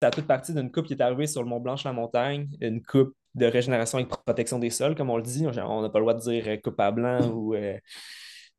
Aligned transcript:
ça 0.00 0.08
a 0.08 0.10
toute 0.10 0.26
partie 0.26 0.54
d'une 0.54 0.70
coupe 0.70 0.86
qui 0.86 0.94
est 0.94 1.02
arrivée 1.02 1.26
sur 1.26 1.42
le 1.42 1.48
Mont 1.48 1.60
Blanche-la-Montagne, 1.60 2.48
une 2.60 2.82
coupe 2.82 3.14
de 3.34 3.46
régénération 3.46 3.98
avec 3.98 4.08
protection 4.08 4.58
des 4.58 4.70
sols, 4.70 4.94
comme 4.94 5.10
on 5.10 5.16
le 5.16 5.22
dit. 5.22 5.46
On 5.46 5.82
n'a 5.82 5.88
pas 5.88 5.98
le 5.98 6.04
droit 6.04 6.14
de 6.14 6.20
dire 6.20 6.44
euh, 6.46 6.56
coupe 6.56 6.78
à 6.80 6.90
blanc 6.90 7.28
ou 7.30 7.54
euh, 7.54 7.78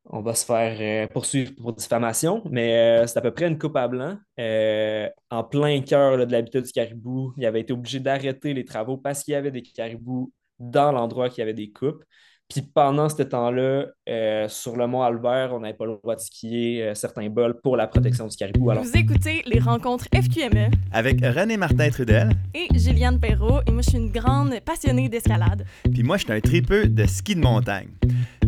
on 0.06 0.22
va 0.22 0.34
se 0.34 0.46
faire 0.46 0.78
euh, 0.80 1.08
poursuivre 1.08 1.54
pour 1.56 1.74
diffamation, 1.74 2.44
mais 2.50 3.06
c'est 3.08 3.18
à 3.18 3.22
peu 3.22 3.32
près 3.32 3.48
une 3.48 3.58
coupe 3.58 3.76
à 3.76 3.88
blanc. 3.88 4.18
en 4.38 5.44
plein 5.44 5.82
cœur 5.82 6.26
de 6.26 6.32
l'habitat 6.32 6.62
du 6.62 6.72
caribou, 6.72 7.34
il 7.38 7.46
avait 7.46 7.62
été 7.62 7.74
obligé 7.74 8.00
d'arrêter 8.00 8.54
les 8.54 8.66
travaux 8.66 8.98
parce 8.98 9.24
qu'il 9.24 9.34
y 9.34 9.36
avait 9.36 9.52
des 9.52 9.62
caribous 9.62 10.32
dans 10.58 10.92
l'endroit 10.92 11.30
qui 11.30 11.42
avait 11.42 11.54
des 11.54 11.72
coupes. 11.72 12.04
Puis 12.50 12.64
pendant 12.64 13.10
ce 13.10 13.22
temps-là, 13.22 13.86
euh, 14.10 14.48
sur 14.48 14.76
le 14.76 14.88
mont 14.88 15.04
Albert, 15.04 15.54
on 15.54 15.60
n'avait 15.60 15.76
pas 15.76 15.86
le 15.86 16.00
droit 16.02 16.16
de 16.16 16.20
skier 16.20 16.84
euh, 16.84 16.96
certains 16.96 17.30
bols 17.30 17.62
pour 17.62 17.78
la 17.78 17.86
protection 17.86 18.26
du 18.26 18.36
caribou. 18.36 18.72
Alors... 18.72 18.84
Vous 18.84 18.98
écoutez 18.98 19.44
les 19.46 19.60
rencontres 19.60 20.06
FQME 20.06 20.72
avec 20.92 21.22
René 21.22 21.58
Martin 21.58 21.92
Trudel 21.92 22.32
et 22.56 22.68
Juliane 22.74 23.20
Perrault. 23.20 23.60
Et 23.68 23.72
moi, 23.72 23.84
je 23.84 23.92
suis 23.92 24.00
une 24.00 24.12
grande 24.12 24.60
passionnée 24.62 25.10
d'escalade. 25.10 25.64
Puis 25.94 26.02
moi, 26.02 26.18
je 26.18 26.24
suis 26.24 26.34
un 26.34 26.40
tripeux 26.40 26.88
de 26.88 27.06
ski 27.06 27.36
de 27.36 27.42
montagne. 27.42 27.90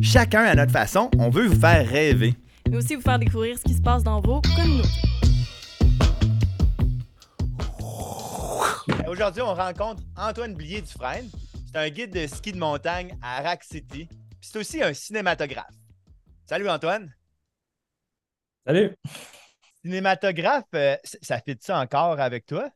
Chacun 0.01 0.45
à 0.45 0.55
notre 0.55 0.71
façon, 0.71 1.11
on 1.19 1.29
veut 1.29 1.45
vous 1.45 1.59
faire 1.59 1.87
rêver. 1.87 2.33
Mais 2.71 2.77
aussi 2.77 2.95
vous 2.95 3.01
faire 3.01 3.19
découvrir 3.19 3.55
ce 3.59 3.63
qui 3.63 3.75
se 3.75 3.81
passe 3.83 4.03
dans 4.03 4.19
vos 4.19 4.41
communautés. 4.55 4.89
Aujourd'hui, 9.07 9.43
on 9.43 9.53
rencontre 9.53 10.01
Antoine 10.17 10.55
Blier 10.55 10.81
du 10.81 10.91
Frein. 10.91 11.21
C'est 11.73 11.79
un 11.79 11.89
guide 11.89 12.11
de 12.11 12.27
ski 12.27 12.51
de 12.51 12.57
montagne 12.57 13.17
à 13.21 13.41
Rack 13.41 13.63
City. 13.63 14.09
c'est 14.41 14.59
aussi 14.59 14.83
un 14.83 14.93
cinématographe. 14.93 15.73
Salut 16.45 16.67
Antoine. 16.67 17.15
Salut. 18.67 18.93
Cinématographe, 19.81 20.65
euh, 20.75 20.97
ça 21.03 21.39
fait 21.39 21.63
ça 21.63 21.79
encore 21.79 22.19
avec 22.19 22.45
toi? 22.45 22.69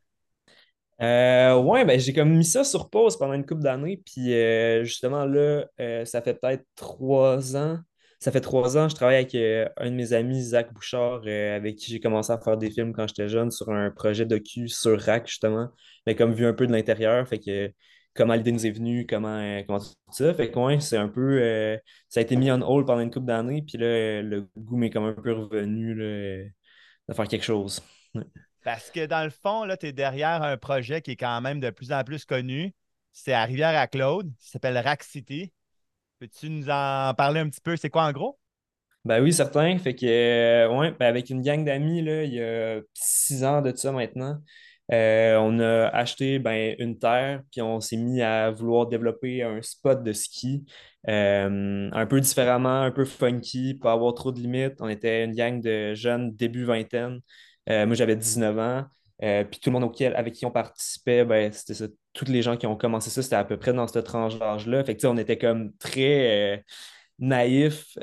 Euh, 1.02 1.60
ouais, 1.60 1.84
ben, 1.84 2.00
j'ai 2.00 2.14
comme 2.14 2.34
mis 2.38 2.44
ça 2.46 2.64
sur 2.64 2.88
pause 2.88 3.18
pendant 3.18 3.34
une 3.34 3.44
couple 3.44 3.60
d'années. 3.60 4.00
Puis 4.02 4.32
euh, 4.32 4.82
justement, 4.84 5.26
là, 5.26 5.66
euh, 5.78 6.06
ça 6.06 6.22
fait 6.22 6.32
peut-être 6.32 6.64
trois 6.74 7.54
ans. 7.54 7.78
Ça 8.18 8.32
fait 8.32 8.40
trois 8.40 8.78
ans, 8.78 8.88
je 8.88 8.94
travaille 8.94 9.16
avec 9.16 9.34
un 9.76 9.90
de 9.90 9.94
mes 9.94 10.14
amis, 10.14 10.42
Zach 10.42 10.72
Bouchard, 10.72 11.20
avec 11.26 11.76
qui 11.76 11.92
j'ai 11.92 12.00
commencé 12.00 12.32
à 12.32 12.38
faire 12.38 12.56
des 12.56 12.70
films 12.70 12.94
quand 12.94 13.06
j'étais 13.06 13.28
jeune 13.28 13.50
sur 13.50 13.68
un 13.68 13.90
projet 13.90 14.24
docu 14.24 14.68
sur 14.68 14.98
RAC, 14.98 15.28
justement, 15.28 15.68
mais 16.06 16.14
comme 16.14 16.32
vu 16.32 16.46
un 16.46 16.54
peu 16.54 16.66
de 16.66 16.72
l'intérieur. 16.72 17.28
Fait 17.28 17.38
que 17.38 17.70
comment 18.16 18.34
l'idée 18.34 18.52
nous 18.52 18.66
est 18.66 18.70
venue, 18.70 19.06
comment, 19.06 19.38
euh, 19.38 19.62
comment 19.66 19.78
tout 19.78 19.94
ça. 20.10 20.34
Fait 20.34 20.50
que 20.50 20.78
c'est 20.80 20.96
un 20.96 21.08
peu. 21.08 21.40
Euh, 21.42 21.78
ça 22.08 22.20
a 22.20 22.22
été 22.22 22.36
mis 22.36 22.50
en 22.50 22.60
hold 22.62 22.86
pendant 22.86 23.00
une 23.00 23.10
couple 23.10 23.26
d'années, 23.26 23.62
puis 23.62 23.78
là, 23.78 24.22
le 24.22 24.48
goût 24.56 24.76
m'est 24.76 24.90
comme 24.90 25.04
un 25.04 25.12
peu 25.12 25.32
revenu 25.32 25.94
de 25.94 26.50
faire 27.14 27.28
quelque 27.28 27.44
chose. 27.44 27.82
Parce 28.64 28.90
que 28.90 29.06
dans 29.06 29.22
le 29.22 29.30
fond, 29.30 29.64
là, 29.64 29.76
tu 29.76 29.86
es 29.86 29.92
derrière 29.92 30.42
un 30.42 30.56
projet 30.56 31.00
qui 31.00 31.12
est 31.12 31.16
quand 31.16 31.40
même 31.40 31.60
de 31.60 31.70
plus 31.70 31.92
en 31.92 32.02
plus 32.02 32.24
connu. 32.24 32.74
C'est 33.12 33.32
à 33.32 33.44
Rivière-à-Claude. 33.44 34.28
Ça 34.40 34.52
s'appelle 34.52 34.76
Rack 34.76 35.04
City. 35.04 35.52
Peux-tu 36.18 36.50
nous 36.50 36.68
en 36.68 37.14
parler 37.14 37.40
un 37.40 37.48
petit 37.48 37.60
peu? 37.60 37.76
C'est 37.76 37.90
quoi 37.90 38.04
en 38.06 38.12
gros? 38.12 38.38
Ben 39.04 39.22
oui, 39.22 39.32
certain. 39.32 39.78
Fait 39.78 39.94
que, 39.94 40.04
euh, 40.04 40.68
ouais, 40.76 40.90
ben 40.98 41.06
avec 41.06 41.30
une 41.30 41.42
gang 41.42 41.64
d'amis, 41.64 42.00
il 42.00 42.34
y 42.34 42.42
a 42.42 42.80
six 42.92 43.44
ans 43.44 43.62
de 43.62 43.72
ça 43.76 43.92
maintenant, 43.92 44.42
euh, 44.92 45.36
on 45.38 45.58
a 45.58 45.88
acheté 45.88 46.38
ben, 46.38 46.76
une 46.78 46.98
terre, 46.98 47.42
puis 47.50 47.60
on 47.60 47.80
s'est 47.80 47.96
mis 47.96 48.22
à 48.22 48.50
vouloir 48.50 48.86
développer 48.86 49.42
un 49.42 49.60
spot 49.62 50.02
de 50.02 50.12
ski 50.12 50.64
euh, 51.08 51.90
un 51.92 52.06
peu 52.06 52.20
différemment, 52.20 52.82
un 52.82 52.90
peu 52.92 53.04
funky, 53.04 53.74
pas 53.74 53.92
avoir 53.92 54.14
trop 54.14 54.32
de 54.32 54.40
limites. 54.40 54.76
On 54.80 54.88
était 54.88 55.24
une 55.24 55.34
gang 55.34 55.60
de 55.60 55.94
jeunes 55.94 56.34
début 56.34 56.64
vingtaine. 56.64 57.20
Euh, 57.68 57.86
moi, 57.86 57.96
j'avais 57.96 58.16
19 58.16 58.58
ans. 58.58 58.84
puis 59.20 59.60
tout 59.60 59.70
le 59.70 59.78
monde 59.78 59.92
avec 60.14 60.34
qui 60.34 60.46
on 60.46 60.50
participait, 60.50 61.24
ben, 61.24 61.52
c'était 61.52 61.74
ça. 61.74 61.86
Tous 62.12 62.26
les 62.26 62.42
gens 62.42 62.56
qui 62.56 62.66
ont 62.66 62.76
commencé 62.76 63.10
ça, 63.10 63.22
c'était 63.22 63.36
à 63.36 63.44
peu 63.44 63.56
près 63.58 63.72
dans 63.72 63.86
cette 63.86 64.06
tranche 64.06 64.38
d'âge-là. 64.38 64.84
Fait 64.84 64.96
que, 64.96 65.06
on 65.06 65.16
était 65.16 65.38
comme 65.38 65.72
très 65.78 66.64
naïfs, 67.18 67.98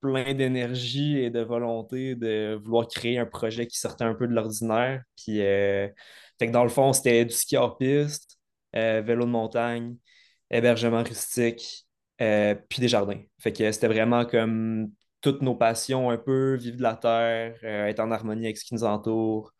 plein 0.00 0.34
d'énergie 0.34 1.18
et 1.18 1.30
de 1.30 1.40
volonté 1.40 2.16
de 2.16 2.58
vouloir 2.62 2.88
créer 2.88 3.18
un 3.18 3.26
projet 3.26 3.66
qui 3.66 3.78
sortait 3.78 4.04
un 4.04 4.14
peu 4.14 4.26
de 4.26 4.34
l'ordinaire. 4.34 5.02
Fait 6.38 6.48
que 6.48 6.52
dans 6.52 6.64
le 6.64 6.70
fond, 6.70 6.92
c'était 6.92 7.24
du 7.24 7.34
ski 7.34 7.56
hors 7.56 7.78
piste, 7.78 8.38
euh, 8.74 9.02
vélo 9.04 9.24
de 9.24 9.30
montagne, 9.30 9.96
hébergement 10.50 11.02
rustique, 11.02 11.86
euh, 12.20 12.54
puis 12.68 12.80
des 12.80 12.88
jardins. 12.88 13.20
Fait 13.38 13.52
que 13.52 13.70
c'était 13.72 13.88
vraiment 13.88 14.24
comme 14.24 14.90
toutes 15.20 15.42
nos 15.42 15.54
passions 15.54 16.10
un 16.10 16.18
peu, 16.18 16.56
vivre 16.56 16.76
de 16.76 16.82
la 16.82 16.96
terre, 16.96 17.58
euh, 17.64 17.86
être 17.86 18.00
en 18.00 18.10
harmonie 18.10 18.46
avec 18.46 18.58
ce 18.58 18.64
qui 18.64 18.74
nous 18.74 18.84
entoure, 18.84 19.52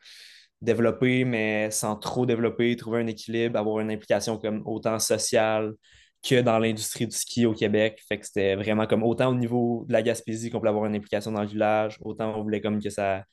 développer, 0.61 1.25
mais 1.25 1.71
sans 1.71 1.97
trop 1.97 2.27
développer, 2.27 2.77
trouver 2.77 3.01
un 3.01 3.07
équilibre, 3.07 3.59
avoir 3.59 3.81
une 3.81 3.91
implication 3.91 4.39
comme 4.39 4.63
autant 4.67 4.99
sociale 4.99 5.75
que 6.23 6.41
dans 6.41 6.59
l'industrie 6.59 7.07
du 7.07 7.17
ski 7.17 7.47
au 7.47 7.55
Québec. 7.55 8.03
Fait 8.09 8.19
que 8.19 8.27
c'était 8.27 8.57
vraiment 8.57 8.87
comme 8.87 9.03
autant 9.03 9.31
au 9.31 9.35
niveau 9.35 9.85
de 9.89 9.93
la 9.93 10.03
Gaspésie 10.03 10.51
qu'on 10.51 10.59
voulait 10.59 10.71
avoir 10.71 10.87
une 10.87 10.97
implication 10.97 11.33
dans 11.33 11.43
le 11.43 11.49
village, 11.49 11.99
autant 12.03 12.37
on 12.39 12.43
voulait 12.43 12.61
comme 12.61 12.83
que 12.83 12.91
ça 12.91 13.25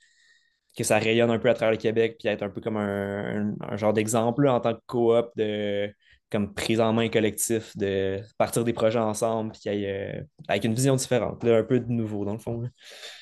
que 0.75 0.83
ça 0.83 0.97
rayonne 0.97 1.31
un 1.31 1.39
peu 1.39 1.49
à 1.49 1.53
travers 1.53 1.71
le 1.71 1.77
Québec, 1.77 2.17
puis 2.19 2.27
être 2.27 2.43
un 2.43 2.49
peu 2.49 2.61
comme 2.61 2.77
un, 2.77 3.55
genre 3.77 3.93
d'exemple 3.93 4.47
en 4.47 4.59
tant 4.59 4.73
que 4.73 4.81
coop 4.87 5.29
de 5.35 5.93
comme 6.31 6.51
prise 6.51 6.81
en 6.81 6.93
main 6.93 7.09
collectif, 7.09 7.77
de 7.77 8.19
partir 8.39 8.63
des 8.63 8.73
projets 8.73 8.97
ensemble, 8.97 9.51
puis 9.51 9.85
euh, 9.85 10.19
avec 10.47 10.63
une 10.63 10.73
vision 10.73 10.95
différente, 10.95 11.45
un 11.45 11.63
peu 11.63 11.79
de 11.79 11.91
nouveau 11.91 12.25
dans 12.25 12.33
le 12.33 12.39
fond. 12.39 12.67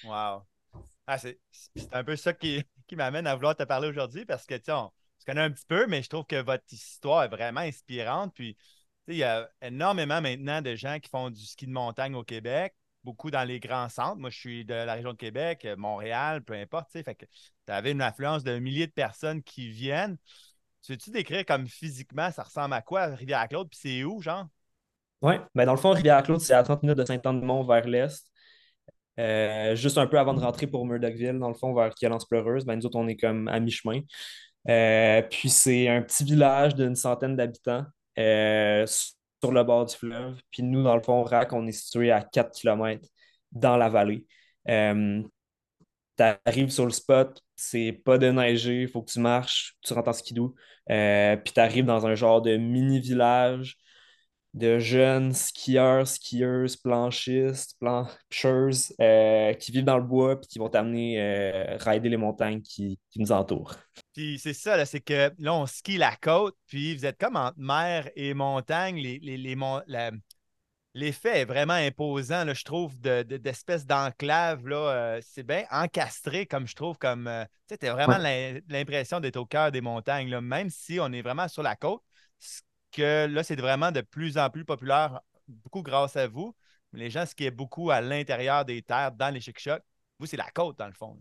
Wow. 0.05 0.43
Ah, 1.05 1.17
c'est 1.17 1.37
un 1.91 2.05
peu 2.05 2.15
ça 2.15 2.31
qui, 2.31 2.63
qui 2.87 2.95
m'amène 2.95 3.27
à 3.27 3.35
vouloir 3.35 3.53
te 3.53 3.63
parler 3.63 3.89
aujourd'hui 3.89 4.25
parce 4.25 4.45
que 4.45 4.55
tu 4.55 4.71
on 4.71 4.89
se 5.19 5.25
connaît 5.25 5.41
un 5.41 5.51
petit 5.51 5.65
peu, 5.67 5.87
mais 5.87 6.01
je 6.01 6.09
trouve 6.09 6.25
que 6.25 6.41
votre 6.41 6.63
histoire 6.71 7.23
est 7.23 7.27
vraiment 7.27 7.59
inspirante. 7.59 8.33
Puis 8.33 8.55
il 9.07 9.17
y 9.17 9.23
a 9.23 9.49
énormément 9.61 10.21
maintenant 10.21 10.61
de 10.61 10.75
gens 10.75 10.99
qui 10.99 11.09
font 11.09 11.29
du 11.29 11.45
ski 11.45 11.67
de 11.67 11.71
montagne 11.71 12.15
au 12.15 12.23
Québec 12.23 12.73
beaucoup 13.03 13.31
dans 13.31 13.43
les 13.43 13.59
grands 13.59 13.89
centres. 13.89 14.17
Moi, 14.17 14.29
je 14.29 14.39
suis 14.39 14.65
de 14.65 14.73
la 14.73 14.93
région 14.93 15.11
de 15.11 15.17
Québec, 15.17 15.65
euh, 15.65 15.75
Montréal, 15.75 16.43
peu 16.43 16.53
importe. 16.53 16.89
Tu 16.91 17.03
avais 17.67 17.91
une 17.91 18.01
affluence 18.01 18.43
de 18.43 18.57
milliers 18.59 18.87
de 18.87 18.91
personnes 18.91 19.41
qui 19.43 19.69
viennent. 19.69 20.17
Tu 20.83 20.93
veux-tu 20.93 21.11
décrire 21.11 21.45
comme 21.45 21.67
physiquement, 21.67 22.31
ça 22.31 22.43
ressemble 22.43 22.73
à 22.73 22.81
quoi, 22.81 23.05
Rivière-Claude, 23.07 23.69
puis 23.69 23.79
c'est 23.81 24.03
où, 24.03 24.21
genre? 24.21 24.47
Oui, 25.21 25.35
ben 25.53 25.65
dans 25.65 25.73
le 25.73 25.79
fond, 25.79 25.91
Rivière-Claude, 25.91 26.39
c'est 26.39 26.55
à 26.55 26.63
30 26.63 26.81
minutes 26.81 26.97
de 26.97 27.05
Saint-Anne-de-Mont 27.05 27.63
vers 27.63 27.87
l'est. 27.87 28.25
Euh, 29.19 29.75
juste 29.75 29.97
un 29.99 30.07
peu 30.07 30.17
avant 30.17 30.33
de 30.33 30.39
rentrer 30.39 30.65
pour 30.65 30.85
Murdochville, 30.85 31.37
dans 31.37 31.49
le 31.49 31.53
fond, 31.53 31.73
vers 31.75 31.93
Violence 31.99 32.25
Pleureuse, 32.25 32.65
ben 32.65 32.75
nous 32.75 32.85
autres, 32.85 32.97
on 32.97 33.07
est 33.07 33.17
comme 33.17 33.47
à 33.47 33.59
mi-chemin. 33.59 33.99
Euh, 34.69 35.21
puis 35.23 35.49
c'est 35.49 35.87
un 35.87 36.01
petit 36.01 36.23
village 36.23 36.75
d'une 36.75 36.95
centaine 36.95 37.35
d'habitants 37.35 37.85
sur 39.41 39.51
le 39.51 39.63
bord 39.63 39.85
du 39.85 39.95
fleuve. 39.95 40.39
Puis 40.51 40.63
nous, 40.63 40.83
dans 40.83 40.95
le 40.95 41.01
fond, 41.01 41.23
RAC, 41.23 41.53
on 41.53 41.65
est 41.67 41.71
situé 41.71 42.11
à 42.11 42.21
4 42.21 42.51
km 42.53 43.07
dans 43.51 43.77
la 43.77 43.89
vallée. 43.89 44.25
Euh, 44.69 45.21
tu 46.17 46.23
arrives 46.45 46.69
sur 46.69 46.85
le 46.85 46.91
spot, 46.91 47.41
c'est 47.55 47.91
pas 47.93 48.17
de 48.17 48.29
neiger, 48.31 48.83
il 48.83 48.87
faut 48.89 49.01
que 49.01 49.11
tu 49.11 49.19
marches, 49.19 49.75
tu 49.81 49.93
rentres 49.93 50.09
en 50.09 50.13
skidoo. 50.13 50.55
Euh, 50.89 51.37
puis 51.37 51.53
tu 51.53 51.59
arrives 51.59 51.85
dans 51.85 52.05
un 52.05 52.15
genre 52.15 52.41
de 52.41 52.57
mini-village 52.57 53.77
de 54.53 54.79
jeunes 54.79 55.33
skieurs, 55.33 56.05
skieuses, 56.07 56.75
planchistes, 56.75 57.77
plancheuses 57.79 58.93
euh, 58.99 59.53
qui 59.53 59.71
vivent 59.71 59.85
dans 59.85 59.97
le 59.97 60.03
bois 60.03 60.39
puis 60.39 60.47
qui 60.49 60.59
vont 60.59 60.69
t'amener 60.69 61.21
euh, 61.21 61.77
rider 61.77 62.09
les 62.09 62.17
montagnes 62.17 62.61
qui, 62.61 62.99
nous 63.15 63.31
entourent. 63.31 63.75
Puis 64.13 64.39
c'est 64.39 64.53
ça, 64.53 64.85
c'est 64.85 64.99
que 64.99 65.31
là, 65.37 65.53
on 65.53 65.65
skie 65.65 65.97
la 65.97 66.15
côte, 66.15 66.55
puis 66.67 66.95
vous 66.95 67.05
êtes 67.05 67.17
comme 67.17 67.35
entre 67.35 67.59
mer 67.59 68.09
et 68.15 68.33
montagne. 68.33 68.97
Les, 68.97 69.19
les, 69.19 69.55
L'effet 70.93 71.39
est 71.39 71.45
vraiment 71.45 71.71
imposant, 71.71 72.43
là, 72.43 72.53
je 72.53 72.65
trouve, 72.65 72.99
d'espèce 72.99 73.83
de, 73.83 73.87
d'enclave. 73.87 74.63
Euh, 74.69 75.21
c'est 75.23 75.43
bien 75.43 75.63
encastré, 75.71 76.45
comme 76.45 76.67
je 76.67 76.75
trouve, 76.75 76.97
comme. 76.97 77.31
tu 77.69 77.77
sais, 77.79 77.89
vraiment 77.89 78.17
l'impression 78.17 79.21
d'être 79.21 79.37
au 79.37 79.45
cœur 79.45 79.71
des 79.71 79.79
montagnes, 79.79 80.29
là, 80.29 80.41
même 80.41 80.69
si 80.69 80.99
on 80.99 81.13
est 81.13 81.21
vraiment 81.21 81.47
sur 81.47 81.63
la 81.63 81.77
côte 81.77 82.01
que 82.91 83.27
là, 83.27 83.43
c'est 83.43 83.55
vraiment 83.55 83.91
de 83.91 84.01
plus 84.01 84.37
en 84.37 84.49
plus 84.49 84.65
populaire, 84.65 85.21
beaucoup 85.47 85.81
grâce 85.81 86.15
à 86.15 86.27
vous. 86.27 86.55
Les 86.93 87.09
gens 87.09 87.25
ce 87.25 87.33
qui 87.33 87.45
est 87.45 87.51
beaucoup 87.51 87.89
à 87.89 88.01
l'intérieur 88.01 88.65
des 88.65 88.81
terres, 88.81 89.11
dans 89.11 89.33
les 89.33 89.39
chic-chocs. 89.39 89.83
Vous, 90.19 90.27
c'est 90.27 90.37
la 90.37 90.49
côte, 90.53 90.77
dans 90.77 90.87
le 90.87 90.93
fond. 90.93 91.17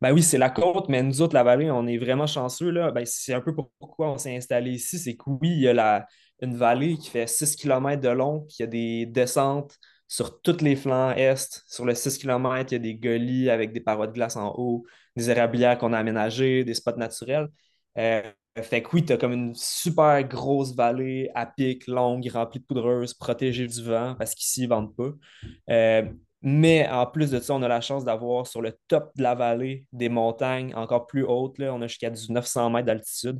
Ben 0.00 0.12
oui, 0.12 0.22
c'est 0.22 0.38
la 0.38 0.50
côte, 0.50 0.88
mais 0.88 1.02
nous 1.02 1.22
autres, 1.22 1.34
la 1.34 1.44
vallée, 1.44 1.70
on 1.70 1.86
est 1.86 1.98
vraiment 1.98 2.26
chanceux. 2.26 2.70
Là. 2.70 2.90
Ben, 2.90 3.04
c'est 3.06 3.34
un 3.34 3.40
peu 3.40 3.54
pourquoi 3.54 4.10
on 4.10 4.18
s'est 4.18 4.34
installé 4.34 4.72
ici. 4.72 4.98
C'est 4.98 5.14
que 5.14 5.28
oui, 5.28 5.50
il 5.50 5.60
y 5.60 5.68
a 5.68 6.06
une 6.40 6.56
vallée 6.56 6.96
qui 6.96 7.10
fait 7.10 7.28
6 7.28 7.54
km 7.54 8.00
de 8.00 8.08
long, 8.08 8.40
puis 8.40 8.56
il 8.58 8.62
y 8.62 8.64
a 8.64 8.66
des 8.66 9.06
descentes 9.06 9.78
sur 10.08 10.40
tous 10.42 10.60
les 10.62 10.74
flancs 10.74 11.12
est. 11.12 11.62
Sur 11.68 11.84
le 11.84 11.94
6 11.94 12.18
km, 12.18 12.72
il 12.72 12.74
y 12.74 12.76
a 12.76 12.78
des 12.80 12.94
gullies 12.96 13.50
avec 13.50 13.72
des 13.72 13.80
parois 13.80 14.08
de 14.08 14.12
glace 14.12 14.36
en 14.36 14.52
haut, 14.56 14.84
des 15.14 15.30
érablières 15.30 15.78
qu'on 15.78 15.92
a 15.92 15.98
aménagées, 15.98 16.64
des 16.64 16.74
spots 16.74 16.96
naturels. 16.96 17.48
Euh, 17.96 18.22
fait 18.56 18.82
que 18.82 18.88
oui, 18.92 19.04
tu 19.04 19.12
as 19.12 19.16
comme 19.16 19.32
une 19.32 19.54
super 19.54 20.22
grosse 20.24 20.74
vallée 20.74 21.30
à 21.34 21.46
pic, 21.46 21.86
longue, 21.86 22.28
remplie 22.32 22.60
de 22.60 22.64
poudreuse, 22.64 23.14
protégée 23.14 23.66
du 23.66 23.82
vent, 23.82 24.14
parce 24.18 24.34
qu'ici, 24.34 24.62
ils 24.62 24.68
vendent 24.68 24.94
pas. 24.94 25.10
Euh, 25.70 26.02
Mais 26.42 26.88
en 26.88 27.06
plus 27.06 27.30
de 27.30 27.38
ça, 27.38 27.54
on 27.54 27.62
a 27.62 27.68
la 27.68 27.80
chance 27.80 28.04
d'avoir 28.04 28.46
sur 28.46 28.62
le 28.62 28.76
top 28.88 29.12
de 29.16 29.22
la 29.22 29.34
vallée 29.34 29.86
des 29.92 30.08
montagnes 30.08 30.74
encore 30.74 31.06
plus 31.06 31.24
hautes. 31.24 31.58
Là. 31.58 31.72
On 31.74 31.82
a 31.82 31.86
jusqu'à 31.86 32.10
du 32.10 32.32
900 32.32 32.70
mètres 32.70 32.86
d'altitude. 32.86 33.38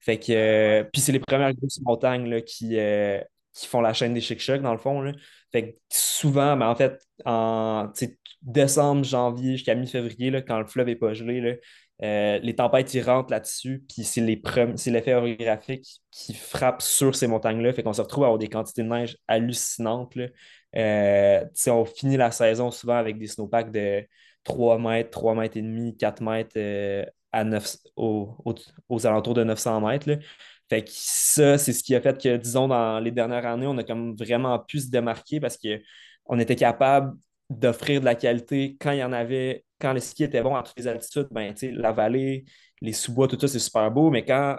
Fait 0.00 0.18
que, 0.18 0.32
euh, 0.32 0.84
puis 0.92 1.00
c'est 1.02 1.12
les 1.12 1.20
premières 1.20 1.54
grosses 1.54 1.80
montagnes 1.82 2.28
là, 2.28 2.40
qui, 2.40 2.78
euh, 2.78 3.20
qui 3.52 3.66
font 3.66 3.80
la 3.80 3.92
chaîne 3.92 4.14
des 4.14 4.20
Chic 4.20 4.40
dans 4.62 4.72
le 4.72 4.78
fond. 4.78 5.00
Là. 5.02 5.12
Fait 5.52 5.72
que 5.72 5.78
souvent, 5.90 6.56
ben, 6.56 6.68
en 6.68 6.74
fait, 6.74 7.00
en 7.24 7.90
décembre, 8.42 9.04
janvier 9.04 9.52
jusqu'à 9.56 9.74
mi-février, 9.74 10.30
quand 10.46 10.58
le 10.58 10.66
fleuve 10.66 10.86
n'est 10.86 10.96
pas 10.96 11.14
gelé, 11.14 11.60
euh, 12.02 12.38
les 12.38 12.54
tempêtes, 12.54 12.94
ils 12.94 13.02
rentrent 13.02 13.32
là-dessus, 13.32 13.84
puis 13.88 14.04
c'est 14.04 14.20
l'effet 14.20 15.14
orographique 15.14 16.00
qui 16.10 16.32
frappe 16.32 16.80
sur 16.80 17.16
ces 17.16 17.26
montagnes-là. 17.26 17.72
Fait 17.72 17.82
qu'on 17.82 17.92
se 17.92 18.02
retrouve 18.02 18.24
à 18.24 18.26
avoir 18.28 18.38
des 18.38 18.48
quantités 18.48 18.82
de 18.82 18.88
neige 18.88 19.16
hallucinantes. 19.26 20.14
Là. 20.14 20.26
Euh, 20.76 21.44
on 21.68 21.84
finit 21.84 22.16
la 22.16 22.30
saison 22.30 22.70
souvent 22.70 22.96
avec 22.96 23.18
des 23.18 23.26
snowpacks 23.26 23.72
de 23.72 24.06
3 24.44 24.78
mètres, 24.78 25.10
3 25.10 25.34
mètres 25.34 25.56
et 25.56 25.62
demi, 25.62 25.96
4 25.96 26.22
mètres 26.22 26.52
euh, 26.56 27.04
à 27.32 27.44
9, 27.44 27.76
aux, 27.96 29.06
alentours 29.06 29.34
de 29.34 29.44
900 29.44 29.80
mètres. 29.80 30.18
Fait 30.68 30.84
que 30.84 30.90
ça, 30.92 31.58
c'est 31.58 31.72
ce 31.72 31.82
qui 31.82 31.94
a 31.94 32.00
fait 32.00 32.20
que, 32.20 32.36
disons, 32.36 32.68
dans 32.68 33.00
les 33.00 33.10
dernières 33.10 33.46
années, 33.46 33.66
on 33.66 33.78
a 33.78 33.84
comme 33.84 34.14
vraiment 34.14 34.58
pu 34.60 34.80
se 34.80 34.90
démarquer 34.90 35.40
parce 35.40 35.58
qu'on 35.58 36.38
était 36.38 36.56
capable 36.56 37.16
d'offrir 37.50 38.00
de 38.00 38.04
la 38.04 38.14
qualité 38.14 38.76
quand 38.80 38.92
il 38.92 38.98
y 38.98 39.04
en 39.04 39.12
avait, 39.12 39.64
quand 39.80 39.92
le 39.92 40.00
ski 40.00 40.24
était 40.24 40.42
bon 40.42 40.54
à 40.56 40.62
toutes 40.62 40.78
les 40.78 40.86
altitudes, 40.86 41.28
ben, 41.30 41.54
la 41.62 41.92
vallée, 41.92 42.44
les 42.80 42.92
sous-bois, 42.92 43.28
tout 43.28 43.38
ça, 43.40 43.48
c'est 43.48 43.58
super 43.58 43.90
beau, 43.90 44.10
mais 44.10 44.24
quand, 44.24 44.58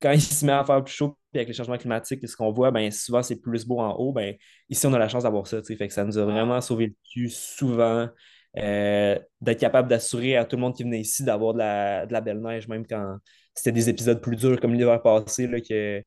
quand 0.00 0.12
il 0.12 0.20
se 0.20 0.44
met 0.44 0.52
à 0.52 0.64
faire 0.64 0.82
plus 0.84 0.94
chaud, 0.94 1.18
avec 1.34 1.48
les 1.48 1.54
changements 1.54 1.78
climatiques, 1.78 2.26
ce 2.26 2.36
qu'on 2.36 2.52
voit, 2.52 2.70
ben, 2.70 2.90
souvent 2.90 3.22
c'est 3.22 3.36
plus 3.36 3.66
beau 3.66 3.80
en 3.80 3.94
haut, 3.94 4.12
ben, 4.12 4.34
ici 4.68 4.86
on 4.86 4.92
a 4.94 4.98
la 4.98 5.08
chance 5.08 5.24
d'avoir 5.24 5.46
ça, 5.46 5.62
fait 5.62 5.88
que 5.88 5.92
ça 5.94 6.04
nous 6.04 6.18
a 6.18 6.24
vraiment 6.24 6.60
sauvé 6.60 6.86
le 6.88 6.94
cul 7.12 7.30
souvent. 7.30 8.08
Euh, 8.56 9.18
d'être 9.42 9.60
capable 9.60 9.88
d'assurer 9.88 10.36
à 10.36 10.44
tout 10.44 10.56
le 10.56 10.62
monde 10.62 10.74
qui 10.74 10.82
venait 10.82 11.00
ici 11.00 11.22
d'avoir 11.22 11.52
de 11.52 11.58
la, 11.58 12.06
de 12.06 12.12
la 12.12 12.20
belle 12.20 12.40
neige, 12.40 12.66
même 12.66 12.86
quand 12.86 13.18
c'était 13.54 13.72
des 13.72 13.88
épisodes 13.90 14.20
plus 14.22 14.36
durs 14.36 14.58
comme 14.58 14.74
l'hiver 14.74 15.00
passé, 15.02 15.46
là, 15.46 15.60
que, 15.60 16.02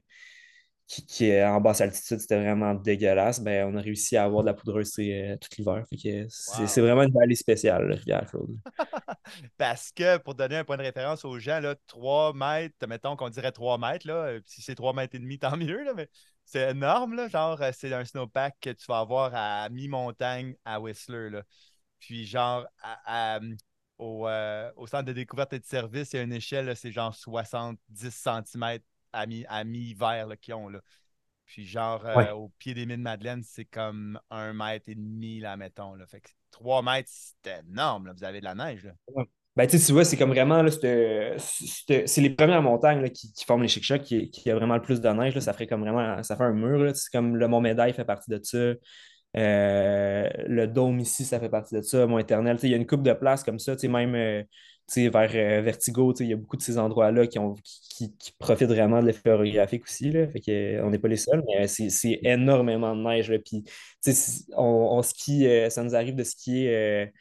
qui, 0.91 1.25
est 1.25 1.43
en 1.45 1.61
basse 1.61 1.79
altitude, 1.81 2.19
c'était 2.19 2.39
vraiment 2.39 2.73
dégueulasse, 2.73 3.39
ben, 3.39 3.73
on 3.73 3.77
a 3.77 3.81
réussi 3.81 4.17
à 4.17 4.25
avoir 4.25 4.43
de 4.43 4.47
la 4.47 4.53
poudreuse 4.53 4.93
euh, 4.99 5.37
tout 5.37 5.49
l'hiver. 5.57 5.85
C'est 6.29 6.81
vraiment 6.81 7.03
une 7.03 7.13
vallée 7.13 7.35
spéciale, 7.35 7.87
la 7.87 7.95
Rivière-Claude. 7.95 8.57
Parce 9.57 9.91
que 9.91 10.17
pour 10.17 10.35
donner 10.35 10.57
un 10.57 10.63
point 10.65 10.77
de 10.77 10.81
référence 10.81 11.23
aux 11.23 11.39
gens, 11.39 11.59
là, 11.59 11.75
3 11.87 12.33
mètres, 12.33 12.85
mettons 12.87 13.15
qu'on 13.15 13.29
dirait 13.29 13.53
3 13.53 13.77
mètres, 13.77 14.05
là, 14.05 14.13
euh, 14.13 14.41
si 14.45 14.61
c'est 14.61 14.75
3 14.75 14.93
mètres 14.93 15.15
et 15.15 15.19
demi, 15.19 15.39
tant 15.39 15.55
mieux, 15.55 15.83
là, 15.83 15.93
mais 15.95 16.09
c'est 16.43 16.71
énorme. 16.71 17.15
Là, 17.15 17.29
genre, 17.29 17.61
euh, 17.61 17.71
c'est 17.73 17.93
un 17.93 18.03
snowpack 18.03 18.57
que 18.59 18.71
tu 18.71 18.85
vas 18.87 18.99
avoir 18.99 19.31
à 19.33 19.69
mi-montagne 19.69 20.55
à 20.65 20.81
Whistler. 20.81 21.29
Là. 21.29 21.43
Puis, 21.99 22.25
genre, 22.25 22.65
au, 23.97 24.27
au, 24.75 24.87
centre 24.87 25.05
de 25.05 25.13
découverte 25.13 25.53
et 25.53 25.59
de 25.59 25.65
service, 25.65 26.11
il 26.13 26.17
y 26.17 26.19
a 26.19 26.23
une 26.23 26.33
échelle, 26.33 26.75
c'est 26.75 26.91
genre 26.91 27.15
70 27.15 27.77
cm 28.09 28.79
à 29.13 29.63
mi-hiver 29.63 30.27
qu'ils 30.39 30.53
ont. 30.53 30.69
Là. 30.69 30.81
Puis 31.45 31.65
genre, 31.65 32.05
euh, 32.05 32.31
au 32.31 32.49
pied 32.59 32.73
des 32.73 32.85
mines 32.85 33.01
Madeleine, 33.01 33.43
c'est 33.43 33.65
comme 33.65 34.19
un 34.29 34.53
mètre 34.53 34.87
et 34.87 34.95
demi, 34.95 35.39
là, 35.39 35.57
mettons. 35.57 35.95
Là. 35.95 36.05
Fait 36.07 36.21
que 36.21 36.29
trois 36.49 36.81
mètres, 36.81 37.09
c'est 37.11 37.59
énorme. 37.67 38.07
Là. 38.07 38.13
Vous 38.15 38.23
avez 38.23 38.39
de 38.39 38.45
la 38.45 38.55
neige. 38.55 38.85
Là. 38.85 39.25
Ben, 39.57 39.67
tu 39.67 39.77
vois, 39.91 40.05
c'est 40.05 40.15
comme 40.15 40.29
vraiment, 40.29 40.65
c'est 40.69 42.21
les 42.21 42.29
premières 42.29 42.61
montagnes 42.61 43.01
là, 43.01 43.09
qui, 43.09 43.33
forment 43.45 43.63
les 43.63 43.67
chic 43.67 44.01
qui, 44.01 44.29
qui 44.29 44.49
a 44.49 44.55
vraiment 44.55 44.75
le 44.75 44.81
plus 44.81 45.01
de 45.01 45.09
neige. 45.09 45.35
Là. 45.35 45.41
Ça 45.41 45.51
ferait 45.51 45.67
comme 45.67 45.81
vraiment, 45.81 46.23
ça 46.23 46.37
fait 46.37 46.43
un 46.43 46.53
mur. 46.53 46.95
C'est 46.95 47.11
comme 47.11 47.35
le 47.35 47.47
Mont 47.49 47.59
Médaille 47.59 47.93
fait 47.93 48.05
partie 48.05 48.31
de 48.31 48.39
ça. 48.41 48.73
Euh, 49.37 50.29
le 50.47 50.67
dôme 50.67 50.99
ici, 50.99 51.25
ça 51.25 51.39
fait 51.39 51.49
partie 51.49 51.75
de 51.75 51.81
ça. 51.81 52.07
Mont 52.07 52.19
Éternel, 52.19 52.57
il 52.63 52.69
y 52.69 52.73
a 52.73 52.77
une 52.77 52.87
coupe 52.87 53.03
de 53.03 53.13
place 53.13 53.43
comme 53.43 53.59
ça. 53.59 53.75
Même, 53.83 54.15
euh, 54.15 54.43
vers 54.97 55.31
euh, 55.33 55.61
Vertigo, 55.61 56.13
il 56.19 56.27
y 56.27 56.33
a 56.33 56.35
beaucoup 56.35 56.57
de 56.57 56.61
ces 56.61 56.77
endroits-là 56.77 57.27
qui, 57.27 57.39
qui, 58.19 58.31
profitent 58.37 58.69
vraiment 58.69 59.01
de 59.01 59.07
l'effet 59.07 59.31
orographique 59.31 59.83
aussi. 59.83 60.11
Là. 60.11 60.27
Fait 60.27 60.39
que, 60.39 60.51
euh, 60.51 60.85
on 60.85 60.89
n'est 60.89 60.99
pas 60.99 61.07
les 61.07 61.17
seuls, 61.17 61.43
mais 61.47 61.67
c'est 61.67 62.19
énormément 62.23 62.95
de 62.95 63.01
neige. 63.01 63.31
Là. 63.31 63.39
Puis, 63.39 63.63
on, 64.57 64.63
on, 64.97 65.01
skie, 65.01 65.47
euh, 65.47 65.69
ça 65.69 65.83
nous 65.83 65.95
arrive 65.95 66.15
de 66.15 66.23
skier 66.23 67.11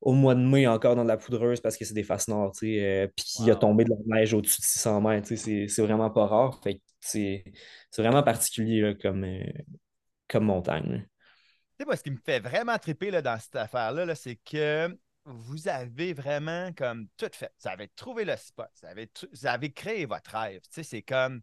au 0.00 0.12
mois 0.12 0.34
de 0.34 0.40
mai 0.40 0.66
encore 0.66 0.94
dans 0.94 1.02
de 1.02 1.08
la 1.08 1.16
poudreuse 1.16 1.60
parce 1.60 1.76
que 1.76 1.84
c'est 1.84 1.94
des 1.94 2.04
faces 2.04 2.28
nord, 2.28 2.52
puis 2.52 2.78
qu'il 3.16 3.46
y 3.46 3.50
a 3.50 3.56
tombé 3.56 3.84
de 3.84 3.90
la 3.90 4.16
neige 4.18 4.32
au-dessus 4.32 4.60
de 4.60 4.66
600 4.66 5.00
mètres. 5.00 5.34
C'est 5.34 5.82
vraiment 5.82 6.10
pas 6.10 6.26
rare. 6.26 6.60
Fait 6.62 6.80
c'est 7.00 7.44
vraiment 7.96 8.22
particulier 8.22 8.96
comme, 9.00 9.26
comme 10.28 10.44
montagne. 10.44 11.06
Moi, 11.84 11.96
ce 11.96 12.02
qui 12.02 12.10
me 12.10 12.18
fait 12.24 12.40
vraiment 12.40 12.76
triper 12.76 13.10
là, 13.10 13.22
dans 13.22 13.38
cette 13.38 13.54
affaire-là, 13.56 14.12
c'est 14.14 14.36
que 14.36 14.96
vous 15.28 15.68
avez 15.68 16.12
vraiment 16.12 16.72
comme 16.72 17.08
tout 17.16 17.30
fait. 17.32 17.52
Vous 17.62 17.68
avez 17.68 17.88
trouvé 17.88 18.24
le 18.24 18.36
spot. 18.36 18.68
Vous 18.82 19.46
avez, 19.46 19.72
créé 19.72 20.06
votre 20.06 20.36
rêve. 20.36 20.62
Tu 20.62 20.68
sais, 20.70 20.82
c'est 20.82 21.02
comme. 21.02 21.42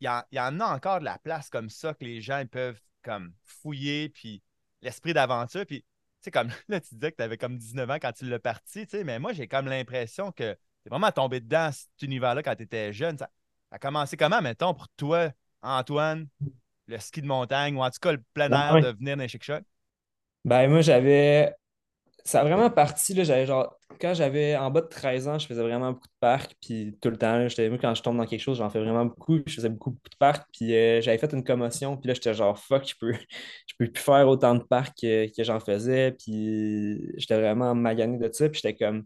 Il 0.00 0.08
y, 0.30 0.38
en 0.38 0.60
a 0.60 0.64
encore 0.64 1.00
de 1.00 1.04
la 1.04 1.18
place 1.18 1.50
comme 1.50 1.68
ça 1.68 1.92
que 1.94 2.04
les 2.04 2.20
gens 2.20 2.44
peuvent 2.46 2.80
comme 3.02 3.34
fouiller, 3.44 4.10
puis 4.10 4.40
l'esprit 4.80 5.12
d'aventure. 5.12 5.66
Puis, 5.66 5.80
tu 5.80 5.86
sais, 6.20 6.30
comme 6.30 6.50
là, 6.68 6.80
tu 6.80 6.94
disais 6.94 7.10
que 7.10 7.16
tu 7.16 7.22
avais 7.22 7.36
comme 7.36 7.58
19 7.58 7.90
ans 7.90 7.98
quand 8.00 8.12
tu 8.12 8.26
l'as 8.26 8.38
parti, 8.38 8.86
tu 8.86 8.98
sais, 8.98 9.04
mais 9.04 9.18
moi, 9.18 9.32
j'ai 9.32 9.48
comme 9.48 9.66
l'impression 9.66 10.30
que 10.30 10.52
tu 10.52 10.86
es 10.86 10.90
vraiment 10.90 11.10
tombé 11.10 11.40
dedans, 11.40 11.72
cet 11.72 12.02
univers-là, 12.02 12.44
quand 12.44 12.54
tu 12.54 12.62
étais 12.62 12.92
jeune. 12.92 13.18
Ça, 13.18 13.28
a 13.72 13.78
commencé 13.78 14.16
comment, 14.16 14.40
mettons, 14.40 14.72
pour 14.72 14.88
toi, 14.90 15.32
Antoine, 15.62 16.28
le 16.86 16.98
ski 16.98 17.22
de 17.22 17.26
montagne, 17.26 17.76
ou 17.76 17.82
en 17.82 17.90
tout 17.90 17.98
cas 18.00 18.12
le 18.12 18.22
plein 18.34 18.50
air 18.52 18.80
de 18.80 18.96
venir 18.96 19.16
dans 19.16 19.22
les 19.22 19.28
chic 19.28 19.50
Ben, 20.44 20.68
moi, 20.68 20.82
j'avais 20.82 21.56
ça 22.24 22.40
a 22.40 22.44
vraiment 22.44 22.70
parti, 22.70 23.14
là, 23.14 23.24
j'avais 23.24 23.46
genre, 23.46 23.76
quand 24.00 24.14
j'avais 24.14 24.56
en 24.56 24.70
bas 24.70 24.80
de 24.80 24.86
13 24.86 25.28
ans, 25.28 25.38
je 25.38 25.46
faisais 25.46 25.62
vraiment 25.62 25.92
beaucoup 25.92 26.08
de 26.08 26.14
parcs, 26.20 26.54
puis 26.60 26.96
tout 27.00 27.10
le 27.10 27.16
temps, 27.16 27.48
j'étais, 27.48 27.68
moi, 27.68 27.78
quand 27.80 27.94
je 27.94 28.02
tombe 28.02 28.16
dans 28.16 28.26
quelque 28.26 28.40
chose, 28.40 28.58
j'en 28.58 28.70
fais 28.70 28.80
vraiment 28.80 29.04
beaucoup, 29.06 29.38
je 29.46 29.54
faisais 29.54 29.68
beaucoup, 29.68 29.90
beaucoup 29.90 30.10
de 30.10 30.16
parcs, 30.16 30.46
puis 30.52 30.74
euh, 30.74 31.00
j'avais 31.00 31.18
fait 31.18 31.32
une 31.32 31.44
commotion, 31.44 31.96
puis 31.96 32.08
là, 32.08 32.14
j'étais 32.14 32.34
genre, 32.34 32.58
fuck, 32.58 32.86
je 32.88 32.94
peux, 32.98 33.12
je 33.66 33.74
peux 33.78 33.90
plus 33.90 34.02
faire 34.02 34.28
autant 34.28 34.54
de 34.54 34.62
parcs 34.62 34.96
que, 35.00 35.26
que 35.34 35.44
j'en 35.44 35.60
faisais, 35.60 36.12
puis 36.12 37.00
j'étais 37.16 37.38
vraiment 37.38 37.74
magané 37.74 38.18
de 38.18 38.32
ça, 38.32 38.48
puis 38.48 38.60
j'étais 38.62 38.76
comme, 38.76 39.04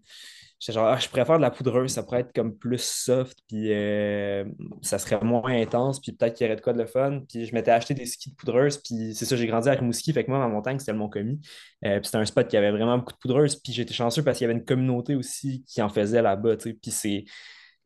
Genre, 0.59 0.87
ah, 0.87 0.99
je 0.99 1.09
préfère 1.09 1.37
de 1.37 1.43
la 1.43 1.51
poudreuse, 1.51 1.93
ça 1.93 2.03
pourrait 2.03 2.21
être 2.21 2.33
comme 2.35 2.57
plus 2.57 2.83
soft, 2.83 3.39
puis 3.47 3.73
euh, 3.73 4.45
ça 4.81 4.99
serait 4.99 5.21
moins 5.23 5.53
intense, 5.61 6.01
puis 6.01 6.13
peut-être 6.13 6.35
qu'il 6.35 6.47
y 6.47 6.49
aurait 6.49 6.57
de 6.57 6.63
quoi 6.63 6.73
de 6.73 6.79
le 6.79 6.87
fun. 6.87 7.21
Puis 7.29 7.45
je 7.45 7.55
m'étais 7.55 7.71
acheté 7.71 7.93
des 7.93 8.07
skis 8.07 8.31
de 8.31 8.37
poudreuse, 8.37 8.79
puis 8.79 9.15
c'est 9.15 9.27
ça, 9.27 9.37
j'ai 9.37 9.47
grandi 9.47 9.69
avec 9.69 9.81
Rimouski, 9.81 10.13
fait 10.15 10.25
que 10.25 10.31
moi, 10.31 10.39
ma 10.39 10.49
montagne, 10.49 10.79
c'était 10.79 10.93
le 10.93 10.99
Mont-Commis. 10.99 11.41
Euh, 11.85 12.01
puis 12.01 12.07
c'était 12.07 12.19
un 12.19 12.25
spot 12.25 12.49
qui 12.49 12.57
avait 12.57 12.71
vraiment 12.71 12.97
beaucoup 12.97 13.13
de 13.13 13.19
poudreuse, 13.19 13.57
puis 13.57 13.73
j'étais 13.75 13.93
chanceux 13.93 14.23
parce 14.25 14.39
qu'il 14.39 14.47
y 14.47 14.51
avait 14.51 14.59
une 14.59 14.65
communauté 14.65 15.15
aussi 15.15 15.63
qui 15.65 15.83
en 15.83 15.91
faisait 15.91 16.23
là-bas. 16.23 16.57
Puis 16.57 16.91
c'est. 16.91 17.25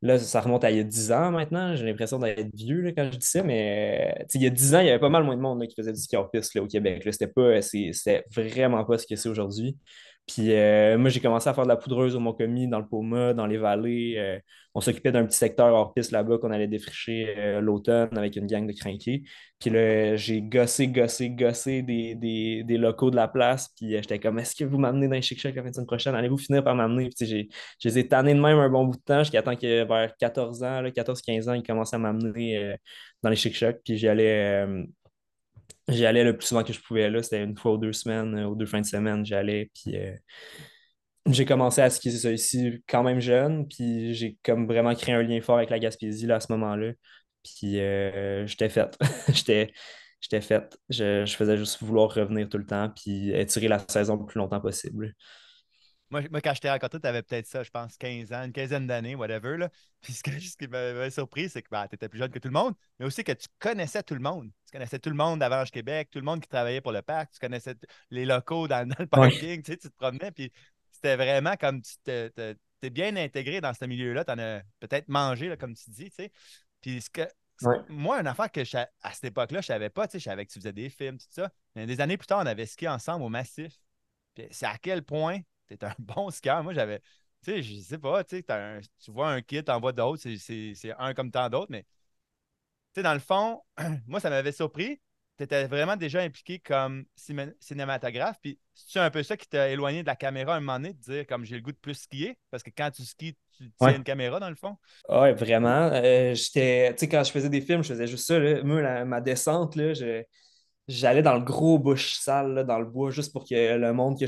Là, 0.03 0.19
ça 0.19 0.41
remonte 0.41 0.65
à 0.65 0.71
il 0.71 0.79
y 0.79 0.81
a 0.81 0.85
10 0.85 1.13
ans 1.13 1.31
maintenant. 1.31 1.77
J'ai 1.77 1.85
l'impression 1.85 2.19
d'être 2.19 2.49
vieux 2.55 2.81
là, 2.81 2.93
quand 2.93 3.11
je 3.13 3.19
dis 3.19 3.27
ça, 3.27 3.43
mais 3.43 4.15
il 4.35 4.43
y 4.43 4.47
a 4.47 4.51
10 4.51 4.75
ans, 4.75 4.81
il 4.81 4.87
y 4.87 4.91
avait 4.91 4.99
pas 4.99 5.11
mal 5.11 5.25
moins 5.25 5.37
de 5.37 5.43
monde 5.43 5.67
qui 5.67 5.75
faisait 5.75 5.93
du 5.93 6.01
ski 6.01 6.17
hors 6.17 6.31
piste 6.31 6.57
au 6.57 6.67
Québec. 6.67 7.03
C'était 7.13 7.31
c'était 7.93 8.25
vraiment 8.35 8.83
pas 8.85 8.97
ce 8.97 9.07
que 9.07 9.17
c'est 9.17 9.29
aujourd'hui. 9.29 9.77
Puis 10.33 10.53
euh, 10.53 10.97
moi, 10.97 11.11
j'ai 11.11 11.19
commencé 11.19 11.49
à 11.49 11.55
faire 11.55 11.65
de 11.65 11.69
la 11.69 11.77
poudreuse 11.77 12.15
au 12.15 12.21
Mont-Commis, 12.21 12.69
dans 12.69 12.79
le 12.79 12.87
Poma, 12.87 13.35
dans 13.35 13.47
les 13.47 13.59
vallées. 13.59 14.15
Euh, 14.17 14.39
on 14.75 14.81
s'occupait 14.81 15.11
d'un 15.11 15.27
petit 15.27 15.37
secteur 15.37 15.75
hors 15.75 15.93
piste 15.93 16.13
là-bas 16.13 16.39
qu'on 16.39 16.53
allait 16.53 16.69
défricher 16.69 17.35
euh, 17.37 17.61
l'automne 17.61 18.17
avec 18.17 18.37
une 18.37 18.47
gang 18.47 18.65
de 18.65 18.73
crinqués. 18.73 19.25
Puis 19.59 19.71
là, 19.71 20.15
j'ai 20.15 20.41
gossé, 20.41 20.87
gossé, 20.87 21.31
gossé 21.31 21.83
des, 21.83 22.15
des, 22.15 22.79
locaux 22.79 23.11
de 23.11 23.17
la 23.17 23.27
place. 23.27 23.71
Puis 23.77 23.91
j'étais 23.91 24.21
comme, 24.21 24.39
est-ce 24.39 24.55
que 24.55 24.65
vous 24.65 24.79
m'amenez 24.79 25.09
dans 25.09 25.15
les 25.15 25.23
chic 25.23 25.43
la 25.43 25.53
fin 25.53 25.69
de 25.69 25.75
semaine 25.75 25.87
prochaine? 25.87 26.15
Allez-vous 26.15 26.39
finir 26.39 26.63
par 26.63 26.77
m'amener? 26.77 27.09
Puis 27.09 27.27
je 27.27 27.89
les 27.89 27.99
ai 27.99 28.07
tannés 28.07 28.35
de 28.35 28.41
même 28.41 28.59
un 28.59 28.71
bon 28.71 28.85
bout 28.85 28.97
de 28.97 29.03
temps 29.03 29.25
jusqu'à 29.25 29.43
temps 29.43 29.57
que 29.57 29.85
vers 29.85 30.17
14 30.17 30.63
ans, 30.63 30.83
14-15 30.85 31.51
ans, 31.51 31.55
ils 31.55 31.65
commençaient 31.65 31.97
à 31.97 31.99
m'amener 31.99 32.77
dans 33.25 33.31
les 33.31 33.37
chic 33.37 33.65
Puis 33.85 33.97
j'y 33.97 34.07
allais 34.07 34.65
J'y 35.91 36.07
allais 36.07 36.25
le 36.25 36.37
plus 36.37 36.47
souvent 36.47 36.63
que 36.63 36.73
je 36.73 36.81
pouvais 36.81 37.11
là. 37.11 37.23
C'était 37.23 37.43
une 37.43 37.57
fois 37.57 37.73
ou 37.73 37.79
deux 37.79 37.93
semaines, 37.93 38.45
ou 38.45 38.55
deux 38.55 38.67
fins 38.67 38.81
de 38.81 38.87
semaine, 38.87 39.25
j'allais. 39.25 39.71
Puis 39.75 39.97
euh, 39.97 40.15
j'ai 41.27 41.45
commencé 41.45 41.81
à 41.81 41.91
skier 41.91 42.13
ça 42.13 42.31
ici 42.33 42.83
quand 42.89 43.03
même 43.03 43.21
jeune. 43.21 43.67
Puis 43.69 44.15
j'ai 44.15 44.39
comme 44.45 44.67
vraiment 44.67 44.95
créé 44.95 45.15
un 45.15 45.23
lien 45.23 45.41
fort 45.41 45.57
avec 45.57 45.71
la 45.71 45.79
Gaspésie 45.79 46.27
là, 46.27 46.37
à 46.37 46.41
ce 46.41 46.53
moment-là. 46.53 46.93
Puis 47.43 47.81
euh, 47.81 48.47
j'étais 48.47 48.69
faite. 48.69 48.97
j'étais, 49.33 49.73
j'étais 50.21 50.41
faite. 50.41 50.79
Je, 50.89 51.25
je, 51.27 51.37
faisais 51.37 51.57
juste 51.57 51.83
vouloir 51.83 52.13
revenir 52.15 52.49
tout 52.49 52.59
le 52.59 52.67
temps 52.67 52.91
puis 52.91 53.31
étirer 53.33 53.69
la 53.69 53.79
saison 53.79 54.17
le 54.17 54.27
plus 54.27 54.39
longtemps 54.39 54.61
possible. 54.61 55.15
Moi, 56.11 56.23
quand 56.43 56.55
je 56.55 56.61
t'ai 56.61 56.71
rencontré, 56.71 57.01
tu 57.01 57.07
avais 57.07 57.23
peut-être 57.23 57.47
ça, 57.47 57.63
je 57.63 57.71
pense, 57.71 57.97
15 57.97 58.33
ans, 58.33 58.43
une 58.43 58.53
quinzaine 58.53 58.87
d'années, 58.87 59.15
whatever. 59.15 59.57
Là. 59.57 59.71
Puis 60.01 60.13
ce, 60.13 60.23
qui 60.23 60.67
m'avait 60.67 61.11
surpris, 61.11 61.49
c'est 61.49 61.63
que 61.63 61.69
bah, 61.71 61.87
tu 61.89 61.95
étais 61.95 62.09
plus 62.09 62.19
jeune 62.19 62.31
que 62.31 62.39
tout 62.41 62.49
le 62.49 62.55
monde, 62.55 62.75
mais 62.99 63.07
aussi 63.07 63.23
que 63.23 63.33
tu 63.33 63.47
connaissais 63.61 64.03
tout 64.03 64.15
le 64.15 64.21
monde. 64.21 64.51
Tu 64.67 64.73
connaissais 64.73 64.99
tout 64.99 65.11
le 65.11 65.17
monde 65.17 65.39
d'Avange 65.39 65.71
Québec, 65.71 66.09
tout 66.11 66.19
le 66.19 66.25
monde 66.25 66.41
qui 66.41 66.49
travaillait 66.49 66.81
pour 66.81 66.93
le 66.93 67.03
parc, 67.03 67.33
tu 67.33 67.39
connaissais 67.39 67.77
les 68.11 68.25
locaux 68.25 68.67
dans, 68.67 68.89
le 68.99 69.07
parking, 69.07 69.63
tu, 69.63 69.73
sais, 69.73 69.79
tu 69.79 69.89
te 69.89 69.97
promenais, 69.97 70.33
puis 70.33 70.53
c'était 70.91 71.17
vraiment 71.17 71.55
comme 71.57 71.81
tu 71.81 71.93
t'es 72.05 72.91
bien 72.91 73.15
intégré 73.17 73.61
dans 73.61 73.75
ce 73.75 73.85
milieu-là, 73.85 74.25
tu 74.25 74.33
en 74.33 74.39
as 74.39 74.63
peut-être 74.81 75.09
mangé, 75.09 75.49
là, 75.49 75.57
comme 75.57 75.75
tu 75.75 75.91
dis, 75.91 76.11
tu 76.11 76.17
sais. 76.17 76.33
Puis 76.81 77.03
ce 77.03 77.11
que, 77.11 77.23
moi, 77.89 78.21
une 78.21 78.27
affaire 78.27 78.51
que 78.51 78.61
à 79.03 79.13
cette 79.13 79.25
époque-là, 79.25 79.61
je 79.61 79.67
savais 79.67 79.91
pas, 79.91 80.09
tu 80.09 80.13
sais, 80.13 80.19
je 80.19 80.25
savais 80.25 80.47
que 80.47 80.51
tu 80.51 80.59
faisais 80.59 80.73
des 80.73 80.89
films, 80.89 81.19
tout 81.19 81.27
ça. 81.29 81.51
Mais 81.75 81.87
des 81.87 82.01
années 82.01 82.17
plus 82.17 82.27
tard, 82.27 82.41
on 82.43 82.47
avait 82.47 82.67
skié 82.67 82.89
ensemble 82.89 83.23
au 83.23 83.29
Massif. 83.29 83.75
c'est 84.51 84.67
à 84.67 84.79
quel 84.79 85.03
point 85.03 85.41
tu 85.77 85.85
es 85.85 85.89
un 85.89 85.95
bon 85.99 86.31
skieur. 86.31 86.63
Moi, 86.63 86.75
j'avais, 86.75 87.01
tu 87.43 87.53
sais, 87.53 87.63
je 87.63 87.81
sais 87.81 87.99
pas, 87.99 88.25
tu 88.25 88.43
vois 89.09 89.31
un 89.31 89.43
kit, 89.43 89.63
en 89.69 89.81
vois 89.81 89.93
d'autres, 89.93 90.23
c'est 90.39 90.95
un 90.99 91.15
comme 91.15 91.31
tant 91.31 91.49
d'autres, 91.49 91.71
mais 91.71 91.85
tu 92.93 93.01
sais, 93.01 93.03
dans 93.03 93.15
le 93.15 93.21
fond, 93.21 93.61
moi, 94.07 94.21
ça 94.21 94.31
m'avait 94.31 94.53
surpris. 94.53 95.01
Tu 95.37 95.45
étais 95.45 95.67
vraiment 95.67 95.97
déjà 95.97 96.21
impliqué 96.21 96.59
comme 96.59 97.05
cinématographe. 97.61 98.37
Puis, 98.43 98.59
c'est 98.75 98.99
un 98.99 99.11
peu 99.11 99.23
ça 99.23 99.37
qui 99.37 99.49
t'a 99.49 99.71
éloigné 99.71 100.03
de 100.03 100.07
la 100.07 100.17
caméra 100.17 100.57
un 100.57 100.61
moment 100.61 100.75
donné, 100.79 100.93
de 100.93 100.99
dire 100.99 101.27
comme 101.27 101.45
j'ai 101.45 101.55
le 101.57 101.63
goût 101.63 101.73
de 101.73 101.79
plus 101.79 101.95
skier? 101.95 102.37
Parce 102.51 102.63
que 102.63 102.71
quand 102.77 102.91
tu 102.91 103.05
skis, 103.05 103.37
tu 103.57 103.71
tiens 103.79 103.97
une 103.97 104.05
caméra 104.05 104.39
dans 104.39 104.51
le 104.51 104.57
fond? 104.57 104.77
Oui, 105.09 105.33
vraiment. 105.33 105.91
Euh, 105.93 106.35
j'étais, 106.35 106.93
tu 106.93 106.99
sais, 107.01 107.09
quand 107.09 107.25
je 107.25 107.31
faisais 107.31 107.49
des 107.49 107.61
films, 107.61 107.83
je 107.83 107.89
faisais 107.89 108.07
juste 108.07 108.27
ça. 108.27 108.39
Moi, 108.65 109.05
ma 109.05 109.21
descente, 109.21 109.77
là, 109.77 109.95
je, 109.95 110.23
j'allais 110.91 111.23
dans 111.23 111.35
le 111.35 111.41
gros 111.41 111.79
bush 111.79 112.15
sale, 112.15 112.65
dans 112.67 112.79
le 112.79 112.85
bois, 112.85 113.11
juste 113.11 113.33
pour 113.33 113.45
que 113.45 113.77
le 113.77 113.93
monde, 113.93 114.19
que 114.19 114.25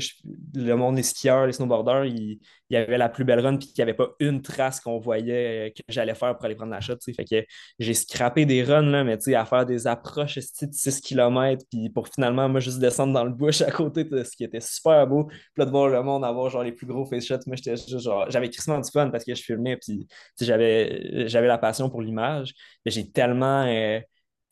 le 0.55 0.75
monde 0.75 0.95
des 0.95 1.03
skieurs, 1.03 1.45
les 1.45 1.51
snowboarders, 1.51 2.05
il, 2.05 2.39
y 2.69 2.77
avait 2.77 2.97
la 2.97 3.09
plus 3.09 3.25
belle 3.25 3.41
run, 3.41 3.57
puis 3.57 3.67
qu'il 3.67 3.83
n'y 3.83 3.89
avait 3.89 3.93
pas 3.93 4.09
une 4.19 4.41
trace 4.41 4.79
qu'on 4.79 4.97
voyait 4.97 5.67
euh, 5.67 5.69
que 5.69 5.81
j'allais 5.89 6.15
faire 6.15 6.35
pour 6.35 6.45
aller 6.45 6.55
prendre 6.55 6.71
la 6.71 6.79
shot. 6.79 6.95
Fait 7.05 7.25
que 7.25 7.45
j'ai 7.79 7.93
scrappé 7.93 8.45
des 8.45 8.63
runs, 8.63 8.89
là, 8.89 9.03
mais 9.03 9.17
à 9.35 9.45
faire 9.45 9.65
des 9.65 9.85
approches 9.85 10.35
de 10.35 10.41
6 10.71 11.01
km, 11.01 11.63
puis 11.69 11.89
pour 11.89 12.07
finalement, 12.07 12.47
moi, 12.47 12.61
juste 12.61 12.79
descendre 12.79 13.13
dans 13.13 13.25
le 13.25 13.31
bush 13.31 13.61
à 13.61 13.69
côté 13.69 14.05
de 14.05 14.23
ce 14.23 14.35
qui 14.35 14.45
était 14.45 14.61
super 14.61 15.05
beau. 15.05 15.25
Puis 15.25 15.37
là, 15.57 15.65
de 15.65 15.71
voir 15.71 15.89
le 15.89 16.01
monde 16.01 16.23
avoir 16.23 16.49
genre 16.49 16.63
les 16.63 16.71
plus 16.71 16.87
gros 16.87 17.05
face 17.05 17.25
shots, 17.25 17.39
moi, 17.45 17.57
j'étais 17.57 17.75
genre, 17.75 18.25
j'avais 18.29 18.49
crissement 18.49 18.79
du 18.79 18.89
fun 18.89 19.09
parce 19.09 19.25
que 19.25 19.35
je 19.35 19.43
filmais, 19.43 19.77
puis 19.77 20.07
j'avais, 20.39 21.27
j'avais 21.27 21.47
la 21.47 21.57
passion 21.57 21.89
pour 21.89 22.01
l'image. 22.01 22.53
J'ai 22.85 23.11
tellement. 23.11 23.65
Euh, 23.67 23.99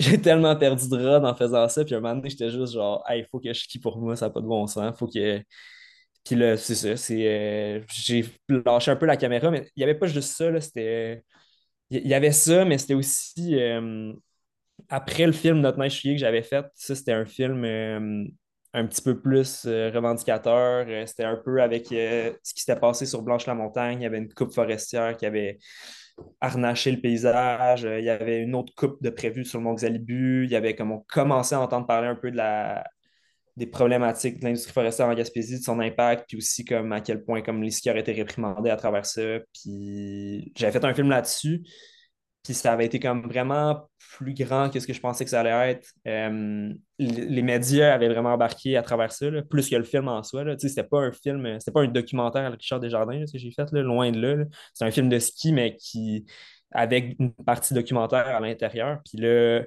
j'ai 0.02 0.22
tellement 0.22 0.56
perdu 0.56 0.90
de 0.90 0.96
run 0.98 1.24
en 1.24 1.36
faisant 1.36 1.68
ça. 1.70 1.84
Puis 1.86 1.96
un 1.96 2.00
moment 2.00 2.16
donné, 2.16 2.30
j'étais 2.30 2.50
juste 2.50 2.74
genre, 2.74 3.04
il 3.10 3.26
faut 3.32 3.40
que 3.40 3.54
je 3.54 3.60
skie 3.60 3.80
pour 3.80 3.98
moi, 4.00 4.16
ça 4.16 4.28
n'a 4.28 4.32
pas 4.32 4.42
de 4.42 4.48
bon 4.48 4.68
sens. 4.68 4.98
Faut 4.98 5.08
que. 5.08 5.42
Puis 6.26 6.36
là, 6.36 6.58
c'est 6.58 6.76
ça. 6.76 7.14
Euh, 7.14 7.82
j'ai 7.92 8.26
lâché 8.50 8.92
un 8.92 8.96
peu 8.96 9.06
la 9.06 9.18
caméra, 9.18 9.50
mais 9.52 9.68
il 9.76 9.80
n'y 9.80 9.84
avait 9.84 9.96
pas 9.98 10.08
juste 10.08 10.32
ça. 10.36 10.60
C'était. 10.62 11.24
Il 11.90 12.08
y 12.08 12.14
avait 12.14 12.32
ça, 12.32 12.66
mais 12.66 12.78
c'était 12.78 12.94
aussi. 12.94 13.56
Euh, 13.60 14.14
après 14.90 15.26
le 15.26 15.32
film 15.34 15.60
Notre 15.62 15.80
Neige 15.80 16.02
que 16.04 16.18
j'avais 16.18 16.44
fait, 16.44 16.66
ça, 16.76 16.96
c'était 16.96 17.14
un 17.14 17.26
film 17.26 17.64
euh, 17.66 18.26
un 18.74 18.88
petit 18.88 19.02
peu 19.02 19.20
plus 19.20 19.66
revendicateur. 19.66 20.86
c'était 21.08 21.26
un 21.26 21.36
peu 21.38 21.62
avec 21.62 21.88
ce 21.88 22.54
qui 22.54 22.62
s'était 22.62 22.80
passé 22.80 23.06
sur 23.06 23.22
Blanche-la-Montagne. 23.22 24.00
Il 24.02 24.04
y 24.04 24.06
avait 24.08 24.18
une 24.20 24.34
coupe 24.34 24.54
forestière 24.54 25.18
qui 25.18 25.26
avait 25.26 25.60
harnacher 26.40 26.92
le 26.92 27.02
paysage. 27.02 27.86
Euh, 27.86 28.00
il 28.00 28.06
y 28.06 28.10
avait 28.10 28.42
une 28.42 28.56
autre 28.56 28.74
coupe 28.76 29.02
de 29.02 29.10
prévu 29.10 29.46
sur 29.46 29.60
le 29.60 29.66
Mont 29.66 29.76
Xalibu. 29.76 30.46
Il 30.46 30.52
y 30.52 30.56
avait 30.56 30.76
comme 30.76 30.92
on 30.92 31.00
commençait 31.08 31.56
à 31.56 31.62
entendre 31.62 31.88
parler 31.88 32.08
un 32.08 32.16
peu 32.16 32.32
de 32.32 32.38
la, 32.38 32.84
des 33.58 33.68
problématiques 33.68 34.40
de 34.40 34.46
l'industrie 34.46 34.74
forestière 34.74 35.08
en 35.08 35.14
Gaspésie, 35.14 35.60
de 35.60 35.64
son 35.64 35.80
impact, 35.80 36.26
puis 36.28 36.38
aussi 36.38 36.66
comme 36.66 36.92
à 36.94 37.02
quel 37.02 37.24
point 37.24 37.42
comme 37.42 37.62
les 37.62 37.76
étaient 37.88 38.12
réprimandés 38.12 38.70
à 38.70 38.76
travers 38.76 39.06
ça. 39.06 39.22
Puis 39.54 40.52
j'avais 40.56 40.72
fait 40.72 40.86
un 40.86 40.94
film 40.94 41.10
là-dessus. 41.10 41.64
Puis 42.44 42.56
ça 42.56 42.74
avait 42.74 42.86
été 42.88 43.00
comme 43.00 43.28
vraiment 43.28 43.88
plus 44.18 44.34
grand 44.34 44.70
que 44.70 44.80
ce 44.80 44.88
que 44.88 44.94
je 44.94 45.00
pensais 45.00 45.24
que 45.24 45.30
ça 45.30 45.42
allait 45.42 45.72
être. 45.72 45.88
Euh, 46.08 46.74
les 46.98 47.42
médias 47.42 47.94
avaient 47.94 48.10
vraiment 48.10 48.34
embarqué 48.34 48.78
à 48.78 48.82
travers 48.82 49.12
ça, 49.12 49.28
plus 49.50 49.70
que 49.70 49.76
le 49.76 49.84
film 49.84 50.08
en 50.08 50.24
soi. 50.24 50.44
C'était 50.58 50.84
pas 50.84 51.02
un 51.02 51.12
film, 51.12 51.60
c'était 51.60 51.72
pas 51.72 51.82
un 51.82 51.88
documentaire 51.88 52.46
avec 52.46 52.60
Richard 52.62 52.80
Desjardins 52.80 53.26
ce 53.28 53.34
que 53.34 53.38
j'ai 53.38 53.52
fait, 53.52 53.72
loin 53.72 54.12
de 54.12 54.20
là. 54.20 54.46
C'est 54.74 54.86
un 54.86 54.92
film 54.92 55.10
de 55.10 55.20
ski, 55.20 55.54
mais 55.54 55.76
qui 55.76 56.26
avec 56.72 57.16
une 57.20 57.34
partie 57.34 57.74
documentaire 57.74 58.28
à 58.28 58.40
l'intérieur. 58.40 59.00
Puis 59.06 59.22
là, 59.22 59.64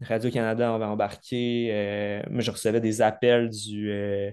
Radio-Canada 0.00 0.74
avait 0.74 0.84
embarqué. 0.84 1.68
Euh, 1.72 2.22
moi, 2.30 2.40
je 2.40 2.50
recevais 2.50 2.80
des 2.80 3.02
appels 3.02 3.50
du. 3.50 3.90
Euh, 3.90 4.30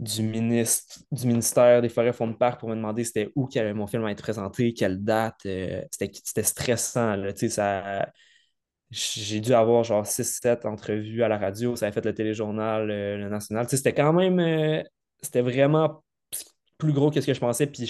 du, 0.00 0.22
ministre, 0.22 1.00
du 1.10 1.26
ministère 1.26 1.82
des 1.82 1.88
Forêts 1.88 2.12
Fonds 2.12 2.28
de 2.28 2.34
Parc 2.36 2.60
pour 2.60 2.68
me 2.68 2.76
demander 2.76 3.04
c'était 3.04 3.30
où 3.34 3.48
mon 3.74 3.86
film 3.86 4.04
allait 4.04 4.12
être 4.12 4.22
présenté, 4.22 4.72
quelle 4.72 5.02
date. 5.02 5.40
Euh, 5.46 5.82
c'était 5.90 6.42
stressant. 6.42 7.16
Là, 7.16 7.32
ça, 7.34 8.06
j'ai 8.90 9.40
dû 9.40 9.52
avoir 9.54 9.84
genre 9.84 10.06
6-7 10.06 10.66
entrevues 10.66 11.22
à 11.22 11.28
la 11.28 11.38
radio. 11.38 11.76
Ça 11.76 11.86
a 11.88 11.92
fait 11.92 12.04
le 12.04 12.14
téléjournal, 12.14 12.90
euh, 12.90 13.16
le 13.18 13.28
national. 13.28 13.68
C'était 13.68 13.94
quand 13.94 14.12
même. 14.12 14.38
Euh, 14.38 14.82
c'était 15.20 15.42
vraiment 15.42 16.02
plus 16.78 16.92
gros 16.92 17.10
que 17.10 17.20
ce 17.20 17.26
que 17.26 17.34
je 17.34 17.40
pensais. 17.40 17.66
Puis 17.66 17.86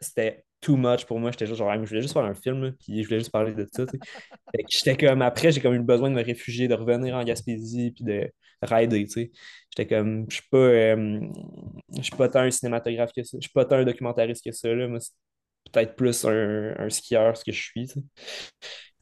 c'était 0.00 0.44
too 0.60 0.76
much 0.76 1.04
pour 1.06 1.20
moi. 1.20 1.30
J'étais 1.30 1.46
juste 1.46 1.58
genre, 1.58 1.72
je 1.74 1.88
voulais 1.88 2.02
juste 2.02 2.14
faire 2.14 2.24
un 2.24 2.34
film, 2.34 2.72
puis 2.80 3.02
je 3.02 3.08
voulais 3.08 3.20
juste 3.20 3.30
parler 3.32 3.54
de 3.54 3.66
ça. 3.72 3.84
J'étais 4.68 4.96
comme, 4.96 5.22
après, 5.22 5.52
j'ai 5.52 5.60
comme 5.60 5.74
eu 5.74 5.80
besoin 5.80 6.10
de 6.10 6.14
me 6.16 6.22
réfugier, 6.22 6.68
de 6.68 6.74
revenir 6.74 7.14
en 7.14 7.22
Gaspésie, 7.22 7.92
puis 7.92 8.04
de 8.04 8.30
rider, 8.62 9.04
tu 9.04 9.10
sais. 9.10 9.30
J'étais 9.76 9.94
comme, 9.94 10.26
je 10.28 10.36
suis 10.36 10.48
pas, 10.50 10.56
euh, 10.56 11.20
je 11.96 12.02
suis 12.02 12.16
pas 12.16 12.28
tant 12.28 12.40
un 12.40 12.50
cinématographe 12.50 13.12
que 13.12 13.24
ça, 13.24 13.38
je 13.40 13.42
suis 13.42 13.52
pas 13.52 13.64
tant 13.64 13.76
un 13.76 13.84
documentariste 13.84 14.44
que 14.44 14.52
ça, 14.52 14.72
là. 14.72 14.86
Moi, 14.86 15.00
c'est 15.00 15.12
peut-être 15.72 15.96
plus 15.96 16.24
un, 16.24 16.74
un, 16.78 16.90
skieur, 16.90 17.36
ce 17.36 17.44
que 17.44 17.52
je 17.52 17.60
suis, 17.60 17.86
tu 17.88 17.94
sais. 17.94 18.00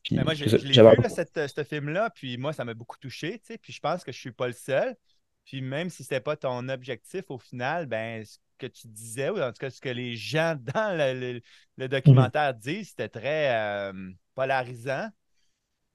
Puis, 0.03 0.17
moi, 0.17 0.35
j'ai 0.35 0.47
vu, 0.47 0.75
ce 0.75 1.65
film-là, 1.65 2.11
puis 2.11 2.37
moi, 2.37 2.53
ça 2.53 2.65
m'a 2.65 2.75
beaucoup 2.75 2.97
touché, 2.99 3.39
tu 3.39 3.53
sais, 3.53 3.59
puis 3.59 3.73
je 3.73 3.81
pense 3.81 4.03
que 4.03 4.11
je 4.13 4.19
suis 4.19 4.33
pas 4.33 4.49
le 4.49 4.53
seul. 4.53 4.97
Puis 5.45 5.61
même 5.61 5.91
si 5.91 6.03
c'était 6.03 6.21
pas 6.21 6.37
ton 6.37 6.69
objectif, 6.69 7.25
au 7.29 7.39
final, 7.39 7.87
ben, 7.87 8.25
que 8.59 8.67
tu 8.67 8.89
disais, 8.89 9.31
ou 9.31 9.41
en 9.41 9.53
tout 9.53 9.59
cas 9.59 9.71
ce 9.71 9.81
que 9.81 9.89
les 9.89 10.17
gens 10.17 10.57
dans 10.75 10.97
le, 10.97 11.41
mhm. 11.79 11.89
documentaire 11.89 12.55
disent, 12.55 12.91
c'était 12.91 13.09
très 13.09 13.55
euh, 13.55 14.11
polarisant. 14.35 15.09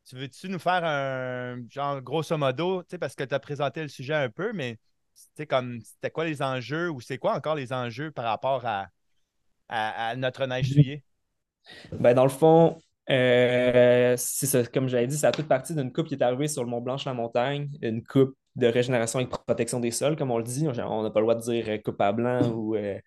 Tu 0.07 0.15
veux-tu 0.15 0.47
nous 0.47 0.59
faire 0.59 0.85
un 0.85 1.57
genre 1.69 2.01
grosso 2.01 2.37
modo, 2.37 2.83
parce 2.99 3.15
que 3.15 3.23
tu 3.23 3.35
as 3.35 3.39
présenté 3.39 3.81
le 3.81 3.89
sujet 3.89 4.13
un 4.13 4.29
peu, 4.29 4.53
mais 4.53 4.77
comme 5.49 5.79
c'était 5.81 6.11
quoi 6.11 6.25
les 6.25 6.41
enjeux 6.41 6.89
ou 6.89 7.01
c'est 7.01 7.17
quoi 7.17 7.35
encore 7.35 7.55
les 7.55 7.73
enjeux 7.73 8.11
par 8.11 8.25
rapport 8.25 8.65
à, 8.65 8.87
à, 9.67 10.15
notre 10.15 10.45
neige 10.45 10.71
souillée? 10.71 11.03
Ben, 11.91 12.13
dans 12.13 12.23
le 12.23 12.29
fond, 12.29 12.77
euh, 13.09 14.15
c'est 14.17 14.71
comme 14.71 14.87
j'avais 14.87 15.07
dit, 15.07 15.17
c'est 15.17 15.27
à 15.27 15.31
toute 15.31 15.47
partie 15.47 15.75
d'une 15.75 15.91
coupe 15.91 16.07
qui 16.07 16.13
est 16.13 16.23
arrivée 16.23 16.47
sur 16.47 16.63
le 16.63 16.69
Mont 16.69 16.79
Blanc-la-Montagne, 16.81 17.69
une 17.81 18.01
coupe 18.03 18.37
de 18.55 18.67
régénération 18.67 19.19
et 19.19 19.27
protection 19.27 19.79
des 19.81 19.91
sols, 19.91 20.15
comme 20.15 20.31
on 20.31 20.37
le 20.37 20.43
dit. 20.43 20.67
On 20.67 21.03
n'a 21.03 21.09
pas 21.09 21.19
le 21.19 21.25
droit 21.25 21.35
de 21.35 21.41
dire 21.41 21.65
euh, 21.67 21.77
coupe 21.79 21.99
à 21.99 22.13
blanc 22.13 22.49
ou 22.49 22.75
euh, 22.75 22.97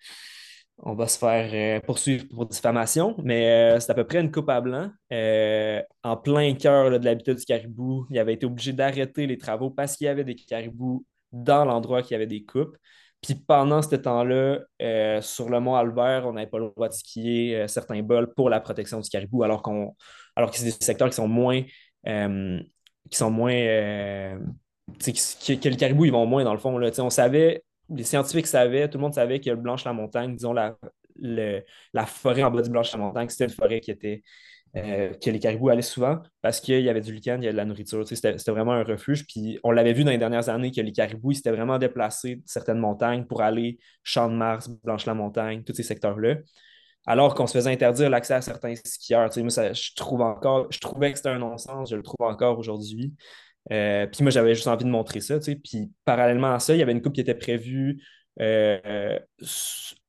on 0.82 0.94
va 0.94 1.06
se 1.06 1.18
faire 1.18 1.82
poursuivre 1.82 2.26
pour 2.28 2.46
diffamation, 2.46 3.14
mais 3.22 3.78
c'est 3.80 3.90
à 3.90 3.94
peu 3.94 4.04
près 4.04 4.20
une 4.20 4.30
coupe 4.30 4.48
à 4.48 4.60
blanc. 4.60 4.90
en 6.02 6.16
plein 6.16 6.54
cœur 6.54 6.98
de 6.98 7.04
l'habitat 7.04 7.34
du 7.34 7.44
caribou, 7.44 8.06
il 8.10 8.18
avait 8.18 8.34
été 8.34 8.46
obligé 8.46 8.72
d'arrêter 8.72 9.26
les 9.26 9.38
travaux 9.38 9.70
parce 9.70 9.96
qu'il 9.96 10.06
y 10.06 10.08
avait 10.08 10.24
des 10.24 10.34
caribous 10.34 11.04
dans 11.32 11.64
l'endroit 11.64 12.02
qui 12.02 12.14
avait 12.14 12.26
des 12.26 12.44
coupes. 12.44 12.76
Puis 13.22 13.34
pendant 13.34 13.82
ce 13.82 13.96
temps-là, 13.96 14.60
euh, 14.80 15.20
sur 15.20 15.50
le 15.50 15.60
mont 15.60 15.74
Albert, 15.74 16.26
on 16.26 16.32
n'avait 16.32 16.46
pas 16.46 16.58
le 16.58 16.70
droit 16.70 16.88
de 16.88 16.94
skier 16.94 17.56
euh, 17.56 17.68
certains 17.68 18.02
bols 18.02 18.32
pour 18.34 18.48
la 18.48 18.60
protection 18.60 19.00
du 19.00 19.10
caribou, 19.10 19.42
alors, 19.42 19.62
qu'on, 19.62 19.94
alors 20.36 20.50
que 20.50 20.56
c'est 20.56 20.64
des 20.64 20.70
secteurs 20.70 21.08
qui 21.08 21.16
sont 21.16 21.28
moins. 21.28 21.62
Euh, 22.06 22.60
qui 23.10 23.18
sont 23.18 23.30
moins. 23.30 23.52
que, 23.52 24.38
le 25.68 25.76
caribou, 25.76 26.06
ils 26.06 26.12
vont 26.12 26.26
moins 26.26 26.44
dans 26.44 26.54
le 26.54 26.58
fond. 26.58 26.78
Là. 26.78 26.90
On 26.98 27.10
savait, 27.10 27.62
les 27.90 28.04
scientifiques 28.04 28.46
savaient, 28.46 28.88
tout 28.88 28.98
le 28.98 29.02
monde 29.02 29.14
savait 29.14 29.40
que 29.40 29.50
Blanche-la-Montagne, 29.54 30.34
disons, 30.34 30.52
la, 30.52 30.76
la 31.20 32.06
forêt 32.06 32.42
en 32.42 32.50
bas 32.50 32.62
du 32.62 32.70
Blanche-la-Montagne, 32.70 33.28
c'était 33.28 33.44
une 33.44 33.50
forêt 33.50 33.80
qui 33.80 33.90
était 33.90 34.22
euh, 34.76 35.12
que 35.14 35.30
les 35.30 35.40
caribous 35.40 35.68
allaient 35.68 35.82
souvent 35.82 36.20
parce 36.42 36.60
qu'il 36.60 36.80
y 36.80 36.88
avait 36.88 37.00
du 37.00 37.12
lichen, 37.12 37.42
il 37.42 37.44
y 37.44 37.46
avait 37.48 37.52
de 37.52 37.56
la 37.56 37.64
nourriture. 37.64 38.06
C'était 38.06 38.36
vraiment 38.52 38.72
un 38.72 38.84
refuge. 38.84 39.26
Puis 39.26 39.58
on 39.64 39.72
l'avait 39.72 39.92
vu 39.92 40.04
dans 40.04 40.12
les 40.12 40.18
dernières 40.18 40.48
années 40.48 40.70
que 40.70 40.80
les 40.80 40.92
caribous 40.92 41.32
s'étaient 41.32 41.50
vraiment 41.50 41.78
déplacés 41.78 42.36
de 42.36 42.42
certaines 42.46 42.78
montagnes 42.78 43.24
pour 43.24 43.42
aller 43.42 43.78
Champ 44.04 44.28
de 44.28 44.34
Mars, 44.34 44.68
Blanche-la-Montagne, 44.68 45.64
tous 45.64 45.74
ces 45.74 45.82
secteurs-là. 45.82 46.36
Alors 47.06 47.34
qu'on 47.34 47.46
se 47.46 47.54
faisait 47.54 47.72
interdire 47.72 48.10
l'accès 48.10 48.34
à 48.34 48.42
certains 48.42 48.74
skieurs. 48.76 49.30
moi, 49.38 49.48
je, 49.48 49.94
trouve 49.96 50.20
encore, 50.20 50.68
je 50.70 50.78
trouvais 50.78 51.10
que 51.10 51.16
c'était 51.16 51.30
un 51.30 51.38
non-sens, 51.38 51.90
je 51.90 51.96
le 51.96 52.02
trouve 52.02 52.26
encore 52.26 52.58
aujourd'hui. 52.58 53.14
Euh, 53.72 54.06
puis 54.06 54.22
moi, 54.22 54.30
j'avais 54.30 54.54
juste 54.54 54.66
envie 54.66 54.84
de 54.84 54.90
montrer 54.90 55.20
ça. 55.20 55.38
Puis 55.38 55.90
parallèlement 56.04 56.54
à 56.54 56.58
ça, 56.58 56.74
il 56.74 56.78
y 56.78 56.82
avait 56.82 56.92
une 56.92 57.02
coupe 57.02 57.14
qui 57.14 57.20
était 57.20 57.34
prévue 57.34 58.02
euh, 58.40 59.18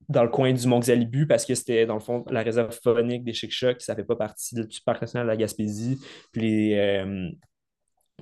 dans 0.10 0.24
le 0.24 0.30
coin 0.30 0.52
du 0.54 0.68
Mont 0.68 0.80
Xalibu 0.80 1.28
parce 1.28 1.46
que 1.46 1.56
c'était, 1.56 1.86
dans 1.86 1.96
le 1.96 2.00
fond, 2.00 2.24
la 2.30 2.42
réserve 2.42 2.78
phonique 2.84 3.24
des 3.24 3.34
Chic-Chocs, 3.34 3.82
ça 3.82 3.94
ne 3.94 3.98
fait 3.98 4.04
pas 4.04 4.16
partie 4.16 4.56
du 4.56 4.82
parc 4.86 5.02
national 5.02 5.28
de 5.28 5.32
la 5.32 5.38
Gaspésie. 5.38 6.00
Puis, 6.32 6.78
euh, 6.78 7.30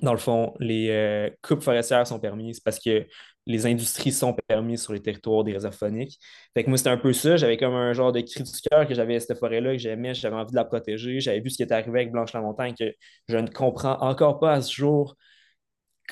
dans 0.01 0.13
le 0.13 0.19
fond, 0.19 0.53
les 0.59 1.29
coupes 1.41 1.61
forestières 1.61 2.07
sont 2.07 2.19
permises 2.19 2.59
parce 2.61 2.79
que 2.79 3.05
les 3.49 3.65
industries 3.65 4.11
sont 4.11 4.35
permises 4.47 4.83
sur 4.83 4.93
les 4.93 5.01
territoires 5.01 5.43
des 5.43 5.53
réserves 5.53 5.75
phoniques. 5.75 6.19
Fait 6.53 6.63
que 6.63 6.69
moi, 6.69 6.77
c'était 6.77 6.91
un 6.91 6.97
peu 6.97 7.13
ça. 7.13 7.35
J'avais 7.35 7.57
comme 7.57 7.73
un 7.73 7.93
genre 7.93 8.11
de 8.11 8.21
cri 8.21 8.43
du 8.43 8.51
cœur 8.69 8.87
que 8.87 8.93
j'avais 8.93 9.19
cette 9.19 9.39
forêt-là, 9.39 9.71
que 9.71 9.79
j'aimais, 9.79 10.13
j'avais 10.13 10.35
envie 10.35 10.51
de 10.51 10.55
la 10.55 10.65
protéger. 10.65 11.19
J'avais 11.19 11.39
vu 11.39 11.49
ce 11.49 11.57
qui 11.57 11.63
était 11.63 11.73
arrivé 11.73 12.01
avec 12.01 12.11
Blanche-la-Montagne, 12.11 12.75
que 12.79 12.93
je 13.27 13.37
ne 13.37 13.47
comprends 13.47 13.97
encore 14.01 14.39
pas 14.39 14.53
à 14.53 14.61
ce 14.61 14.71
jour 14.71 15.15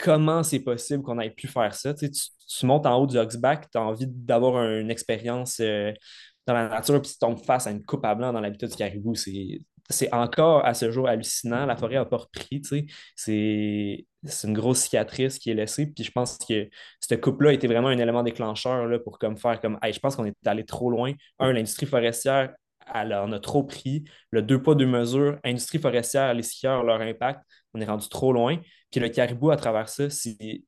comment 0.04 0.44
c'est 0.44 0.60
possible 0.60 1.04
qu'on 1.04 1.20
ait 1.20 1.30
pu 1.30 1.48
faire 1.48 1.74
ça? 1.74 1.94
Tu, 1.94 2.10
montes 2.66 2.86
en 2.86 2.96
haut 2.98 3.08
du 3.08 3.18
Oxback, 3.18 3.70
tu 3.72 3.78
as 3.78 3.82
envie 3.82 4.08
d'avoir 4.08 4.64
une 4.64 4.92
expérience 4.92 5.60
euh, 5.60 5.92
dans 6.46 6.54
la 6.54 6.70
nature, 6.70 7.02
puis 7.02 7.12
tu 7.12 7.18
tombes 7.18 7.44
face 7.44 7.68
à 7.68 7.72
une 7.72 7.84
coupe 7.84 8.06
à 8.06 8.16
blanc 8.16 8.32
dans 8.32 8.40
l'habitat 8.40 8.68
du 8.68 8.76
caribou. 8.76 9.14
C'est 9.90 10.14
encore 10.14 10.66
à 10.66 10.74
ce 10.74 10.92
jour 10.92 11.08
hallucinant. 11.08 11.66
La 11.66 11.76
forêt 11.76 11.96
n'a 11.96 12.06
pas 12.06 12.18
repris. 12.18 12.62
C'est 13.16 14.06
une 14.44 14.54
grosse 14.54 14.80
cicatrice 14.80 15.40
qui 15.40 15.50
est 15.50 15.54
laissée. 15.54 15.88
Puis 15.88 16.04
je 16.04 16.12
pense 16.12 16.38
que 16.38 16.70
ce 17.00 17.16
couple-là 17.16 17.54
était 17.54 17.68
vraiment 17.68 17.90
un 17.90 17.98
élément 17.98 18.24
déclencheur 18.24 18.86
là, 18.88 19.00
pour 19.00 19.20
comme 19.20 19.38
faire 19.38 19.60
comme 19.62 19.78
je 19.84 20.00
pense 20.00 20.16
qu'on 20.16 20.26
est 20.26 20.36
allé 20.46 20.66
trop 20.66 20.90
loin. 20.90 21.14
Un, 21.40 21.54
l'industrie 21.54 21.86
forestière, 21.86 22.54
elle 22.94 23.14
en 23.14 23.32
a 23.32 23.40
trop 23.40 23.64
pris. 23.64 24.04
Le 24.32 24.42
deux 24.42 24.62
pas, 24.62 24.76
deux 24.76 24.88
mesures, 24.88 25.38
industrie 25.44 25.80
forestière, 25.80 26.34
les 26.34 26.44
skieurs, 26.44 26.84
leur 26.84 27.02
impact, 27.02 27.42
on 27.74 27.82
est 27.82 27.86
rendu 27.86 28.08
trop 28.10 28.34
loin. 28.34 28.58
Puis 28.92 29.00
le 29.00 29.10
caribou 29.10 29.52
à 29.52 29.58
travers 29.58 29.90
ça, 29.90 30.10
c'est 30.10 30.64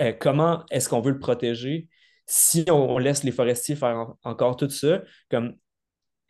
euh, 0.00 0.12
comment 0.18 0.64
est-ce 0.70 0.88
qu'on 0.88 1.00
veut 1.00 1.12
le 1.12 1.18
protéger 1.18 1.88
si 2.26 2.64
on, 2.70 2.98
laisse 2.98 3.22
les 3.22 3.32
forestiers 3.32 3.76
faire 3.76 4.14
encore 4.22 4.56
tout 4.56 4.70
ça? 4.70 5.02
Comme 5.30 5.56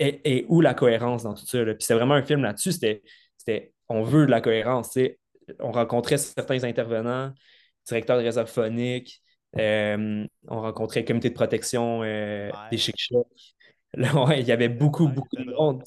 et, 0.00 0.44
où 0.48 0.60
la 0.60 0.74
cohérence 0.74 1.22
dans 1.22 1.34
tout 1.34 1.46
ça? 1.46 1.64
Puis 1.64 1.76
c'est 1.80 1.94
vraiment 1.94 2.14
un 2.14 2.24
film 2.24 2.42
là-dessus. 2.42 2.72
C'était 2.72 3.02
on 3.88 4.02
veut 4.02 4.26
de 4.26 4.30
la 4.30 4.40
cohérence. 4.40 4.98
On 5.60 5.72
rencontrait 5.72 6.18
certains 6.18 6.64
intervenants, 6.64 7.32
directeurs 7.86 8.18
de 8.18 8.24
réserve 8.24 8.48
phonique, 8.48 9.22
euh, 9.58 10.26
on 10.48 10.60
rencontrait 10.60 11.00
le 11.00 11.06
comité 11.06 11.28
de 11.28 11.34
protection 11.34 12.02
euh, 12.02 12.50
des 12.70 12.78
chic 12.78 12.96
Là, 13.96 14.10
il 14.36 14.46
y 14.46 14.52
avait 14.52 14.68
beaucoup, 14.68 15.08
beaucoup 15.08 15.36
de 15.36 15.44
monde. 15.44 15.84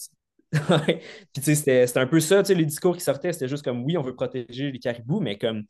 Puis 0.86 1.02
tu 1.34 1.56
sais, 1.56 1.56
c'était 1.56 2.00
un 2.00 2.08
peu 2.08 2.20
ça, 2.20 2.42
tu 2.42 2.48
sais, 2.48 2.56
les 2.56 2.66
discours 2.66 2.96
qui 2.96 3.04
sortaient, 3.04 3.34
c'était 3.34 3.48
juste 3.48 3.64
comme 3.64 3.84
oui, 3.84 3.98
on 3.98 4.02
veut 4.02 4.16
protéger 4.16 4.72
les 4.72 4.80
caribous, 4.80 5.20
mais 5.20 5.38
comme 5.38 5.64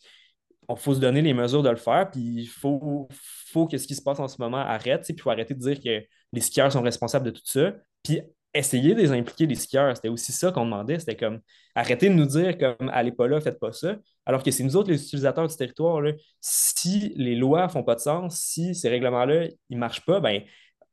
on 0.67 0.75
faut 0.75 0.93
se 0.93 0.99
donner 0.99 1.21
les 1.21 1.33
mesures 1.33 1.63
de 1.63 1.69
le 1.69 1.77
faire, 1.77 2.09
puis 2.11 2.21
il 2.21 2.47
faut, 2.47 3.07
faut 3.51 3.67
que 3.67 3.77
ce 3.77 3.87
qui 3.87 3.95
se 3.95 4.01
passe 4.01 4.19
en 4.19 4.27
ce 4.27 4.39
moment 4.39 4.57
arrête, 4.57 5.03
puis 5.03 5.13
il 5.17 5.21
faut 5.21 5.29
arrêter 5.29 5.53
de 5.53 5.59
dire 5.59 5.79
que 5.79 6.05
les 6.33 6.41
skieurs 6.41 6.71
sont 6.71 6.81
responsables 6.81 7.25
de 7.25 7.31
tout 7.31 7.41
ça, 7.45 7.73
puis 8.03 8.21
essayer 8.53 8.93
de 8.93 8.99
les 9.01 9.11
impliquer, 9.11 9.45
les 9.45 9.55
skieurs. 9.55 9.95
C'était 9.95 10.09
aussi 10.09 10.31
ça 10.31 10.51
qu'on 10.51 10.65
demandait, 10.65 10.99
c'était 10.99 11.15
comme 11.15 11.39
arrêtez 11.75 12.09
de 12.09 12.13
nous 12.13 12.25
dire 12.25 12.57
comme 12.57 12.89
allez 12.89 13.11
pas 13.11 13.27
là, 13.27 13.39
faites 13.41 13.59
pas 13.59 13.71
ça, 13.71 13.95
alors 14.25 14.43
que 14.43 14.51
c'est 14.51 14.63
nous 14.63 14.75
autres, 14.75 14.91
les 14.91 15.01
utilisateurs 15.01 15.47
du 15.47 15.55
territoire, 15.55 16.01
là, 16.01 16.11
si 16.41 17.13
les 17.15 17.35
lois 17.35 17.69
font 17.69 17.83
pas 17.83 17.95
de 17.95 18.01
sens, 18.01 18.39
si 18.39 18.75
ces 18.75 18.89
règlements-là, 18.89 19.47
ils 19.69 19.77
marchent 19.77 20.05
pas, 20.05 20.19
ben 20.19 20.41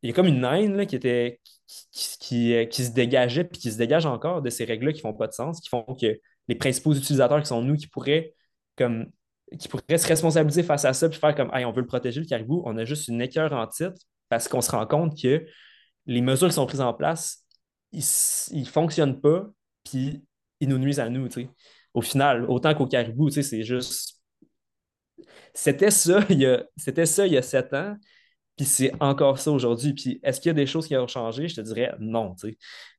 il 0.03 0.09
y 0.09 0.13
a 0.13 0.15
comme 0.15 0.27
une 0.27 0.45
haine 0.45 0.77
là, 0.77 0.87
qui, 0.87 0.97
était, 0.97 1.41
qui, 1.67 2.69
qui, 2.69 2.85
se 2.85 2.93
dégageait, 2.93 3.45
puis 3.45 3.61
qui 3.61 3.73
se 3.73 3.79
dégage 3.79 4.07
encore 4.07 4.43
de 4.43 4.51
ces 4.51 4.65
règles-là 4.65 4.93
qui 4.93 5.01
font 5.01 5.15
pas 5.15 5.27
de 5.27 5.33
sens, 5.33 5.61
qui 5.61 5.69
font 5.69 5.85
que 5.85 6.19
les 6.49 6.55
principaux 6.55 6.93
utilisateurs 6.93 7.41
qui 7.41 7.49
sont 7.49 7.63
nous, 7.63 7.77
qui 7.77 7.87
pourraient 7.87 8.35
comme 8.77 9.07
qui 9.59 9.69
pourrait 9.69 9.99
se 9.99 10.09
responsabiliser 10.09 10.63
face 10.63 10.85
à 10.85 10.93
ça 10.93 11.09
puis 11.09 11.19
faire 11.19 11.35
comme 11.35 11.51
hey, 11.55 11.65
on 11.65 11.73
veut 11.73 11.83
le 11.83 11.87
protéger 11.87 12.21
le 12.21 12.27
caribou, 12.27 12.63
on 12.65 12.77
a 12.77 12.85
juste 12.85 13.09
une 13.09 13.21
écœur 13.21 13.53
en 13.53 13.67
titre 13.67 14.01
parce 14.29 14.49
qu'on 14.49 14.61
se 14.61 14.71
rend 14.71 14.87
compte 14.87 15.21
que 15.21 15.47
les 16.07 16.21
mesures 16.21 16.49
qui 16.49 16.55
sont 16.55 16.67
prises 16.67 16.81
en 16.81 16.95
place, 16.95 17.45
ils 17.93 18.61
ne 18.61 18.65
fonctionnent 18.65 19.21
pas, 19.21 19.47
puis 19.85 20.25
ils 20.61 20.69
nous 20.69 20.79
nuisent 20.79 21.01
à 21.01 21.09
nous. 21.09 21.29
Au 21.95 22.03
final, 22.03 22.45
autant 22.51 22.75
qu'au 22.75 22.87
caribou, 22.87 23.31
c'est 23.31 23.63
juste. 23.63 24.21
C'était 25.53 25.91
ça, 25.91 26.25
il 26.31 26.41
y 26.41 26.47
a... 26.47 26.65
c'était 26.77 27.07
ça 27.07 27.27
il 27.27 27.33
y 27.33 27.37
a 27.37 27.43
sept 27.43 27.73
ans, 27.75 27.97
puis 28.57 28.67
c'est 28.67 28.93
encore 29.01 29.39
ça 29.39 29.51
aujourd'hui. 29.51 29.95
Puis 29.95 30.21
est-ce 30.23 30.41
qu'il 30.41 30.51
y 30.51 30.51
a 30.51 30.55
des 30.55 30.67
choses 30.67 30.87
qui 30.87 30.97
ont 30.97 31.07
changé? 31.07 31.49
Je 31.49 31.57
te 31.57 31.61
dirais 31.61 31.93
non. 31.99 32.35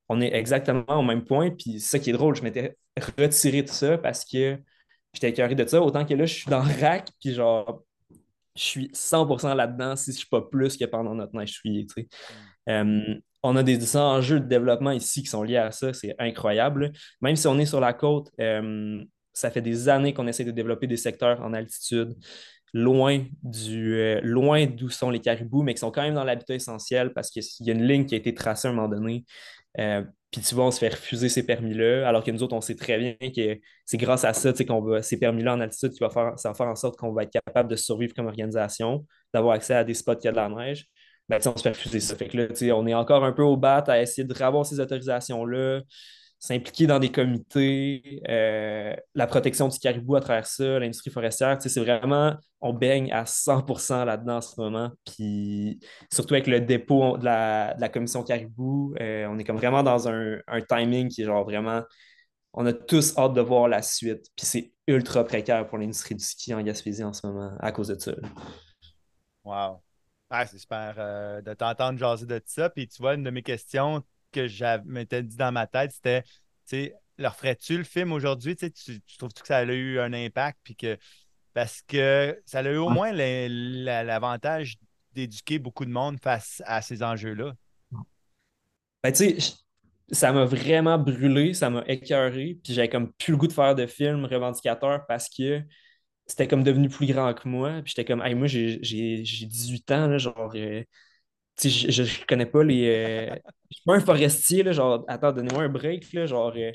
On 0.10 0.22
est 0.22 0.34
exactement 0.34 0.86
au 0.88 1.04
même 1.04 1.24
point, 1.24 1.52
puis 1.52 1.80
ça 1.80 2.00
qui 2.00 2.10
est 2.10 2.14
drôle, 2.14 2.36
je 2.36 2.44
m'étais 2.44 2.78
retiré 3.18 3.64
de 3.64 3.70
ça 3.70 3.98
parce 3.98 4.26
que 4.26 4.58
j'étais 5.14 5.30
écœuré 5.30 5.56
de 5.56 5.66
ça. 5.66 5.82
Autant 5.82 6.06
que 6.06 6.14
là, 6.14 6.26
je 6.26 6.34
suis 6.34 6.50
dans 6.50 6.64
le 6.64 6.82
rack, 6.82 7.10
puis 7.20 7.34
genre, 7.34 7.84
je 8.56 8.62
suis 8.62 8.92
100% 8.94 9.54
là-dedans 9.56 9.96
si 9.96 10.12
je 10.12 10.18
suis 10.18 10.28
pas 10.28 10.42
plus 10.42 10.78
que 10.78 10.86
pendant 10.86 11.14
notre 11.14 11.36
neige 11.36 11.62
sais. 11.64 12.08
Mm. 12.68 12.70
Euh, 12.70 13.16
on 13.44 13.56
a 13.56 13.64
des 13.64 13.96
enjeux 13.96 14.40
de 14.40 14.48
développement 14.48 14.92
ici 14.92 15.22
qui 15.22 15.30
sont 15.30 15.44
liés 15.44 15.58
à 15.58 15.72
ça, 15.72 15.94
c'est 15.94 16.16
incroyable. 16.18 16.92
Même 17.22 17.36
si 17.36 17.48
on 17.48 17.60
est 17.60 17.68
sur 17.68 17.80
la 17.80 17.94
côte, 17.94 18.32
euh, 18.40 19.04
ça 19.34 19.52
fait 19.52 19.62
des 19.62 19.88
années 19.88 20.14
qu'on 20.14 20.26
essaie 20.26 20.46
de 20.46 20.52
développer 20.52 20.88
des 20.88 20.98
secteurs 20.98 21.42
en 21.42 21.54
altitude, 21.54 22.16
loin 22.76 23.24
du 23.42 23.96
euh, 23.96 24.20
loin 24.22 24.66
d'où 24.68 24.90
sont 24.90 25.10
les 25.10 25.20
caribous, 25.20 25.64
mais 25.64 25.74
qui 25.74 25.80
sont 25.80 25.92
quand 25.92 26.04
même 26.04 26.16
dans 26.16 26.24
l'habitat 26.24 26.56
essentiel 26.56 27.14
parce 27.14 27.30
qu'il 27.30 27.44
y 27.62 27.70
a 27.72 27.74
une 27.74 27.88
ligne 27.88 28.06
qui 28.06 28.16
a 28.16 28.18
été 28.18 28.34
tracée 28.34 28.68
à 28.68 28.72
un 28.72 28.74
moment 28.74 28.90
donné. 28.90 29.26
Puis 30.36 30.44
tu 30.44 30.54
vois, 30.54 30.66
on 30.66 30.72
se 30.72 30.80
fait 30.80 30.90
refuser 30.90 31.30
ces 31.30 31.46
permis-là, 31.46 32.06
alors 32.06 32.22
que 32.22 32.30
nous 32.30 32.44
autres, 32.44 32.54
on 32.54 32.60
sait 32.60 32.76
très 32.76 32.98
bien 32.98 33.16
que 33.34 33.58
c'est 33.86 33.96
grâce 33.96 34.26
à 34.26 34.34
ça, 34.34 34.52
qu'on 34.52 34.82
va, 34.82 35.02
ces 35.02 35.18
permis-là 35.18 35.54
en 35.54 35.62
altitude, 35.62 35.92
qui 35.94 36.00
va 36.00 36.10
faire, 36.10 36.38
ça 36.38 36.50
va 36.50 36.56
faire 36.56 36.68
en 36.68 36.76
sorte 36.76 36.98
qu'on 36.98 37.14
va 37.14 37.24
être 37.24 37.32
capable 37.32 37.70
de 37.70 37.78
survivre 37.78 38.14
comme 38.14 38.26
organisation, 38.26 39.06
d'avoir 39.34 39.56
accès 39.56 39.76
à 39.76 39.86
des 39.86 39.94
spots 39.94 40.18
qui 40.18 40.28
a 40.28 40.32
de 40.32 40.36
la 40.36 40.50
neige. 40.50 40.88
Ben, 41.30 41.40
on 41.46 41.56
se 41.56 41.64
fait 41.64 41.70
refuser 41.70 42.02
ça. 42.02 42.18
Fait 42.18 42.28
que 42.28 42.36
là, 42.36 42.76
on 42.76 42.86
est 42.86 42.94
encore 42.94 43.24
un 43.24 43.32
peu 43.32 43.44
au 43.44 43.56
bat 43.56 43.78
à 43.88 44.02
essayer 44.02 44.28
de 44.28 44.44
avoir 44.44 44.66
ces 44.66 44.82
autorisations-là 44.82 45.84
s'impliquer 46.40 46.88
dans 46.88 47.00
des 47.00 47.12
comités, 47.12 48.22
euh, 48.30 48.96
la 49.16 49.28
protection 49.28 49.68
du 49.68 49.80
caribou 49.80 50.16
à 50.16 50.22
travers 50.22 50.46
ça, 50.46 50.80
l'industrie 50.80 51.10
forestière, 51.10 51.58
c'est 51.60 51.80
vraiment, 51.80 52.36
on 52.62 52.74
baigne 52.74 53.12
à 53.12 53.26
100% 53.26 54.06
là-dedans 54.06 54.38
en 54.38 54.42
ce 54.42 54.60
moment. 54.60 54.92
Puis 55.06 55.80
surtout 56.14 56.36
avec 56.36 56.48
le 56.48 56.62
dépôt 56.62 57.18
de 57.18 57.26
la, 57.26 57.90
commission 57.90 58.24
caribou, 58.24 58.94
euh, 59.02 59.28
on 59.28 59.40
est 59.40 59.44
comme 59.44 59.58
vraiment 59.58 59.84
dans 59.84 60.08
un, 60.08 60.40
timing 60.70 61.10
qui 61.10 61.24
est 61.24 61.26
genre 61.26 61.44
vraiment, 61.44 61.82
on 62.54 62.66
a 62.66 62.74
tous 62.74 63.18
hâte 63.18 63.34
de 63.34 63.42
voir 63.42 63.68
la 63.68 63.82
suite. 63.82 64.28
Puis 64.36 64.46
c'est 64.46 64.74
ultra 64.88 65.24
précaire 65.24 65.68
pour 65.68 65.78
l'industrie 65.78 66.16
du 66.16 66.24
ski 66.24 66.54
en 66.54 66.62
Gaspésie 66.62 67.04
en 67.04 67.14
ce 67.14 67.26
moment 67.26 67.52
à 67.60 67.72
cause 67.72 67.88
de 67.88 68.00
ça. 68.00 68.14
Wow. 69.44 69.82
c'est 70.32 70.58
super 70.58 70.96
euh, 70.98 71.42
de 71.42 71.54
t'entendre 71.54 71.98
jaser 71.98 72.26
de 72.26 72.42
ça. 72.46 72.70
Puis 72.70 72.88
tu 72.88 73.02
vois, 73.02 73.16
une 73.16 73.24
de 73.24 73.30
mes 73.30 73.44
questions, 73.44 74.04
que 74.36 74.48
je 74.48 74.82
m'étais 74.86 75.24
dit 75.24 75.36
dans 75.38 75.52
ma 75.52 75.68
tête, 75.68 75.92
c'était, 75.92 76.22
tu 76.24 76.30
sais, 76.66 76.96
leur 77.18 77.36
ferais-tu 77.36 77.78
le 77.78 77.84
film 77.84 78.12
aujourd'hui? 78.12 78.56
Tu, 78.56 78.72
tu, 78.72 79.18
trouves 79.18 79.32
-tu 79.32 79.42
que 79.42 79.48
ça 79.48 79.58
a 79.58 79.64
eu 79.64 80.00
un 80.00 80.14
impact? 80.14 80.60
Puis 80.64 80.76
que, 80.76 80.98
parce 81.54 81.82
que 81.82 82.42
ça 82.46 82.60
a 82.60 82.64
eu 82.64 82.78
au 82.78 82.90
moins 82.90 83.12
l'avantage 83.14 84.76
d'éduquer 85.14 85.60
beaucoup 85.60 85.86
de 85.86 85.92
monde 85.92 86.20
face 86.22 86.62
à 86.66 86.82
ces 86.82 87.02
enjeux-là. 87.02 87.54
Ben, 89.04 89.12
tu 89.12 89.40
sais, 89.40 89.54
ça 90.12 90.34
m'a 90.34 90.46
vraiment 90.46 90.98
brûlé, 90.98 91.54
ça 91.54 91.70
m'a 91.70 91.84
écœuré, 91.88 92.60
puis 92.62 92.74
j'avais 92.74 92.90
comme 92.90 93.14
plus 93.14 93.32
le 93.32 93.38
goût 93.38 93.48
de 93.48 93.54
faire 93.54 93.76
de 93.76 93.86
films 93.86 94.26
revendicateurs 94.26 95.06
parce 95.08 95.30
que 95.30 95.62
c'était 96.28 96.48
comme 96.48 96.64
devenu 96.64 96.90
plus 96.90 97.06
grand 97.08 97.34
que 97.34 97.48
moi. 97.48 97.82
Puis 97.84 97.94
j'étais 97.96 98.06
comme, 98.06 98.22
hey, 98.22 98.36
moi, 98.36 98.48
j'ai 98.48 98.78
18 98.78 99.92
ans, 99.92 100.08
là, 100.08 100.18
genre, 100.18 100.52
euh, 100.56 100.84
je, 101.64 102.04
je, 102.04 102.26
connais 102.26 102.46
pas 102.46 102.64
les. 102.64 102.88
Euh, 102.88 103.36
je 103.70 103.78
suis 103.78 103.84
pas 103.86 103.96
un 103.96 104.00
forestier, 104.00 104.64
là, 104.64 104.72
genre, 104.72 105.06
attends, 105.08 105.32
donnez-moi 105.32 105.64
un 105.64 105.70
break, 105.70 106.12
là, 106.14 106.26
genre, 106.26 106.54
euh, 106.56 106.72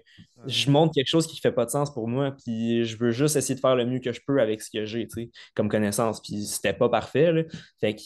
je 0.47 0.71
montre 0.71 0.95
quelque 0.95 1.09
chose 1.09 1.27
qui 1.27 1.39
fait 1.41 1.53
pas 1.53 1.67
de 1.67 1.71
sens 1.71 1.93
pour 1.93 2.09
moi, 2.09 2.35
puis 2.45 2.85
je 2.85 2.97
veux 2.97 3.11
juste 3.11 3.37
essayer 3.37 3.55
de 3.55 3.61
faire 3.61 3.77
le 3.77 3.87
mieux 3.87 4.01
que 4.01 4.13
je 4.13 4.21
peux 4.27 4.41
avec 4.41 4.63
ce 4.63 4.71
que 4.71 4.85
j'ai, 4.85 5.07
tu 5.07 5.25
sais, 5.25 5.31
comme 5.55 5.69
connaissance, 5.69 6.21
puis 6.21 6.45
c'était 6.47 6.73
pas 6.73 6.89
parfait, 6.89 7.33
là. 7.33 7.43
Fait 7.81 7.95
que 7.95 8.01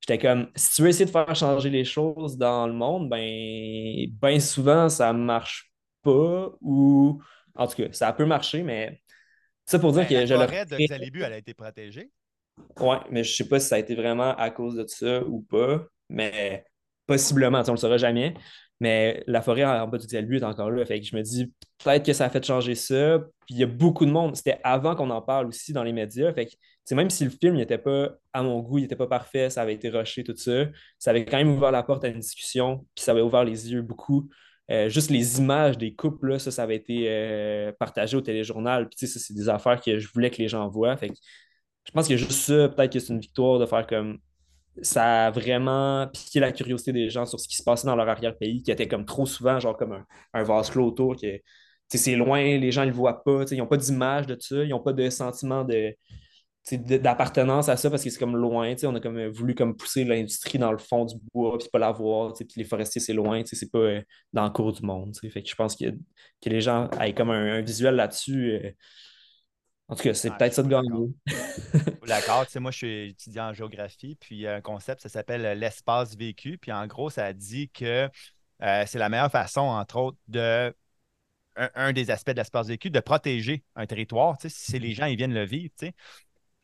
j'étais 0.00 0.18
comme, 0.18 0.48
si 0.54 0.74
tu 0.76 0.82
veux 0.82 0.88
essayer 0.88 1.06
de 1.06 1.10
faire 1.10 1.34
changer 1.34 1.70
les 1.70 1.84
choses 1.84 2.36
dans 2.36 2.66
le 2.66 2.72
monde, 2.72 3.08
ben, 3.08 4.06
ben 4.20 4.40
souvent, 4.40 4.88
ça 4.88 5.12
marche 5.12 5.72
pas, 6.02 6.50
ou, 6.60 7.20
en 7.54 7.66
tout 7.66 7.76
cas, 7.76 7.92
ça 7.92 8.12
peut 8.12 8.26
marcher, 8.26 8.62
mais 8.62 9.00
ça 9.66 9.78
pour 9.78 9.92
dire 9.92 10.06
ben, 10.08 10.26
que 10.26 10.32
la 10.32 10.46
forêt 10.46 10.66
de 10.66 10.76
Xalibu, 10.76 11.22
elle 11.22 11.32
a 11.32 11.38
été 11.38 11.54
protégée. 11.54 12.10
Ouais, 12.78 12.98
mais 13.10 13.24
je 13.24 13.34
sais 13.34 13.48
pas 13.48 13.58
si 13.58 13.68
ça 13.68 13.76
a 13.76 13.78
été 13.78 13.94
vraiment 13.94 14.34
à 14.36 14.50
cause 14.50 14.76
de 14.76 14.86
ça 14.86 15.24
ou 15.24 15.40
pas 15.42 15.86
mais 16.10 16.64
possiblement, 17.06 17.58
on 17.60 17.62
ne 17.62 17.70
le 17.72 17.76
saura 17.76 17.96
jamais. 17.96 18.34
Mais 18.80 19.22
la 19.26 19.42
forêt 19.42 19.64
en 19.64 19.86
bas 19.86 19.98
du 19.98 20.06
Xalbu 20.06 20.38
est 20.38 20.42
encore 20.42 20.70
là. 20.70 20.84
Fait 20.86 21.00
que 21.00 21.06
je 21.06 21.14
me 21.14 21.22
dis, 21.22 21.52
peut-être 21.84 22.04
que 22.04 22.12
ça 22.14 22.26
a 22.26 22.30
fait 22.30 22.44
changer 22.44 22.74
ça. 22.74 23.18
Puis 23.46 23.56
il 23.56 23.58
y 23.58 23.62
a 23.62 23.66
beaucoup 23.66 24.06
de 24.06 24.10
monde. 24.10 24.36
C'était 24.36 24.58
avant 24.64 24.94
qu'on 24.96 25.10
en 25.10 25.20
parle 25.20 25.46
aussi 25.48 25.72
dans 25.72 25.84
les 25.84 25.92
médias. 25.92 26.32
Fait 26.32 26.46
que, 26.46 26.94
même 26.94 27.10
si 27.10 27.24
le 27.24 27.30
film 27.30 27.56
n'était 27.56 27.78
pas 27.78 28.10
à 28.32 28.42
mon 28.42 28.60
goût, 28.60 28.78
il 28.78 28.82
n'était 28.82 28.96
pas 28.96 29.06
parfait, 29.06 29.50
ça 29.50 29.62
avait 29.62 29.74
été 29.74 29.90
rushé, 29.90 30.24
tout 30.24 30.34
ça, 30.36 30.66
ça 30.98 31.10
avait 31.10 31.24
quand 31.24 31.36
même 31.36 31.50
ouvert 31.50 31.70
la 31.70 31.82
porte 31.82 32.04
à 32.04 32.08
une 32.08 32.20
discussion. 32.20 32.86
Puis 32.94 33.04
ça 33.04 33.12
avait 33.12 33.20
ouvert 33.20 33.44
les 33.44 33.70
yeux 33.70 33.82
beaucoup. 33.82 34.28
Euh, 34.70 34.88
juste 34.88 35.10
les 35.10 35.40
images 35.40 35.76
des 35.78 35.94
couples, 35.94 36.38
ça, 36.38 36.50
ça 36.50 36.62
avait 36.62 36.76
été 36.76 37.06
euh, 37.08 37.72
partagé 37.78 38.16
au 38.16 38.20
téléjournal. 38.20 38.88
Puis, 38.88 39.06
ça, 39.08 39.18
c'est 39.18 39.34
des 39.34 39.48
affaires 39.48 39.80
que 39.80 39.98
je 39.98 40.08
voulais 40.12 40.30
que 40.30 40.38
les 40.38 40.48
gens 40.48 40.68
voient. 40.68 40.96
Fait 40.96 41.08
que, 41.08 41.14
je 41.86 41.90
pense 41.92 42.08
que 42.08 42.16
juste 42.16 42.32
ça, 42.32 42.68
peut-être 42.68 42.92
que 42.92 43.00
c'est 43.00 43.12
une 43.12 43.20
victoire 43.20 43.58
de 43.58 43.66
faire 43.66 43.86
comme 43.86 44.18
ça 44.82 45.26
a 45.26 45.30
vraiment 45.30 46.06
piqué 46.08 46.40
la 46.40 46.52
curiosité 46.52 46.92
des 46.92 47.10
gens 47.10 47.26
sur 47.26 47.38
ce 47.40 47.48
qui 47.48 47.56
se 47.56 47.62
passait 47.62 47.86
dans 47.86 47.96
leur 47.96 48.08
arrière-pays, 48.08 48.62
qui 48.62 48.70
était 48.70 48.88
comme 48.88 49.04
trop 49.04 49.26
souvent, 49.26 49.58
genre 49.60 49.76
comme 49.76 49.92
un, 49.92 50.06
un 50.32 50.42
vase 50.42 50.70
clos 50.70 50.86
autour, 50.86 51.16
que 51.16 51.40
c'est 51.88 52.16
loin, 52.16 52.40
les 52.40 52.72
gens 52.72 52.82
ne 52.82 52.86
le 52.86 52.92
voient 52.92 53.22
pas, 53.24 53.44
ils 53.50 53.58
n'ont 53.58 53.66
pas 53.66 53.76
d'image 53.76 54.26
de 54.26 54.36
ça, 54.38 54.62
ils 54.62 54.70
n'ont 54.70 54.80
pas 54.80 54.92
de 54.92 55.10
sentiment 55.10 55.64
de 55.64 55.94
d'appartenance 56.72 57.68
à 57.68 57.76
ça 57.76 57.90
parce 57.90 58.04
que 58.04 58.10
c'est 58.10 58.18
comme 58.18 58.36
loin, 58.36 58.74
on 58.84 58.94
a 58.94 59.00
comme 59.00 59.26
voulu 59.28 59.54
comme 59.54 59.76
pousser 59.76 60.04
l'industrie 60.04 60.58
dans 60.58 60.70
le 60.70 60.78
fond 60.78 61.04
du 61.04 61.16
bois 61.32 61.58
puis 61.58 61.68
pas 61.72 61.78
la 61.78 61.90
voir, 61.90 62.34
puis 62.34 62.46
les 62.56 62.64
forestiers 62.64 63.00
c'est 63.00 63.14
loin, 63.14 63.42
c'est 63.44 63.70
pas 63.70 63.78
euh, 63.78 64.02
dans 64.32 64.44
le 64.44 64.50
cours 64.50 64.72
du 64.72 64.82
monde. 64.82 65.16
Fait 65.16 65.42
que 65.42 65.48
je 65.48 65.54
pense 65.54 65.74
que, 65.74 65.86
que 65.86 66.50
les 66.50 66.60
gens 66.60 66.88
aient 67.00 67.14
comme 67.14 67.30
un, 67.30 67.60
visuel 67.62 67.96
là-dessus. 67.96 68.52
Euh, 68.52 68.70
en 69.90 69.96
tout 69.96 70.04
cas, 70.04 70.14
c'est 70.14 70.30
peut-être 70.30 70.54
ça 70.54 70.62
de 70.62 70.68
gagner. 70.68 71.12
D'accord. 72.06 72.46
Tu 72.46 72.52
sais, 72.52 72.60
moi, 72.60 72.70
je 72.70 72.76
suis 72.76 73.08
étudiant 73.08 73.48
en 73.48 73.52
géographie, 73.52 74.16
puis 74.20 74.36
il 74.36 74.40
y 74.42 74.46
a 74.46 74.54
un 74.54 74.60
concept, 74.60 75.02
ça 75.02 75.08
s'appelle 75.08 75.44
euh, 75.44 75.54
l'espace 75.56 76.16
vécu. 76.16 76.58
Puis 76.58 76.70
en 76.70 76.86
gros, 76.86 77.10
ça 77.10 77.32
dit 77.32 77.68
que 77.70 78.08
euh, 78.62 78.84
c'est 78.86 78.98
la 78.98 79.08
meilleure 79.08 79.32
façon, 79.32 79.62
entre 79.62 79.96
autres, 79.96 80.18
de 80.28 80.72
un, 81.56 81.92
des 81.92 82.12
aspects 82.12 82.30
de 82.30 82.36
l'espace 82.36 82.68
vécu, 82.68 82.88
de 82.88 83.00
protéger 83.00 83.64
un 83.74 83.84
territoire, 83.84 84.36
si 84.46 84.78
les 84.78 84.92
gens 84.92 85.06
ils 85.06 85.16
viennent 85.16 85.34
le 85.34 85.44
vivre. 85.44 85.74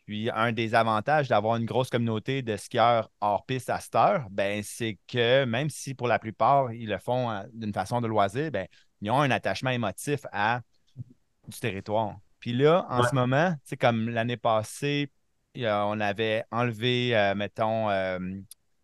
Puis 0.06 0.30
un 0.30 0.52
des 0.52 0.76
avantages 0.76 1.26
d'avoir 1.28 1.56
une 1.56 1.66
grosse 1.66 1.90
communauté 1.90 2.42
de 2.42 2.56
skieurs 2.56 3.10
hors 3.20 3.44
piste 3.44 3.70
à 3.70 3.80
cette 3.80 3.96
heure, 3.96 4.28
ben, 4.30 4.62
c'est 4.62 4.98
que 5.08 5.44
même 5.44 5.68
si 5.68 5.94
pour 5.94 6.06
la 6.06 6.20
plupart, 6.20 6.72
ils 6.72 6.88
le 6.88 6.98
font 6.98 7.28
euh, 7.30 7.42
d'une 7.52 7.72
façon 7.72 8.00
de 8.00 8.06
loisir, 8.06 8.52
ben, 8.52 8.68
ils 9.00 9.10
ont 9.10 9.20
un 9.20 9.32
attachement 9.32 9.70
émotif 9.70 10.20
à 10.30 10.60
du 11.48 11.58
territoire. 11.58 12.16
Puis 12.40 12.52
là, 12.52 12.86
en 12.88 13.02
ce 13.02 13.14
moment, 13.14 13.54
c'est 13.64 13.76
comme 13.76 14.08
l'année 14.08 14.36
passée, 14.36 15.10
on 15.56 16.00
avait 16.00 16.44
enlevé, 16.50 17.16
euh, 17.16 17.34
mettons, 17.34 17.90
euh, 17.90 18.18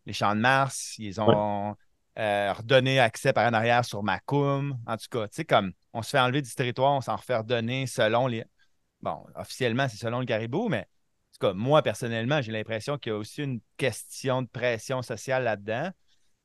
les 0.06 0.12
champs 0.12 0.34
de 0.34 0.40
Mars, 0.40 0.94
ils 0.98 1.20
ont 1.20 1.76
redonné 2.16 3.00
accès 3.00 3.32
par 3.32 3.48
en 3.48 3.52
arrière 3.52 3.84
sur 3.84 4.02
Macum. 4.02 4.76
En 4.86 4.96
tout 4.96 5.06
cas, 5.10 5.28
tu 5.28 5.36
sais, 5.36 5.44
comme 5.44 5.72
on 5.92 6.02
se 6.02 6.10
fait 6.10 6.20
enlever 6.20 6.42
du 6.42 6.50
territoire, 6.54 6.92
on 6.92 7.00
s'en 7.00 7.16
refait 7.16 7.36
redonner 7.36 7.86
selon 7.86 8.26
les. 8.26 8.44
Bon, 9.00 9.24
officiellement, 9.34 9.88
c'est 9.88 9.96
selon 9.96 10.20
le 10.20 10.26
caribou, 10.26 10.68
mais 10.68 10.86
moi, 11.54 11.82
personnellement, 11.82 12.40
j'ai 12.40 12.52
l'impression 12.52 12.98
qu'il 12.98 13.10
y 13.10 13.14
a 13.14 13.18
aussi 13.18 13.42
une 13.42 13.60
question 13.76 14.42
de 14.42 14.48
pression 14.48 15.02
sociale 15.02 15.44
là-dedans. 15.44 15.90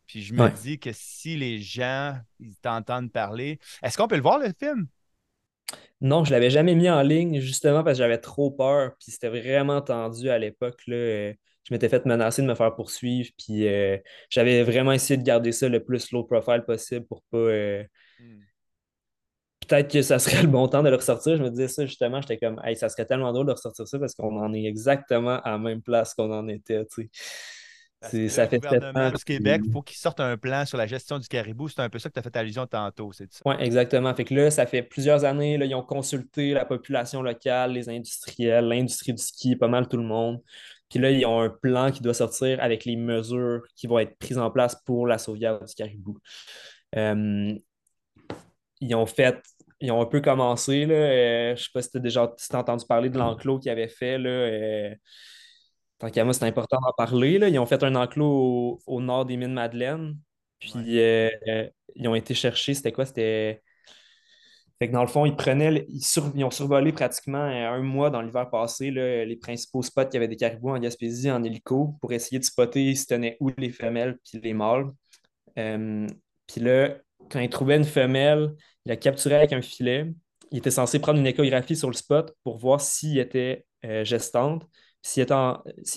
Puis 0.08 0.24
je 0.24 0.34
me 0.34 0.50
dis 0.50 0.80
que 0.80 0.92
si 0.94 1.36
les 1.36 1.62
gens 1.62 2.18
ils 2.40 2.56
t'entendent 2.56 3.12
parler. 3.12 3.60
Est-ce 3.84 3.98
qu'on 3.98 4.08
peut 4.08 4.16
le 4.16 4.22
voir, 4.22 4.40
le 4.40 4.52
film? 4.58 4.88
Non, 6.02 6.24
je 6.24 6.30
ne 6.30 6.36
l'avais 6.36 6.50
jamais 6.50 6.76
mis 6.76 6.90
en 6.90 7.02
ligne, 7.02 7.40
justement 7.40 7.84
parce 7.84 7.98
que 7.98 8.04
j'avais 8.04 8.20
trop 8.20 8.52
peur. 8.52 8.92
Puis 9.00 9.12
c'était 9.12 9.30
vraiment 9.30 9.82
tendu 9.82 10.30
à 10.30 10.38
l'époque. 10.38 10.82
Je 10.88 11.34
m'étais 11.74 11.90
fait 11.90 12.06
menacer 12.06 12.42
de 12.42 12.48
me 12.48 12.56
faire 12.56 12.76
poursuivre. 12.76 13.30
Puis 13.38 13.68
euh, 13.68 13.98
j'avais 14.30 14.64
vraiment 14.64 14.92
essayé 14.92 15.18
de 15.18 15.24
garder 15.24 15.52
ça 15.52 15.68
le 15.70 15.84
plus 15.84 16.12
low 16.12 16.24
profile 16.24 16.64
possible 16.66 17.06
pour 17.08 17.24
pas. 17.32 17.38
Euh, 17.38 17.84
hmm 18.20 18.48
peut-être 19.68 19.92
que 19.92 20.02
ça 20.02 20.20
serait 20.20 20.42
le 20.44 20.48
bon 20.50 20.68
temps 20.68 20.84
de 20.84 20.90
le 20.90 20.96
ressortir. 20.96 21.38
Je 21.38 21.44
me 21.44 21.50
disais 21.50 21.68
ça 21.68 21.86
justement, 21.86 22.22
j'étais 22.22 22.38
comme, 22.38 22.60
hey, 22.64 22.76
ça 22.76 22.90
serait 22.90 23.06
tellement 23.06 23.32
drôle 23.34 23.48
de 23.48 23.52
ressortir 23.52 23.88
ça 23.88 24.00
parce 24.00 24.14
qu'on 24.16 24.40
en 24.40 24.54
est 24.54 24.64
exactement 24.66 25.42
à 25.42 25.52
la 25.52 25.58
même 25.58 25.82
place 25.82 26.14
qu'on 26.14 26.32
en 26.32 26.48
était. 26.48 26.86
Sais. 28.02 28.30
ça 28.30 28.44
le 28.44 28.50
fait 28.50 28.60
gouvernement 28.60 29.12
du 29.12 29.24
Québec, 29.24 29.62
il 29.66 29.72
faut 29.72 29.82
qu'il 29.82 29.98
sorte 29.98 30.20
un 30.20 30.38
plan 30.38 30.66
sur 30.66 30.78
la 30.78 30.88
gestion 30.88 31.20
du 31.20 31.28
caribou. 31.28 31.68
C'est 31.68 31.82
un 31.82 31.90
peu 31.90 32.00
ça 32.00 32.10
que 32.10 32.14
tu 32.14 32.20
as 32.20 32.24
fait 32.24 32.36
allusion 32.36 32.66
tantôt, 32.68 33.12
c'est 33.12 33.32
ça? 33.32 33.42
Oui, 33.46 33.56
exactement. 33.60 34.14
Fait 34.14 34.26
que 34.26 34.34
là, 34.34 34.52
ça 34.52 34.66
fait 34.66 34.84
plusieurs 34.84 35.26
années, 35.26 35.58
là, 35.58 35.66
ils 35.66 35.76
ont 35.76 35.84
consulté 35.84 36.54
la 36.54 36.66
population 36.66 37.22
locale, 37.22 37.74
les 37.74 37.90
industriels, 37.90 38.66
l'industrie 38.66 39.14
du 39.14 39.22
ski, 39.22 39.56
pas 39.56 39.68
mal 39.68 39.88
tout 39.88 39.98
le 39.98 40.04
monde. 40.04 40.42
Puis 40.90 41.00
là, 41.00 41.12
ils 41.12 41.26
ont 41.26 41.42
un 41.42 41.50
plan 41.50 41.92
qui 41.92 42.02
doit 42.02 42.14
sortir 42.14 42.62
avec 42.62 42.86
les 42.86 42.96
mesures 42.96 43.62
qui 43.76 43.88
vont 43.88 44.00
être 44.00 44.18
prises 44.18 44.38
en 44.38 44.52
place 44.52 44.76
pour 44.86 45.06
la 45.08 45.18
sauvegarde 45.18 45.66
du 45.66 45.74
caribou. 45.74 46.18
Euh, 46.96 47.54
ils 48.80 48.96
ont 48.96 49.06
fait 49.06 49.42
ils 49.80 49.92
ont 49.92 50.02
un 50.02 50.06
peu 50.06 50.22
commencé. 50.22 50.86
Là, 50.86 50.96
euh, 50.96 51.56
je 51.56 51.64
sais 51.64 51.70
pas 51.74 51.82
si 51.82 51.92
tu 51.92 51.98
as 51.98 52.00
déjà 52.00 52.34
entendu 52.54 52.86
parler 52.86 53.10
de 53.10 53.18
l'enclos 53.18 53.60
qu'ils 53.60 53.72
avaient 53.72 53.88
fait. 53.88 54.18
Là, 54.18 54.30
euh, 54.30 54.96
tant 56.00 56.10
qu'à 56.10 56.24
moi, 56.24 56.34
c'est 56.34 56.46
important 56.46 56.78
d'en 56.82 56.94
parler. 56.94 57.38
Là. 57.40 57.50
Ils 57.50 57.60
ont 57.60 57.66
fait 57.66 57.84
un 57.84 57.96
enclos 57.96 58.80
au, 58.86 59.02
nord 59.02 59.26
des 59.26 59.38
mines 59.38 59.54
Madeleine. 59.54 60.18
Puis 60.60 61.00
euh, 61.00 61.30
ils 61.96 62.08
ont 62.08 62.16
été 62.16 62.34
chercher, 62.34 62.74
c'était 62.74 62.92
quoi? 62.92 63.06
C'était. 63.06 63.62
Fait 64.80 64.88
que 64.88 64.94
dans 64.94 65.02
le 65.02 65.08
fond, 65.08 65.26
ils 65.26 65.36
prenaient, 65.36 65.88
ils, 65.90 66.44
ont 66.44 66.52
survolé 66.52 66.92
pratiquement 66.92 67.40
un 67.42 67.82
mois 67.82 68.12
dans 68.12 68.22
l'hiver 68.22 68.48
passé 68.52 68.92
les 68.92 69.36
principaux 69.38 69.82
spots 69.82 70.06
qui 70.06 70.18
avaient 70.18 70.28
des 70.28 70.36
caribous 70.36 70.70
en 70.70 70.78
Gaspésie 70.78 71.32
en 71.32 71.44
hélico 71.44 71.96
pour 72.00 72.14
essayer 72.14 72.38
de 72.38 72.44
spotter 72.44 72.94
se 72.94 73.08
tenaient 73.08 73.38
où 73.40 73.50
les 73.58 73.72
femelles 73.72 74.20
puis 74.24 74.40
les 74.40 74.54
mâles. 74.54 74.92
puis 75.56 76.62
là, 76.62 76.96
quand 77.30 77.40
ils 77.40 77.50
trouvaient 77.50 77.78
une 77.78 77.86
femelle, 77.86 78.54
il 78.86 78.90
la 78.90 78.98
capturé 78.98 79.36
avec 79.36 79.54
un 79.54 79.62
filet. 79.62 80.14
Il 80.52 80.60
était 80.60 80.72
censé 80.72 81.00
prendre 81.00 81.20
une 81.20 81.28
échographie 81.28 81.76
sur 81.76 81.90
le 81.90 81.96
spot 81.96 82.34
pour 82.44 82.58
voir 82.58 82.80
s'il 82.80 83.18
était 83.20 83.66
euh, 83.86 84.04
gestante. 84.06 84.66
S'il 85.08 85.24
était, 85.24 85.36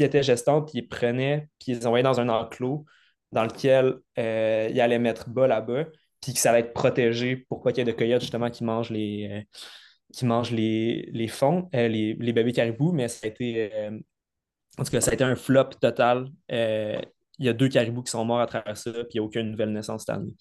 était, 0.00 0.22
gestante, 0.22 0.72
il 0.74 0.88
prenait, 0.88 1.48
puis 1.58 1.72
ils 1.72 1.86
envoyaient 1.86 2.02
dans 2.02 2.20
un 2.20 2.28
enclos 2.28 2.84
dans 3.32 3.44
lequel 3.44 3.96
euh, 4.18 4.68
il 4.70 4.80
allait 4.80 4.98
mettre 4.98 5.30
bas 5.30 5.46
là-bas, 5.46 5.84
puis 6.20 6.34
que 6.34 6.38
ça 6.38 6.50
allait 6.50 6.60
être 6.60 6.72
protégé 6.72 7.36
pour 7.36 7.62
pas 7.62 7.72
qu'il 7.72 7.86
y 7.86 7.88
ait 7.88 7.92
de 7.92 7.96
coyotes 7.96 8.20
justement 8.20 8.50
qui 8.50 8.64
mangent 8.64 8.90
les, 8.90 9.28
euh, 9.30 9.58
qui 10.12 10.26
mangent 10.26 10.50
les, 10.50 11.08
les 11.12 11.28
fonds, 11.28 11.68
les, 11.72 12.14
bébés 12.14 12.52
caribous, 12.52 12.92
mais 12.92 13.08
ça 13.08 13.26
a 13.26 13.28
été, 13.28 13.70
en 14.78 14.84
tout 14.84 14.90
cas, 14.90 15.00
ça 15.00 15.12
a 15.12 15.14
été 15.14 15.24
un 15.24 15.36
flop 15.36 15.70
total. 15.80 16.28
il 16.48 17.46
y 17.46 17.48
a 17.48 17.52
deux 17.52 17.68
caribous 17.68 18.02
qui 18.02 18.10
sont 18.10 18.24
morts 18.24 18.40
à 18.40 18.46
travers 18.46 18.76
ça, 18.76 18.92
puis 18.92 19.02
il 19.14 19.16
n'y 19.16 19.20
a 19.20 19.22
aucune 19.24 19.50
nouvelle 19.50 19.72
naissance 19.72 20.02
cette 20.02 20.16
année. 20.16 20.34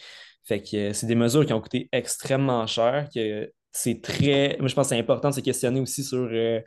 Fait 0.50 0.62
que 0.62 0.76
euh, 0.76 0.94
c'est 0.94 1.06
des 1.06 1.16
mesures 1.16 1.46
qui 1.46 1.54
ont 1.54 1.62
coûté 1.62 1.90
extrêmement 1.92 2.66
cher. 2.66 3.08
Que 3.14 3.52
c'est 3.72 4.02
très. 4.02 4.58
Moi, 4.60 4.68
je 4.68 4.74
pense 4.74 4.88
que 4.88 4.96
c'est 4.96 5.00
important 5.00 5.30
de 5.30 5.36
se 5.36 5.42
questionner 5.42 5.80
aussi 5.80 6.04
sur 6.04 6.28
euh, 6.32 6.60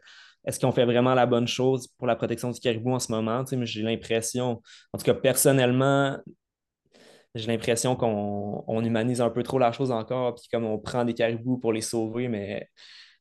est-ce 0.44 0.59
qu'on 0.61 0.72
fait 0.72 0.85
vraiment 0.85 1.14
la 1.14 1.26
bonne 1.26 1.46
chose 1.46 1.88
pour 1.98 2.07
la 2.07 2.16
protection 2.16 2.50
du 2.50 2.61
caribou 2.61 2.92
en 2.92 2.98
ce 2.98 3.12
moment? 3.12 3.44
j'ai 3.62 3.83
l'impression, 3.83 4.61
en 4.92 4.98
tout 4.98 5.05
cas 5.05 5.14
personnellement, 5.14 6.18
j'ai 7.35 7.46
l'impression 7.46 7.96
qu'on 7.96 8.85
humanise 8.85 9.20
un 9.20 9.31
peu 9.31 9.42
trop 9.42 9.59
la 9.59 9.72
chose 9.72 9.90
encore, 9.90 10.35
puis 10.35 10.48
comme 10.50 10.64
on 10.64 10.78
prend 10.78 11.05
des 11.05 11.14
caribous 11.14 11.59
pour 11.59 11.72
les 11.72 11.81
sauver, 11.81 12.28
mais 12.28 12.68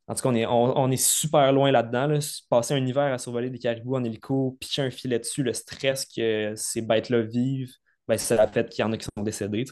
en 0.07 0.15
tout 0.15 0.23
cas, 0.23 0.29
on 0.29 0.35
est, 0.35 0.45
on, 0.45 0.91
est 0.91 0.97
super 0.97 1.53
loin 1.53 1.71
là-dedans. 1.71 2.19
Passer 2.49 2.73
un 2.73 2.85
hiver 2.85 3.13
à 3.13 3.17
survoler 3.17 3.49
des 3.49 3.59
caribous 3.59 3.95
en 3.95 4.03
hélico, 4.03 4.57
pitcher 4.59 4.81
un 4.81 4.89
filet 4.91 5.19
dessus, 5.19 5.41
le 5.41 5.53
stress 5.53 6.05
que 6.05 6.53
ces 6.55 6.81
bêtes-là 6.81 7.21
vivent, 7.21 7.73
ben, 8.07 8.17
c'est 8.17 8.35
la 8.35 8.47
fait 8.47 8.67
qu'il 8.67 8.83
y 8.83 8.85
en 8.85 8.91
a 8.91 8.97
qui 8.97 9.05
sont 9.05 9.23
décédés. 9.23 9.63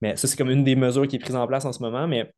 Mais 0.00 0.16
ça, 0.16 0.26
c'est 0.28 0.36
comme 0.36 0.50
une 0.50 0.64
des 0.64 0.76
mesures 0.76 1.06
qui 1.06 1.16
est 1.16 1.18
prise 1.18 1.36
en 1.36 1.46
place 1.46 1.66
en 1.66 1.72
ce 1.72 1.82
moment. 1.82 2.08
Mais 2.08 2.32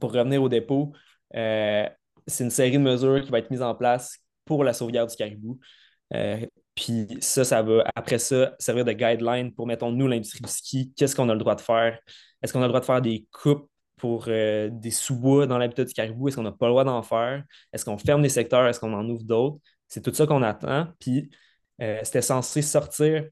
pour 0.00 0.12
revenir 0.12 0.42
au 0.42 0.48
dépôt, 0.48 0.92
euh, 1.34 1.88
c'est 2.26 2.44
une 2.44 2.50
série 2.50 2.72
de 2.72 2.78
mesures 2.78 3.22
qui 3.22 3.30
va 3.30 3.38
être 3.38 3.50
mise 3.50 3.62
en 3.62 3.74
place 3.74 4.18
pour 4.44 4.64
la 4.64 4.72
sauvegarde 4.72 5.10
du 5.10 5.16
caribou. 5.16 5.58
Euh, 6.14 6.44
puis 6.74 7.06
ça, 7.20 7.44
ça 7.44 7.62
va, 7.62 7.84
après 7.94 8.18
ça, 8.18 8.54
servir 8.58 8.84
de 8.84 8.92
guideline 8.92 9.52
pour, 9.52 9.66
mettons, 9.66 9.90
nous, 9.90 10.06
l'industrie 10.06 10.40
du 10.40 10.50
ski, 10.50 10.92
qu'est-ce 10.96 11.16
qu'on 11.16 11.28
a 11.28 11.32
le 11.32 11.38
droit 11.38 11.54
de 11.54 11.60
faire? 11.60 11.98
Est-ce 12.42 12.52
qu'on 12.52 12.60
a 12.60 12.66
le 12.66 12.68
droit 12.68 12.80
de 12.80 12.84
faire 12.84 13.02
des 13.02 13.26
coupes 13.32 13.68
pour 13.96 14.26
euh, 14.28 14.68
des 14.70 14.90
sous-bois 14.90 15.46
dans 15.46 15.58
l'habitat 15.58 15.84
du 15.84 15.94
caribou? 15.94 16.28
Est-ce 16.28 16.36
qu'on 16.36 16.42
n'a 16.42 16.52
pas 16.52 16.66
le 16.66 16.72
droit 16.72 16.84
d'en 16.84 17.02
faire? 17.02 17.42
Est-ce 17.72 17.84
qu'on 17.84 17.98
ferme 17.98 18.22
des 18.22 18.28
secteurs? 18.28 18.66
Est-ce 18.66 18.78
qu'on 18.78 18.92
en 18.92 19.08
ouvre 19.08 19.24
d'autres? 19.24 19.58
C'est 19.88 20.02
tout 20.02 20.12
ça 20.12 20.26
qu'on 20.26 20.42
attend. 20.42 20.88
Puis 20.98 21.30
c'était 21.78 22.22
censé 22.22 22.62
sortir 22.62 23.24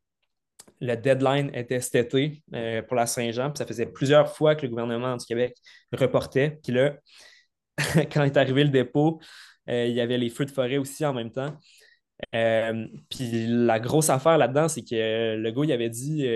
le 0.81 0.97
deadline 0.97 1.51
était 1.55 1.81
cet 1.81 1.95
été 1.95 2.43
euh, 2.55 2.83
pour 2.83 2.97
la 2.97 3.07
Saint-Jean. 3.07 3.55
ça 3.55 3.67
faisait 3.67 3.87
plusieurs 3.87 4.35
fois 4.35 4.55
que 4.55 4.63
le 4.63 4.69
gouvernement 4.69 5.17
du 5.17 5.25
Québec 5.25 5.57
reportait. 5.93 6.59
Puis 6.63 6.73
là, 6.73 6.95
quand 8.13 8.25
est 8.25 8.37
arrivé 8.37 8.65
le 8.65 8.71
dépôt, 8.71 9.21
euh, 9.69 9.87
il 9.87 9.95
y 9.95 10.01
avait 10.01 10.19
les 10.19 10.31
feux 10.31 10.45
de 10.45 10.51
forêt 10.51 10.79
aussi 10.79 11.05
en 11.05 11.13
même 11.15 11.31
temps. 11.31 11.57
Euh, 12.35 12.87
puis 13.11 13.47
la 13.49 13.81
grosse 13.81 14.11
affaire 14.11 14.39
là-dedans, 14.39 14.69
c'est 14.69 14.83
que 14.83 15.37
le 15.37 15.51
gars, 15.51 15.63
il 15.65 15.73
avait 15.73 15.91
dit 15.91 16.27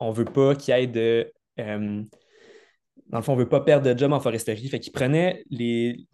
on 0.00 0.10
veut 0.10 0.24
pas 0.24 0.54
qu'il 0.54 0.74
y 0.74 0.78
ait 0.78 0.86
de. 0.86 1.32
dans 1.58 3.18
le 3.18 3.22
fond, 3.22 3.32
on 3.34 3.36
veut 3.36 3.48
pas 3.48 3.60
perdre 3.60 3.92
de 3.92 3.98
job 3.98 4.12
en 4.12 4.20
foresterie. 4.20 4.68
Fait 4.68 4.80
qu'il 4.80 4.92
prenait 4.92 5.44
les. 5.50 6.06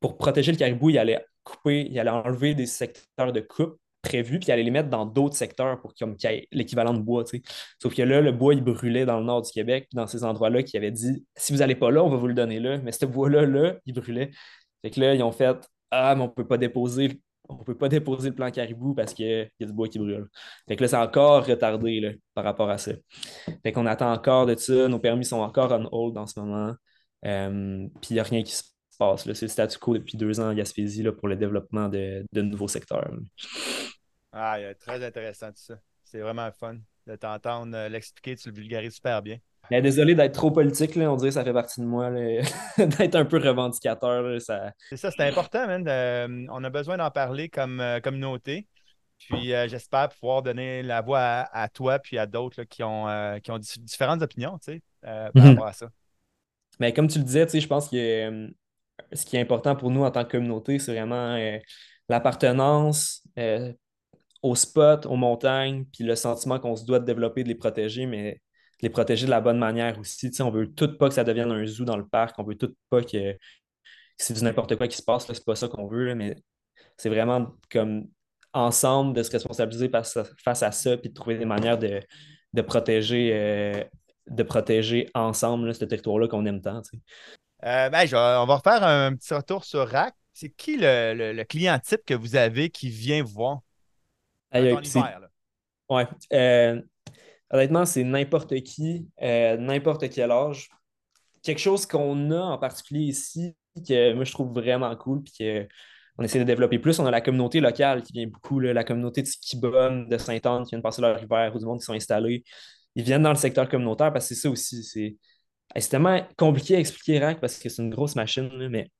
Pour 0.00 0.16
protéger 0.16 0.52
le 0.52 0.58
caribou, 0.58 0.90
il 0.90 0.98
allait 0.98 1.24
couper, 1.44 1.86
il 1.88 1.98
allait 1.98 2.10
enlever 2.10 2.54
des 2.54 2.66
secteurs 2.66 3.32
de 3.32 3.40
coupe 3.40 3.78
prévu, 4.06 4.38
puis 4.38 4.50
aller 4.52 4.62
les 4.62 4.70
mettre 4.70 4.88
dans 4.88 5.06
d'autres 5.06 5.36
secteurs 5.36 5.80
pour 5.80 5.94
qu'il 5.94 6.06
y 6.06 6.26
ait 6.26 6.48
l'équivalent 6.52 6.94
de 6.94 7.00
bois. 7.00 7.24
Sauf 7.82 7.94
que 7.94 8.02
là, 8.02 8.20
le 8.20 8.32
bois, 8.32 8.54
il 8.54 8.62
brûlait 8.62 9.04
dans 9.06 9.18
le 9.18 9.24
nord 9.26 9.42
du 9.42 9.50
Québec, 9.50 9.88
dans 9.92 10.06
ces 10.06 10.24
endroits-là, 10.24 10.62
qui 10.62 10.76
avaient 10.76 10.90
dit 10.90 11.26
si 11.36 11.52
vous 11.52 11.58
n'allez 11.60 11.74
pas 11.74 11.90
là, 11.90 12.02
on 12.04 12.08
va 12.08 12.16
vous 12.16 12.28
le 12.28 12.34
donner 12.34 12.60
là. 12.60 12.78
Mais 12.78 12.92
ce 12.92 13.06
bois-là, 13.06 13.46
là, 13.46 13.76
il 13.86 13.94
brûlait. 13.94 14.30
Fait 14.82 14.90
que 14.90 15.00
là, 15.00 15.14
ils 15.14 15.22
ont 15.22 15.32
fait 15.32 15.56
Ah, 15.90 16.14
mais 16.14 16.22
on 16.22 16.26
ne 16.26 16.30
peut 16.32 16.46
pas 16.46 16.58
déposer. 16.58 17.20
On 17.48 17.56
peut 17.64 17.76
pas 17.76 17.88
déposer 17.88 18.30
le 18.30 18.34
plan 18.34 18.50
caribou 18.50 18.94
parce 18.94 19.14
qu'il 19.14 19.50
y 19.60 19.64
a 19.64 19.66
du 19.66 19.72
bois 19.72 19.88
qui 19.88 19.98
brûle. 19.98 20.28
Fait 20.68 20.76
que 20.76 20.82
là, 20.82 20.88
c'est 20.88 20.96
encore 20.96 21.46
retardé 21.46 22.18
par 22.34 22.44
rapport 22.44 22.70
à 22.70 22.78
ça. 22.78 22.92
Fait 23.62 23.72
qu'on 23.72 23.86
attend 23.86 24.12
encore 24.12 24.46
de 24.46 24.56
ça. 24.56 24.88
Nos 24.88 24.98
permis 24.98 25.24
sont 25.24 25.40
encore 25.40 25.70
on 25.72 25.88
hold 25.92 26.18
en 26.18 26.26
ce 26.26 26.40
moment. 26.40 26.74
Euh, 27.24 27.86
puis 28.00 28.10
il 28.10 28.14
n'y 28.14 28.20
a 28.20 28.24
rien 28.24 28.42
qui 28.42 28.52
se 28.52 28.64
passe. 28.98 29.24
C'est 29.24 29.42
le 29.42 29.48
statu 29.48 29.78
quo 29.78 29.94
depuis 29.94 30.16
deux 30.16 30.40
ans 30.40 30.48
à 30.48 30.54
Gaspésie 30.54 31.02
là, 31.02 31.12
pour 31.12 31.28
le 31.28 31.36
développement 31.36 31.88
de 31.88 32.42
nouveaux 32.42 32.68
secteurs. 32.68 33.10
Ah, 34.36 34.58
très 34.78 35.04
intéressant 35.04 35.48
tout 35.48 35.54
ça. 35.56 35.78
C'est 36.04 36.20
vraiment 36.20 36.50
fun 36.52 36.76
de 37.06 37.16
t'entendre 37.16 37.74
euh, 37.76 37.88
l'expliquer. 37.88 38.36
Tu 38.36 38.50
le 38.50 38.54
vulgarises 38.54 38.94
super 38.94 39.22
bien. 39.22 39.38
désolé 39.70 40.14
d'être 40.14 40.34
trop 40.34 40.50
politique, 40.50 40.94
là. 40.94 41.10
on 41.10 41.16
dirait 41.16 41.30
que 41.30 41.34
ça 41.34 41.44
fait 41.44 41.52
partie 41.52 41.80
de 41.80 41.86
moi, 41.86 42.10
d'être 42.78 43.14
un 43.14 43.24
peu 43.24 43.38
revendicateur. 43.38 44.40
ça... 44.40 44.72
C'est 44.90 44.96
ça, 44.96 45.10
c'est 45.10 45.26
important, 45.26 45.66
man. 45.66 45.86
Euh, 45.88 46.46
on 46.50 46.62
a 46.64 46.70
besoin 46.70 46.98
d'en 46.98 47.10
parler 47.10 47.48
comme 47.48 47.80
euh, 47.80 48.00
communauté. 48.00 48.66
Puis 49.18 49.48
j'espère 49.66 50.10
pouvoir 50.10 50.42
donner 50.42 50.82
la 50.82 51.00
voix 51.00 51.48
à, 51.50 51.70
toi 51.70 51.98
puis 51.98 52.18
à 52.18 52.26
d'autres 52.26 52.64
qui 52.64 52.82
ont, 52.82 53.06
qui 53.42 53.50
ont 53.50 53.58
différentes 53.58 54.20
opinions 54.20 54.58
tu 54.58 54.74
sais, 54.74 54.82
par 55.00 55.30
mhm. 55.34 55.48
rapport 55.52 55.66
à 55.68 55.72
ça. 55.72 55.88
Mais 56.80 56.92
comme 56.92 57.08
tu 57.08 57.18
le 57.18 57.24
disais, 57.24 57.48
je 57.48 57.66
pense 57.66 57.88
que 57.88 58.52
ce 59.14 59.24
qui 59.24 59.38
est 59.38 59.40
important 59.40 59.74
pour 59.74 59.90
nous 59.90 60.04
en 60.04 60.10
tant 60.10 60.22
que 60.22 60.32
communauté, 60.32 60.78
c'est 60.78 60.92
vraiment 60.92 61.34
l'appartenance, 62.10 63.22
au 64.42 64.54
spot, 64.54 65.06
aux 65.06 65.16
montagnes, 65.16 65.84
puis 65.92 66.04
le 66.04 66.14
sentiment 66.14 66.58
qu'on 66.58 66.76
se 66.76 66.84
doit 66.84 66.98
de 66.98 67.04
développer, 67.04 67.42
de 67.42 67.48
les 67.48 67.54
protéger, 67.54 68.06
mais 68.06 68.40
les 68.82 68.90
protéger 68.90 69.26
de 69.26 69.30
la 69.30 69.40
bonne 69.40 69.58
manière 69.58 69.98
aussi. 69.98 70.30
On 70.40 70.50
veut 70.50 70.72
tout 70.72 70.96
pas 70.98 71.08
que 71.08 71.14
ça 71.14 71.24
devienne 71.24 71.50
un 71.50 71.64
zoo 71.66 71.84
dans 71.84 71.96
le 71.96 72.06
parc. 72.06 72.38
On 72.38 72.44
veut 72.44 72.56
tout 72.56 72.74
pas 72.90 73.02
que, 73.02 73.36
c'est 74.18 74.34
du 74.34 74.42
n'importe 74.44 74.76
quoi 74.76 74.88
qui 74.88 74.96
se 74.96 75.02
passe. 75.02 75.26
C'est 75.26 75.44
pas 75.44 75.54
ça 75.54 75.68
qu'on 75.68 75.86
veut, 75.86 76.14
mais 76.14 76.36
c'est 76.96 77.08
vraiment 77.08 77.54
comme 77.70 78.06
ensemble 78.52 79.14
de 79.14 79.22
se 79.22 79.30
responsabiliser 79.30 79.90
face 79.90 80.62
à 80.62 80.72
ça 80.72 80.96
puis 80.96 81.10
de 81.10 81.14
trouver 81.14 81.36
des 81.36 81.44
manières 81.44 81.78
de, 81.78 82.62
protéger, 82.62 83.30
euh, 83.34 83.84
de 84.28 84.42
protéger 84.42 85.10
ensemble 85.14 85.74
ce 85.74 85.84
territoire-là 85.84 86.28
qu'on 86.28 86.46
aime 86.46 86.62
tant. 86.62 86.80
Euh, 87.64 87.90
ben, 87.90 88.06
on 88.12 88.46
va 88.46 88.56
refaire 88.56 88.82
un 88.82 89.14
petit 89.14 89.34
retour 89.34 89.64
sur 89.64 89.88
RAC. 89.88 90.14
C'est 90.32 90.50
qui 90.50 90.76
le, 90.78 91.42
client 91.44 91.78
type 91.78 92.02
que 92.06 92.14
vous 92.14 92.36
avez 92.36 92.68
qui 92.70 92.90
vient 92.90 93.22
voir? 93.22 93.60
Oui. 95.88 96.02
Euh, 96.32 96.80
honnêtement, 97.50 97.84
c'est 97.84 98.04
n'importe 98.04 98.60
qui, 98.62 99.08
euh, 99.22 99.56
n'importe 99.56 100.08
quel 100.10 100.30
âge. 100.30 100.68
Quelque 101.42 101.60
chose 101.60 101.86
qu'on 101.86 102.30
a 102.30 102.40
en 102.40 102.58
particulier 102.58 103.04
ici, 103.04 103.54
que 103.86 104.14
moi 104.14 104.24
je 104.24 104.32
trouve 104.32 104.52
vraiment 104.52 104.94
cool, 104.96 105.22
puis 105.22 105.68
qu'on 106.16 106.24
essaie 106.24 106.38
de 106.38 106.44
développer 106.44 106.78
plus, 106.78 106.98
on 106.98 107.06
a 107.06 107.10
la 107.10 107.20
communauté 107.20 107.60
locale 107.60 108.02
qui 108.02 108.12
vient 108.12 108.26
beaucoup, 108.26 108.58
la 108.58 108.84
communauté 108.84 109.22
de 109.22 109.26
Skibon, 109.28 110.06
de 110.08 110.18
Sainte-Anne 110.18 110.64
qui 110.64 110.70
viennent 110.70 110.82
passer 110.82 111.02
leur 111.02 111.22
hiver, 111.22 111.54
ou 111.54 111.58
du 111.58 111.64
monde 111.64 111.78
qui 111.78 111.84
sont 111.84 111.92
installés. 111.92 112.42
Ils 112.96 113.04
viennent 113.04 113.22
dans 113.22 113.30
le 113.30 113.36
secteur 113.36 113.68
communautaire 113.68 114.12
parce 114.12 114.28
que 114.28 114.34
c'est 114.34 114.40
ça 114.40 114.50
aussi. 114.50 114.82
C'est 114.82 115.88
tellement 115.88 116.26
compliqué 116.36 116.76
à 116.76 116.78
expliquer, 116.80 117.18
RAC, 117.18 117.40
parce 117.40 117.58
que 117.58 117.68
c'est 117.68 117.82
une 117.82 117.90
grosse 117.90 118.16
machine, 118.16 118.50
mais 118.68 118.90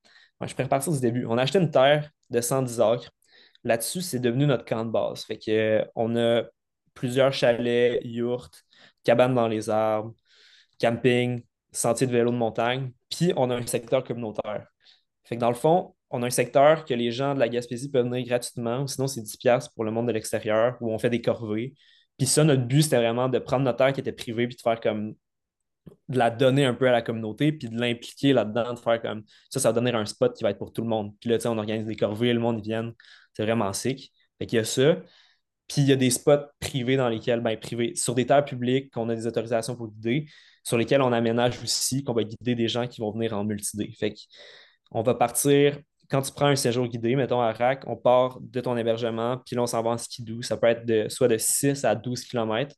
je 0.42 0.46
préfère 0.46 0.68
partir 0.68 0.92
du 0.92 1.00
début. 1.00 1.26
On 1.26 1.38
a 1.38 1.42
acheté 1.42 1.58
une 1.58 1.70
terre 1.70 2.10
de 2.30 2.40
110 2.40 2.80
acres. 2.80 3.10
Là-dessus, 3.64 4.02
c'est 4.02 4.20
devenu 4.20 4.46
notre 4.46 4.64
camp 4.64 4.84
de 4.84 4.90
base. 4.90 5.24
Que, 5.24 5.50
euh, 5.50 5.84
on 5.94 6.16
a 6.16 6.42
plusieurs 6.94 7.32
chalets, 7.32 8.00
yurts, 8.04 8.50
cabanes 9.04 9.34
dans 9.34 9.48
les 9.48 9.70
arbres, 9.70 10.14
camping, 10.80 11.42
sentiers 11.72 12.06
de 12.06 12.12
vélo 12.12 12.30
de 12.30 12.36
montagne, 12.36 12.92
puis 13.10 13.32
on 13.36 13.50
a 13.50 13.56
un 13.56 13.66
secteur 13.66 14.02
communautaire. 14.04 14.66
Fait 15.24 15.36
dans 15.36 15.48
le 15.48 15.54
fond, 15.54 15.94
on 16.10 16.22
a 16.22 16.26
un 16.26 16.30
secteur 16.30 16.84
que 16.84 16.94
les 16.94 17.10
gens 17.10 17.34
de 17.34 17.40
la 17.40 17.48
Gaspésie 17.48 17.90
peuvent 17.90 18.06
venir 18.06 18.26
gratuitement, 18.26 18.86
sinon 18.86 19.06
c'est 19.06 19.22
10$ 19.22 19.68
pour 19.74 19.84
le 19.84 19.90
monde 19.90 20.06
de 20.06 20.12
l'extérieur, 20.12 20.76
où 20.80 20.90
on 20.92 20.98
fait 20.98 21.10
des 21.10 21.20
corvées. 21.20 21.74
Puis 22.16 22.26
ça, 22.26 22.44
notre 22.44 22.62
but, 22.62 22.82
c'était 22.82 22.96
vraiment 22.96 23.28
de 23.28 23.38
prendre 23.38 23.64
notre 23.64 23.78
terre 23.78 23.92
qui 23.92 24.00
était 24.00 24.12
privée, 24.12 24.46
puis 24.46 24.56
de 24.56 24.62
faire 24.62 24.80
comme 24.80 25.14
de 26.08 26.18
la 26.18 26.30
donner 26.30 26.64
un 26.64 26.74
peu 26.74 26.88
à 26.88 26.92
la 26.92 27.02
communauté, 27.02 27.52
puis 27.52 27.68
de 27.68 27.78
l'impliquer 27.78 28.32
là-dedans, 28.32 28.74
de 28.74 28.78
faire 28.78 29.00
comme 29.02 29.24
ça, 29.50 29.60
ça 29.60 29.70
va 29.70 29.72
donner 29.74 29.92
un 29.92 30.06
spot 30.06 30.34
qui 30.36 30.44
va 30.44 30.50
être 30.50 30.58
pour 30.58 30.72
tout 30.72 30.82
le 30.82 30.88
monde. 30.88 31.14
Puis 31.20 31.30
là, 31.30 31.36
tu 31.38 31.42
sais, 31.42 31.48
on 31.48 31.58
organise 31.58 31.86
des 31.86 31.96
corvées, 31.96 32.32
le 32.32 32.40
monde, 32.40 32.64
ils. 32.64 32.92
C'est 33.32 33.42
vraiment 33.44 33.72
sick. 33.72 34.12
Fait 34.38 34.46
qu'il 34.46 34.56
y 34.56 34.60
a 34.60 34.64
ça. 34.64 34.96
Puis 35.68 35.82
il 35.82 35.88
y 35.88 35.92
a 35.92 35.96
des 35.96 36.10
spots 36.10 36.46
privés 36.60 36.96
dans 36.96 37.08
lesquels, 37.08 37.40
ben 37.40 37.58
privés, 37.58 37.94
sur 37.96 38.14
des 38.14 38.26
terres 38.26 38.44
publiques 38.44 38.92
qu'on 38.92 39.08
a 39.08 39.14
des 39.14 39.26
autorisations 39.26 39.74
pour 39.76 39.88
guider, 39.88 40.26
sur 40.62 40.78
lesquels 40.78 41.02
on 41.02 41.12
aménage 41.12 41.60
aussi, 41.62 42.04
qu'on 42.04 42.12
va 42.14 42.22
guider 42.24 42.54
des 42.54 42.68
gens 42.68 42.86
qui 42.86 43.00
vont 43.00 43.10
venir 43.12 43.34
en 43.36 43.44
multi 43.44 43.92
Fait 43.94 44.14
qu'on 44.90 45.02
va 45.02 45.14
partir, 45.14 45.78
quand 46.08 46.22
tu 46.22 46.32
prends 46.32 46.46
un 46.46 46.56
séjour 46.56 46.86
guidé, 46.86 47.16
mettons 47.16 47.40
à 47.40 47.52
RAC, 47.52 47.84
on 47.88 47.96
part 47.96 48.38
de 48.40 48.60
ton 48.60 48.76
hébergement, 48.76 49.38
puis 49.44 49.56
là, 49.56 49.62
on 49.62 49.66
s'en 49.66 49.82
va 49.82 49.90
en 49.90 49.98
skidoo. 49.98 50.42
Ça 50.42 50.56
peut 50.56 50.68
être 50.68 50.86
de, 50.86 51.08
soit 51.08 51.28
de 51.28 51.38
6 51.38 51.84
à 51.84 51.94
12 51.94 52.22
km 52.24 52.74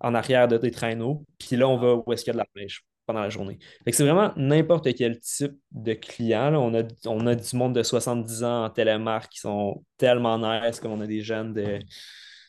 en 0.00 0.14
arrière 0.14 0.48
de 0.48 0.56
tes 0.56 0.70
traîneaux. 0.70 1.24
Puis 1.38 1.56
là, 1.56 1.68
on 1.68 1.76
va 1.76 1.94
où 1.94 2.12
est-ce 2.12 2.24
qu'il 2.24 2.34
y 2.34 2.36
a 2.36 2.40
de 2.42 2.46
la 2.54 2.60
neige 2.60 2.84
pendant 3.06 3.20
la 3.20 3.30
journée. 3.30 3.58
c'est 3.86 4.02
vraiment 4.02 4.32
n'importe 4.36 4.94
quel 4.94 5.18
type 5.20 5.52
de 5.72 5.92
client. 5.92 6.54
On, 6.54 6.74
a, 6.74 6.82
on 7.06 7.26
a 7.26 7.34
du 7.34 7.56
monde 7.56 7.74
de 7.74 7.82
70 7.82 8.44
ans 8.44 8.64
en 8.64 8.70
télémarque 8.70 9.32
qui 9.32 9.40
sont 9.40 9.84
tellement 9.98 10.38
nice, 10.38 10.80
comme 10.80 10.92
on 10.92 11.00
a 11.00 11.06
des 11.06 11.20
jeunes 11.20 11.52
de, 11.52 11.80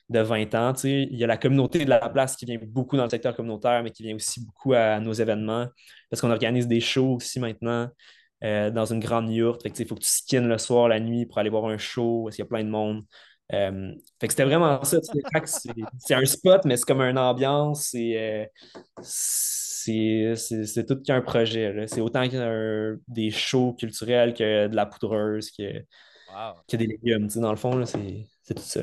de 0.10 0.19
20 0.19 0.55
ans. 0.55 0.73
Il 0.84 1.15
y 1.15 1.23
a 1.23 1.27
la 1.27 1.38
communauté 1.38 1.84
de 1.84 1.89
la 1.89 2.10
place 2.10 2.36
qui 2.36 2.45
vient 2.45 2.58
beaucoup 2.62 2.97
dans 2.97 3.03
le 3.03 3.10
secteur 3.10 3.36
communautaire, 3.36 3.84
mais 3.84 3.91
qui 3.91 4.03
vient 4.03 4.15
aussi 4.15 4.45
beaucoup 4.45 4.73
à, 4.73 4.99
nos 4.99 5.13
événements. 5.13 5.67
Parce 6.10 6.21
qu'on 6.21 6.31
organise 6.31 6.67
des 6.67 6.79
shows 6.79 7.15
aussi 7.15 7.39
maintenant. 7.39 7.89
Euh, 8.43 8.69
dans 8.69 8.86
une 8.86 8.99
grande 8.99 9.31
yourte. 9.31 9.62
il 9.65 9.88
faut 9.88 9.95
que 9.95 10.01
tu 10.01 10.10
skines 10.10 10.47
le 10.47 10.58
soir, 10.58 10.89
la 10.89 10.99
nuit 10.99 11.25
pour 11.25 11.38
aller 11.38 11.49
voir 11.49 11.65
un 11.65 11.77
show, 11.77 12.23
parce 12.25 12.36
qu'il 12.36 12.43
y 12.43 12.45
a 12.45 12.49
plein 12.49 12.63
de 12.65 12.69
monde. 12.69 13.03
Euh, 13.53 13.93
fait 14.19 14.27
que 14.27 14.34
c'était 14.34 14.45
vraiment 14.45 14.84
ça. 14.84 14.97
C'est 15.99 16.15
un 16.15 16.25
spot, 16.25 16.65
mais 16.65 16.77
c'est 16.77 16.86
comme 16.86 17.01
une 17.01 17.17
ambiance. 17.17 17.89
C'est 17.91 18.49
euh, 19.88 20.84
tout 20.88 21.01
qu'un 21.03 21.21
projet. 21.21 21.86
C'est 21.88 22.01
autant 22.01 22.27
que 22.27 22.99
des 23.08 23.29
shows 23.29 23.73
culturels 23.73 24.34
que 24.34 24.67
de 24.67 24.75
la 24.75 24.86
poudreuse, 24.86 25.51
que, 25.51 25.84
que 26.67 26.77
des 26.77 26.88
légumes. 26.88 27.27
dans 27.36 27.51
le 27.51 27.58
fond, 27.58 27.86
c'est 27.86 28.55
tout 28.55 28.62
ça. 28.62 28.81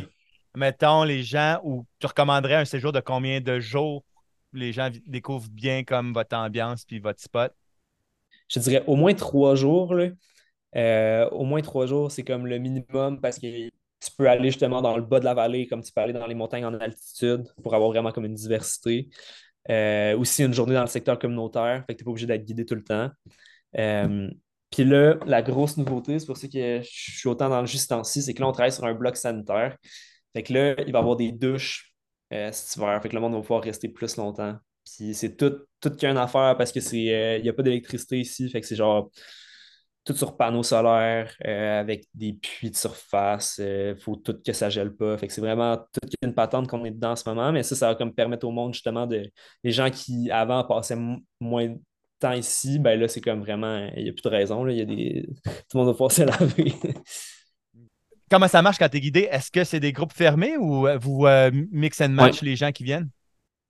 Mettons 0.55 1.03
les 1.05 1.23
gens 1.23 1.61
où 1.65 1.87
tu 1.99 2.07
recommanderais 2.07 2.57
un 2.57 2.65
séjour 2.65 2.93
de 2.93 3.01
combien 3.01 3.41
de 3.41 3.59
jours? 3.59 4.05
Les 4.53 4.73
gens 4.73 4.91
découvrent 5.07 5.49
bien 5.49 5.83
comme 5.83 6.13
votre 6.13 6.37
ambiance 6.37 6.85
puis 6.85 6.99
votre 6.99 7.21
spot? 7.21 7.53
Je 8.49 8.61
dirais 8.61 8.85
au 8.87 8.97
moins 8.97 9.15
trois 9.15 9.55
jours. 9.55 9.95
Euh, 10.75 11.29
au 11.31 11.45
moins 11.45 11.63
trois 11.63 11.87
jours, 11.87 12.11
c'est 12.11 12.23
comme 12.23 12.47
le 12.47 12.59
minimum 12.59 13.21
parce 13.21 13.39
que 13.39 13.71
tu 14.03 14.11
peux 14.17 14.29
aller 14.29 14.51
justement 14.51 14.83
dans 14.83 14.97
le 14.97 15.03
bas 15.03 15.21
de 15.21 15.25
la 15.25 15.35
vallée, 15.35 15.67
comme 15.67 15.83
tu 15.83 15.93
peux 15.93 16.01
aller 16.01 16.13
dans 16.13 16.27
les 16.27 16.35
montagnes 16.35 16.65
en 16.65 16.75
altitude 16.75 17.45
pour 17.63 17.75
avoir 17.75 17.91
vraiment 17.91 18.11
comme 18.11 18.25
une 18.25 18.35
diversité. 18.35 19.09
Euh, 19.71 20.19
aussi 20.19 20.43
une 20.43 20.53
journée 20.53 20.75
dans 20.75 20.81
le 20.83 20.89
secteur 20.89 21.19
communautaire, 21.19 21.85
fait 21.87 21.95
que 21.95 21.99
tu 21.99 22.03
n'es 22.03 22.05
pas 22.07 22.11
obligé 22.11 22.27
d'être 22.27 22.45
guidé 22.45 22.67
tout 22.67 22.75
le 22.75 22.83
temps. 22.83 23.11
Euh, 23.79 24.29
puis 24.71 24.85
là, 24.85 25.19
la 25.25 25.41
grosse 25.43 25.77
nouveauté, 25.77 26.19
c'est 26.19 26.27
pour 26.27 26.37
ça 26.37 26.49
que 26.49 26.81
je 26.83 26.89
suis 26.91 27.29
autant 27.29 27.49
dans 27.49 27.61
le 27.61 27.67
juste 27.67 27.93
ci 28.05 28.23
c'est 28.23 28.35
que 28.35 28.41
là, 28.41 28.49
on 28.49 28.53
travaille 28.53 28.73
sur 28.73 28.85
un 28.85 28.95
bloc 28.95 29.17
sanitaire. 29.17 29.77
Fait 30.33 30.43
que 30.43 30.53
là, 30.53 30.75
il 30.81 30.93
va 30.93 30.99
y 30.99 31.03
avoir 31.03 31.15
des 31.17 31.31
douches 31.31 31.95
euh, 32.33 32.51
cet 32.51 32.77
hiver. 32.77 33.01
Fait 33.03 33.09
que 33.09 33.15
le 33.15 33.21
monde 33.21 33.35
va 33.35 33.41
pouvoir 33.41 33.63
rester 33.63 33.89
plus 33.89 34.17
longtemps. 34.17 34.57
Puis 34.85 35.15
c'est 35.15 35.37
tout, 35.37 35.55
tout 35.81 35.91
qu'une 35.91 36.17
affaire 36.17 36.57
parce 36.57 36.73
que 36.73 36.81
c'est 36.81 37.39
il 37.39 37.43
n'y 37.43 37.49
a 37.49 37.53
pas 37.53 37.63
d'électricité 37.63 38.19
ici. 38.19 38.51
Fait 38.51 38.61
que 38.61 38.67
c'est 38.67 38.75
genre 38.75 39.11
tout 40.05 40.15
sur 40.15 40.37
panneaux 40.37 40.63
solaires, 40.63 41.33
euh, 41.47 41.81
avec 41.81 42.05
des 42.15 42.33
puits 42.33 42.71
de 42.71 42.77
surface. 42.77 43.57
Il 43.59 43.65
euh, 43.65 43.97
faut 43.97 44.17
tout 44.17 44.37
que 44.45 44.53
ça 44.53 44.69
gèle 44.69 44.95
pas. 44.95 45.17
Fait 45.17 45.29
que 45.29 45.33
c'est 45.33 45.41
vraiment 45.41 45.77
toute 45.77 46.15
une 46.23 46.35
patente 46.35 46.69
qu'on 46.69 46.85
est 46.85 46.91
dedans 46.91 47.13
en 47.13 47.17
ce 47.17 47.29
moment. 47.29 47.53
Mais 47.53 47.63
ça, 47.63 47.77
ça 47.77 47.89
va 47.89 47.95
comme 47.95 48.13
permettre 48.13 48.47
au 48.47 48.51
monde 48.51 48.75
justement 48.75 49.07
de. 49.07 49.31
Les 49.63 49.71
gens 49.71 49.91
qui 49.91 50.31
avant 50.31 50.65
passaient 50.65 50.99
moins 51.41 51.69
de 51.69 51.79
temps 52.19 52.33
ici, 52.33 52.79
ben 52.79 52.99
là, 52.99 53.07
c'est 53.07 53.21
comme 53.21 53.41
vraiment. 53.41 53.89
Il 53.97 54.05
n'y 54.05 54.11
a 54.11 54.13
plus 54.13 54.23
de 54.23 54.29
raison. 54.29 54.65
Là. 54.65 54.73
Y 54.73 54.81
a 54.81 54.85
des... 54.85 55.29
Tout 55.45 55.51
le 55.75 55.79
monde 55.79 55.87
va 55.87 55.93
pouvoir 55.93 56.13
se 56.13 56.23
laver. 56.23 56.75
Comment 58.29 58.49
ça 58.49 58.63
marche 58.63 58.79
quand 58.79 58.89
tu 58.89 58.97
es 58.97 59.01
guidé? 59.01 59.29
Est-ce 59.31 59.51
que 59.51 59.63
c'est 59.63 59.81
des 59.81 59.93
groupes 59.93 60.13
fermés 60.13 60.57
ou 60.57 60.89
euh, 60.89 60.99
vous 60.99 61.27
mix 61.71 62.01
and 62.01 62.09
match 62.09 62.43
les 62.43 62.57
gens 62.57 62.73
qui 62.73 62.83
viennent? 62.83 63.11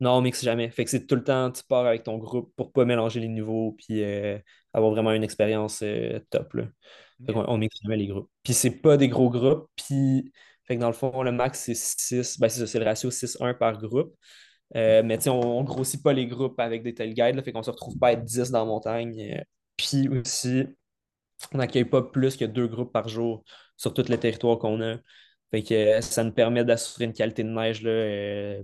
Non, 0.02 0.14
on 0.14 0.20
mixe 0.20 0.42
jamais. 0.42 0.68
Fait 0.68 0.84
que 0.84 0.90
c'est 0.90 1.06
tout 1.06 1.14
le 1.14 1.22
temps, 1.22 1.52
tu 1.52 1.62
pars 1.62 1.86
avec 1.86 2.02
ton 2.02 2.18
groupe 2.18 2.52
pour 2.56 2.72
pas 2.72 2.84
mélanger 2.84 3.20
les 3.20 3.28
niveaux 3.28 3.76
puis 3.78 4.02
euh, 4.02 4.36
avoir 4.72 4.90
vraiment 4.90 5.12
une 5.12 5.22
expérience 5.22 5.80
euh, 5.84 6.18
top. 6.28 6.54
Là. 6.54 6.64
Fait 7.24 7.32
on, 7.36 7.56
mixe 7.56 7.78
jamais 7.84 7.96
les 7.96 8.08
groupes. 8.08 8.28
Puis 8.42 8.52
c'est 8.52 8.82
pas 8.82 8.96
des 8.96 9.06
gros 9.08 9.30
groupes. 9.30 9.68
Puis 9.76 10.32
fait 10.64 10.74
que 10.74 10.80
dans 10.80 10.88
le 10.88 10.92
fond, 10.92 11.22
le 11.22 11.30
max, 11.30 11.60
c'est 11.60 11.76
6. 11.76 12.40
Ben, 12.40 12.48
c'est 12.48 12.78
le 12.80 12.84
ratio 12.84 13.10
6-1 13.10 13.54
par 13.54 13.78
groupe. 13.78 14.12
Euh, 14.74 15.04
mais 15.04 15.28
on, 15.28 15.58
on 15.58 15.62
grossit 15.62 16.02
pas 16.02 16.12
les 16.12 16.26
groupes 16.26 16.58
avec 16.58 16.82
des 16.82 16.94
tels 16.94 17.14
guides. 17.14 17.40
fait 17.44 17.52
qu'on 17.52 17.62
se 17.62 17.70
retrouve 17.70 17.96
pas 17.96 18.08
à 18.08 18.12
être 18.14 18.24
10 18.24 18.50
dans 18.50 18.58
la 18.60 18.64
montagne. 18.64 19.40
Puis 19.76 20.08
aussi, 20.08 20.66
on 21.54 21.58
n'accueille 21.58 21.84
pas 21.84 22.02
plus 22.02 22.36
que 22.36 22.44
deux 22.44 22.66
groupes 22.66 22.92
par 22.92 23.06
jour 23.08 23.44
sur 23.76 23.94
tout 23.94 24.04
le 24.08 24.18
territoire 24.18 24.58
qu'on 24.58 24.80
a. 24.82 24.96
Fait 25.52 25.62
que 25.62 26.00
ça 26.00 26.24
nous 26.24 26.32
permet 26.32 26.64
d'assurer 26.64 27.04
une 27.04 27.12
qualité 27.12 27.44
de 27.44 27.50
neige 27.50 27.82
là, 27.82 28.62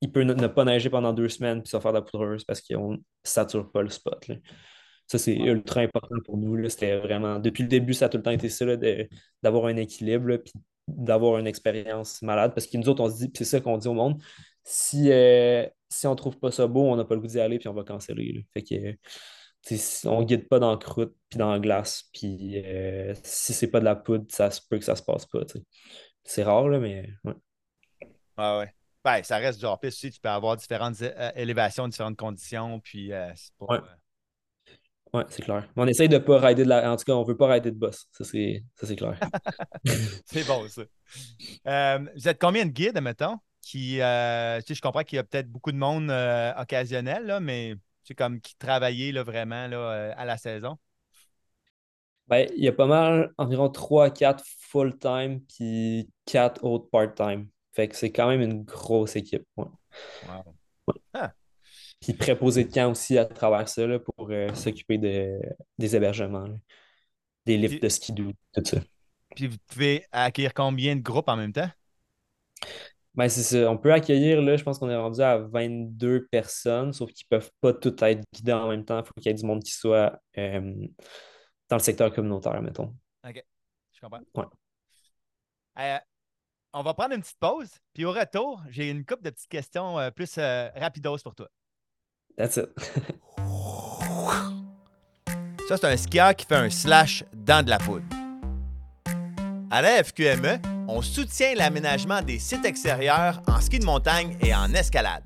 il 0.00 0.12
peut 0.12 0.22
ne, 0.22 0.46
pas 0.46 0.64
neiger 0.64 0.90
pendant 0.90 1.12
deux 1.12 1.28
semaines 1.28 1.62
puis 1.62 1.70
ça 1.70 1.80
faire 1.80 1.92
de 1.92 1.98
la 1.98 2.02
poudreuse 2.02 2.44
parce 2.44 2.60
qu'on 2.60 2.92
ne 2.92 2.98
sature 3.24 3.70
pas 3.70 3.82
le 3.82 3.90
spot. 3.90 4.30
Ça, 5.06 5.18
c'est 5.18 5.36
ultra 5.36 5.80
important 5.80 6.16
pour 6.24 6.36
nous. 6.36 6.68
C'était 6.68 6.98
vraiment. 6.98 7.38
Depuis 7.38 7.62
le 7.62 7.68
début, 7.68 7.94
ça 7.94 8.06
a 8.06 8.08
tout 8.10 8.18
le 8.18 8.22
temps 8.22 8.30
été 8.30 8.48
ça, 8.50 8.66
d'avoir 9.42 9.66
un 9.66 9.76
équilibre 9.76 10.36
puis 10.36 10.52
d'avoir 10.86 11.38
une 11.38 11.46
expérience 11.46 12.20
malade. 12.22 12.52
Parce 12.54 12.66
que 12.66 12.76
nous 12.76 12.88
autres, 12.88 13.02
on 13.02 13.10
se 13.10 13.16
dit, 13.16 13.28
puis 13.28 13.44
c'est 13.44 13.56
ça 13.56 13.60
qu'on 13.60 13.78
dit 13.78 13.88
au 13.88 13.94
monde, 13.94 14.22
si, 14.64 15.10
euh, 15.10 15.66
si 15.88 16.06
on 16.06 16.10
ne 16.10 16.16
trouve 16.16 16.38
pas 16.38 16.50
ça 16.50 16.66
beau, 16.66 16.82
on 16.82 16.96
n'a 16.96 17.04
pas 17.04 17.14
le 17.14 17.22
goût 17.22 17.26
d'y 17.26 17.40
aller, 17.40 17.58
puis 17.58 17.68
on 17.68 17.74
va 17.74 17.84
canceller. 17.84 18.46
Fait 18.52 18.62
que 18.62 18.96
on 20.04 20.20
ne 20.20 20.24
guide 20.24 20.48
pas 20.48 20.58
dans 20.58 20.72
la 20.72 20.78
croûte 20.78 21.14
puis 21.28 21.38
dans 21.38 21.52
la 21.52 21.58
glace. 21.58 22.04
Puis 22.12 22.62
euh, 22.64 23.14
si 23.22 23.52
c'est 23.54 23.70
pas 23.70 23.80
de 23.80 23.84
la 23.84 23.96
poudre, 23.96 24.26
ça 24.28 24.50
se 24.50 24.60
peut 24.68 24.78
que 24.78 24.84
ça 24.84 24.96
se 24.96 25.02
passe 25.02 25.26
pas. 25.26 25.40
C'est 26.24 26.42
rare, 26.42 26.68
là, 26.68 26.78
mais 26.78 27.08
ouais. 27.24 27.34
Ah 28.36 28.58
ouais. 28.58 28.77
Ben, 29.04 29.22
ça 29.22 29.38
reste 29.38 29.60
du 29.60 29.64
hors-piste 29.64 29.98
aussi. 29.98 30.10
Tu 30.10 30.20
peux 30.20 30.28
avoir 30.28 30.56
différentes 30.56 31.00
euh, 31.02 31.30
élévations, 31.34 31.88
différentes 31.88 32.16
conditions. 32.16 32.80
Puis, 32.80 33.12
euh, 33.12 33.30
c'est 33.34 33.52
ouais. 33.60 33.78
Euh, 35.14 35.24
c'est 35.28 35.42
clair. 35.42 35.68
On 35.76 35.86
essaye 35.86 36.08
de 36.08 36.14
ne 36.14 36.18
pas 36.18 36.38
rider 36.38 36.64
de 36.64 36.68
la. 36.68 36.90
En 36.92 36.96
tout 36.96 37.04
cas, 37.04 37.14
on 37.14 37.22
ne 37.22 37.26
veut 37.26 37.36
pas 37.36 37.48
rider 37.48 37.70
de 37.70 37.76
boss. 37.76 38.06
Ça, 38.12 38.24
c'est, 38.24 38.62
clair. 38.96 39.18
c'est 40.26 40.46
bon, 40.46 40.66
ça. 40.68 41.98
vous 42.14 42.28
êtes 42.28 42.40
combien 42.40 42.66
de 42.66 42.70
guides, 42.70 43.00
mettons? 43.00 43.38
Qui, 43.62 43.96
je 43.98 44.80
comprends 44.80 45.02
qu'il 45.02 45.16
y 45.16 45.18
a 45.18 45.24
peut-être 45.24 45.50
beaucoup 45.50 45.72
de 45.72 45.76
monde 45.76 46.10
occasionnel, 46.58 47.26
là, 47.26 47.40
mais 47.40 47.74
c'est 48.02 48.14
comme 48.14 48.40
qui 48.40 48.56
travaillait 48.56 49.12
là, 49.12 49.22
vraiment 49.22 49.66
là, 49.66 50.12
à 50.16 50.24
la 50.24 50.36
saison? 50.36 50.78
Ben, 52.28 52.46
il 52.54 52.62
y 52.62 52.68
a 52.68 52.72
pas 52.72 52.86
mal, 52.86 53.32
environ 53.38 53.70
3 53.70 54.06
à 54.06 54.10
4 54.10 54.44
full-time, 54.44 55.40
puis 55.40 56.10
4 56.26 56.62
autres 56.62 56.90
part-time. 56.90 57.48
Fait 57.78 57.86
que 57.86 57.94
c'est 57.94 58.10
quand 58.10 58.26
même 58.26 58.40
une 58.40 58.64
grosse 58.64 59.14
équipe. 59.14 59.46
Ah. 61.12 61.32
Puis 62.00 62.12
préposer 62.12 62.64
de 62.64 62.72
camp 62.72 62.90
aussi 62.90 63.16
à 63.16 63.24
travers 63.24 63.68
ça 63.68 63.86
là, 63.86 64.00
pour 64.00 64.28
euh, 64.30 64.52
s'occuper 64.52 64.98
de, 64.98 65.38
des 65.78 65.94
hébergements, 65.94 66.48
là. 66.48 66.56
des 67.46 67.56
lifts 67.56 67.74
Puis- 67.74 67.80
de 67.80 67.88
skidoo, 67.88 68.32
tout 68.52 68.64
ça. 68.64 68.80
Puis 69.36 69.46
vous 69.46 69.58
pouvez 69.68 70.04
accueillir 70.10 70.54
combien 70.54 70.96
de 70.96 71.02
groupes 71.02 71.28
en 71.28 71.36
même 71.36 71.52
temps? 71.52 71.70
Ben, 73.14 73.28
c'est 73.28 73.44
ça. 73.44 73.70
On 73.70 73.78
peut 73.78 73.92
accueillir, 73.92 74.42
là, 74.42 74.56
je 74.56 74.64
pense 74.64 74.80
qu'on 74.80 74.90
est 74.90 74.96
rendu 74.96 75.20
à 75.20 75.38
22 75.38 76.26
personnes, 76.26 76.92
sauf 76.92 77.12
qu'ils 77.12 77.26
ne 77.30 77.38
peuvent 77.38 77.52
pas 77.60 77.72
toutes 77.74 78.02
être 78.02 78.24
guidés 78.34 78.54
en 78.54 78.68
même 78.68 78.84
temps. 78.84 78.98
Il 78.98 79.06
faut 79.06 79.14
qu'il 79.14 79.26
y 79.26 79.30
ait 79.30 79.34
du 79.34 79.46
monde 79.46 79.62
qui 79.62 79.72
soit 79.72 80.20
euh, 80.36 80.74
dans 81.68 81.76
le 81.76 81.82
secteur 81.82 82.12
communautaire, 82.12 82.60
mettons. 82.60 82.92
Je 83.24 84.00
comprends. 84.00 84.20
Ouais. 84.34 84.44
Euh, 85.78 85.98
on 86.72 86.82
va 86.82 86.94
prendre 86.94 87.14
une 87.14 87.22
petite 87.22 87.38
pause. 87.38 87.68
Puis 87.94 88.04
au 88.04 88.12
retour, 88.12 88.62
j'ai 88.70 88.90
une 88.90 89.04
couple 89.04 89.22
de 89.22 89.30
petites 89.30 89.48
questions 89.48 89.98
euh, 89.98 90.10
plus 90.10 90.34
euh, 90.38 90.68
rapidos 90.76 91.18
pour 91.18 91.34
toi. 91.34 91.48
That's 92.36 92.56
it. 92.56 92.68
Ça, 95.68 95.76
c'est 95.76 95.86
un 95.86 95.96
skieur 95.96 96.34
qui 96.34 96.46
fait 96.46 96.56
un 96.56 96.70
slash 96.70 97.24
dans 97.34 97.62
de 97.64 97.68
la 97.68 97.78
poudre. 97.78 98.06
À 99.70 99.82
la 99.82 100.02
FQME, 100.02 100.60
on 100.88 101.02
soutient 101.02 101.54
l'aménagement 101.54 102.22
des 102.22 102.38
sites 102.38 102.64
extérieurs 102.64 103.42
en 103.46 103.60
ski 103.60 103.78
de 103.78 103.84
montagne 103.84 104.38
et 104.40 104.54
en 104.54 104.72
escalade. 104.72 105.24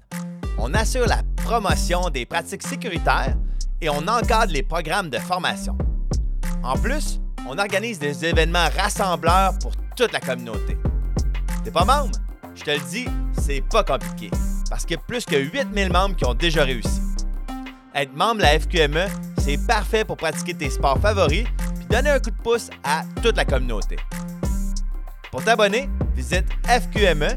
On 0.59 0.75
assure 0.75 1.07
la 1.07 1.23
promotion 1.37 2.11
des 2.11 2.27
pratiques 2.27 2.65
sécuritaires 2.65 3.37
et 3.81 3.89
on 3.89 4.09
encadre 4.09 4.53
les 4.53 4.65
programmes 4.65 5.11
de 5.11 5.19
formation. 5.19 5.79
En 6.65 6.77
plus, 6.77 7.21
on 7.49 7.57
organise 7.59 8.01
des 8.01 8.25
événements 8.25 8.69
rassembleurs 8.77 9.57
pour 9.61 9.73
toute 9.97 10.13
la 10.13 10.21
communauté. 10.21 10.77
T'es 11.65 11.71
pas 11.71 11.85
membre? 11.85 12.11
Je 12.55 12.65
te 12.65 12.71
le 12.71 12.81
dis, 12.91 13.07
c'est 13.41 13.61
pas 13.61 13.85
compliqué. 13.85 14.31
Parce 14.69 14.85
qu'il 14.85 14.97
y 14.97 14.99
a 14.99 15.03
plus 15.03 15.25
que 15.25 15.37
8000 15.37 15.93
membres 15.93 16.17
qui 16.17 16.25
ont 16.25 16.35
déjà 16.35 16.65
réussi. 16.65 17.01
Être 17.95 18.15
membre 18.15 18.39
de 18.39 18.43
la 18.43 18.59
FQME, 18.59 19.07
c'est 19.39 19.65
parfait 19.67 20.05
pour 20.05 20.17
pratiquer 20.17 20.55
tes 20.55 20.71
sports 20.71 20.99
favoris 20.99 21.45
puis 21.75 21.87
donner 21.89 22.11
un 22.11 22.19
coup 22.19 22.31
de 22.31 22.43
pouce 22.43 22.69
à 22.83 23.05
toute 23.23 23.37
la 23.37 23.45
communauté. 23.45 23.97
Pour 25.31 25.45
t'abonner, 25.45 25.89
visite 26.15 26.47
fqme.qc.ca. 26.65 27.37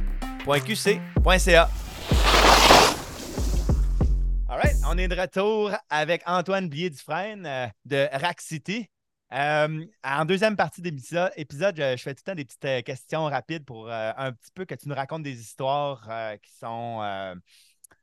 Alright, 4.50 4.76
on 4.90 4.98
est 4.98 5.08
de 5.08 5.16
retour 5.16 5.72
avec 5.90 6.24
Antoine 6.26 6.68
Blier-Dufresne 6.68 7.46
euh, 7.46 7.68
de 7.86 8.08
Rack 8.12 8.42
City. 8.42 8.90
Euh, 9.34 9.86
en 10.04 10.26
deuxième 10.26 10.56
partie 10.56 10.82
d'épisode, 10.82 11.32
épisode, 11.36 11.76
je, 11.78 11.98
fais 11.98 12.14
tout 12.14 12.22
le 12.26 12.32
temps 12.32 12.36
des 12.36 12.46
petites 12.46 12.66
euh, 12.66 12.82
questions 12.82 13.26
rapides 13.26 13.66
pour 13.66 13.90
euh, 13.90 14.12
un 14.18 14.32
petit 14.32 14.52
peu 14.54 14.66
que 14.66 14.76
tu 14.76 14.88
nous 14.88 14.94
racontes 14.96 15.24
des 15.24 15.40
histoires 15.40 16.08
qui 16.42 16.52
sont 16.54 17.02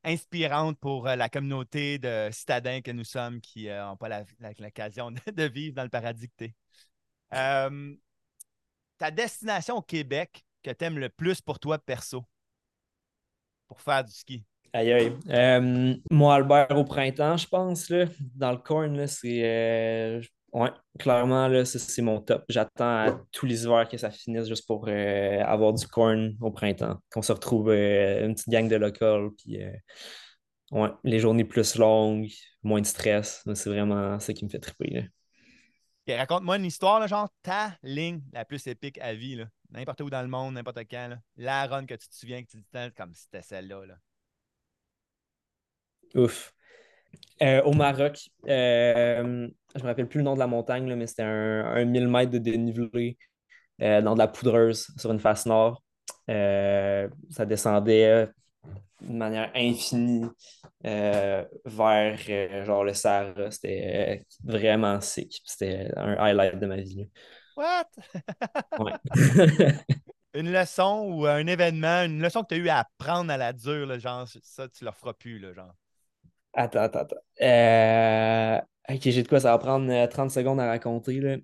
inspirantes 0.05 0.79
pour 0.81 1.07
la 1.07 1.29
communauté 1.29 1.99
de 1.99 2.29
citadins 2.33 2.81
que 2.81 2.91
nous 2.91 3.05
sommes 3.05 3.41
qui 3.41 3.69
n'ont 3.69 3.97
pas 3.97 4.25
l'occasion 4.59 5.11
de, 5.11 5.45
vivre 5.45 5.77
dans 5.77 5.85
le 5.85 5.89
paradis 5.89 6.29
que 6.29 6.35
tu 6.39 6.45
es. 6.45 6.55
ta 8.99 9.11
destination 9.11 9.77
au 9.77 9.83
Québec 9.83 10.45
que 10.63 10.71
tu 10.71 10.85
aimes 10.85 10.99
le 10.99 11.09
plus 11.09 11.41
pour 11.41 11.61
toi 11.61 11.79
perso? 11.79 12.25
Pour 13.69 13.81
faire 13.81 14.05
du 14.05 14.13
ski? 14.13 14.45
Aïe, 14.73 14.93
aïe. 14.93 16.03
Moi, 16.11 16.35
Albert, 16.35 16.77
au 16.77 16.85
printemps, 16.85 17.37
je 17.37 17.47
pense, 17.47 17.89
là, 17.91 18.07
dans 18.35 18.51
le 18.51 18.59
corn, 18.59 19.07
c'est. 19.07 20.21
Ouais, 20.53 20.71
clairement, 20.99 21.49
là, 21.49 21.65
ça, 21.65 21.79
c'est 21.79 22.03
mon 22.03 22.21
top. 22.21 22.45
J'attends 22.49 22.97
à 23.07 23.21
tous 23.33 23.47
les 23.47 23.65
hivers 23.65 23.89
que 23.89 23.97
ça 23.97 24.11
finisse 24.11 24.49
juste 24.49 24.67
pour 24.67 24.87
euh, 24.89 25.41
avoir 25.45 25.73
du 25.73 25.87
corn 25.87 26.37
au 26.41 26.51
printemps. 26.51 26.99
Qu'on 27.11 27.23
se 27.23 27.33
retrouve 27.33 27.71
euh, 27.71 28.27
une 28.27 28.35
petite 28.35 28.49
gang 28.49 28.69
de 28.69 28.77
locals, 28.77 29.31
puis 29.39 29.63
euh, 29.63 29.73
ouais, 30.71 30.91
les 31.05 31.21
journées 31.21 31.45
plus 31.45 31.77
longues, 31.77 32.29
moins 32.63 32.81
de 32.81 32.87
stress. 32.87 33.43
C'est 33.55 33.71
vraiment 33.71 34.19
ça 34.21 34.33
qui 34.33 34.45
me 34.45 34.51
fait 34.51 34.61
triper. 34.61 35.09
Raconte-moi 36.09 36.57
une 36.57 36.65
histoire, 36.65 37.01
là, 37.01 37.07
genre 37.07 37.29
ta 37.43 37.77
ligne 37.83 38.23
la 38.33 38.45
plus 38.45 38.67
épique 38.67 38.99
à 38.99 39.15
vie, 39.15 39.37
là. 39.37 39.47
n'importe 39.71 40.01
où 40.01 40.11
dans 40.11 40.23
le 40.23 40.29
monde, 40.29 40.55
n'importe 40.55 40.81
quand. 40.91 41.09
là. 41.09 41.19
La 41.37 41.67
run 41.67 41.87
que 41.87 41.95
tu 41.95 42.09
te 42.09 42.15
souviens 42.15 42.43
que 42.43 42.51
tu 42.51 42.57
dis 42.57 42.93
comme 42.97 43.15
c'était 43.15 43.43
celle-là. 43.43 43.87
Là. 43.87 43.95
Ouf. 46.15 46.53
Au 47.65 47.73
Maroc, 47.73 48.19
je 49.77 49.83
me 49.83 49.87
rappelle 49.89 50.09
plus 50.09 50.19
le 50.19 50.25
nom 50.25 50.35
de 50.35 50.39
la 50.39 50.47
montagne, 50.47 50.89
là, 50.89 50.97
mais 50.97 51.07
c'était 51.07 51.23
un, 51.23 51.65
un 51.65 51.85
1000 51.85 52.09
mètres 52.09 52.31
de 52.33 52.39
dénivelé 52.39 53.17
euh, 53.81 54.03
dans 54.03 54.15
de 54.15 54.19
la 54.19 54.29
poudreuse 54.29 54.89
sur 54.97 55.13
une 55.13 55.21
face 55.21 55.47
nord. 55.47 55.83
Euh, 56.31 57.09
ça 57.31 57.47
descendait 57.47 58.29
de 59.01 59.13
manière 59.13 59.51
infinie 59.55 60.27
euh, 60.87 61.45
vers 61.65 62.65
genre 62.65 62.85
le 62.85 62.95
Sahara. 62.95 63.51
C'était 63.51 64.25
vraiment 64.45 65.01
sick. 65.01 65.41
C'était 65.45 65.91
un 65.97 66.15
highlight 66.19 66.59
de 66.59 66.67
ma 66.67 66.77
vie. 66.77 67.09
What? 67.57 67.89
Ouais. 68.79 68.93
Une 70.35 70.51
leçon 70.51 71.11
ou 71.11 71.27
un 71.27 71.47
événement, 71.47 72.05
une 72.05 72.23
leçon 72.23 72.43
que 72.43 72.49
tu 72.49 72.55
as 72.55 72.59
eu 72.59 72.69
à 72.71 72.79
apprendre 72.79 73.31
à 73.31 73.37
la 73.37 73.53
dure, 73.53 73.85
là, 73.85 73.99
genre 73.99 74.27
ça, 74.43 74.67
tu 74.67 74.85
ne 74.85 74.89
le 74.89 74.95
feras 74.95 75.13
plus. 75.13 75.39
Là, 75.39 75.53
genre. 75.53 75.75
Attends, 76.55 76.81
attends, 76.81 77.01
attends. 77.01 77.17
Euh, 77.41 78.61
Ok, 78.89 79.01
j'ai 79.05 79.23
de 79.23 79.29
quoi, 79.29 79.41
ça 79.41 79.53
va 79.53 79.59
prendre 79.59 79.91
euh, 79.91 80.07
30 80.07 80.31
secondes 80.31 80.61
à 80.61 80.67
raconter. 80.67 81.21
là. 81.21 81.37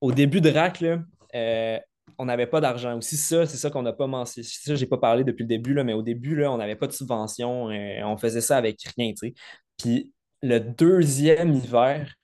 Au 0.00 0.12
début 0.12 0.40
de 0.40 0.50
RAC, 0.50 0.82
euh, 1.34 1.78
on 2.18 2.24
n'avait 2.26 2.46
pas 2.46 2.60
d'argent. 2.60 2.96
Aussi, 2.96 3.16
ça, 3.16 3.46
c'est 3.46 3.56
ça 3.56 3.70
qu'on 3.70 3.82
n'a 3.82 3.92
pas 3.92 4.06
mentionné. 4.06 4.46
Ça, 4.46 4.74
j'ai 4.74 4.86
pas 4.86 4.98
parlé 4.98 5.24
depuis 5.24 5.42
le 5.44 5.48
début, 5.48 5.74
là, 5.74 5.82
mais 5.82 5.94
au 5.94 6.02
début, 6.02 6.36
là, 6.36 6.52
on 6.52 6.58
n'avait 6.58 6.76
pas 6.76 6.86
de 6.86 6.92
subvention. 6.92 7.70
euh, 7.70 8.02
on 8.04 8.16
faisait 8.18 8.40
ça 8.42 8.56
avec 8.58 8.80
rien. 8.96 9.12
Puis 9.78 10.12
le 10.42 10.60
deuxième 10.60 11.54
hiver, 11.54 12.14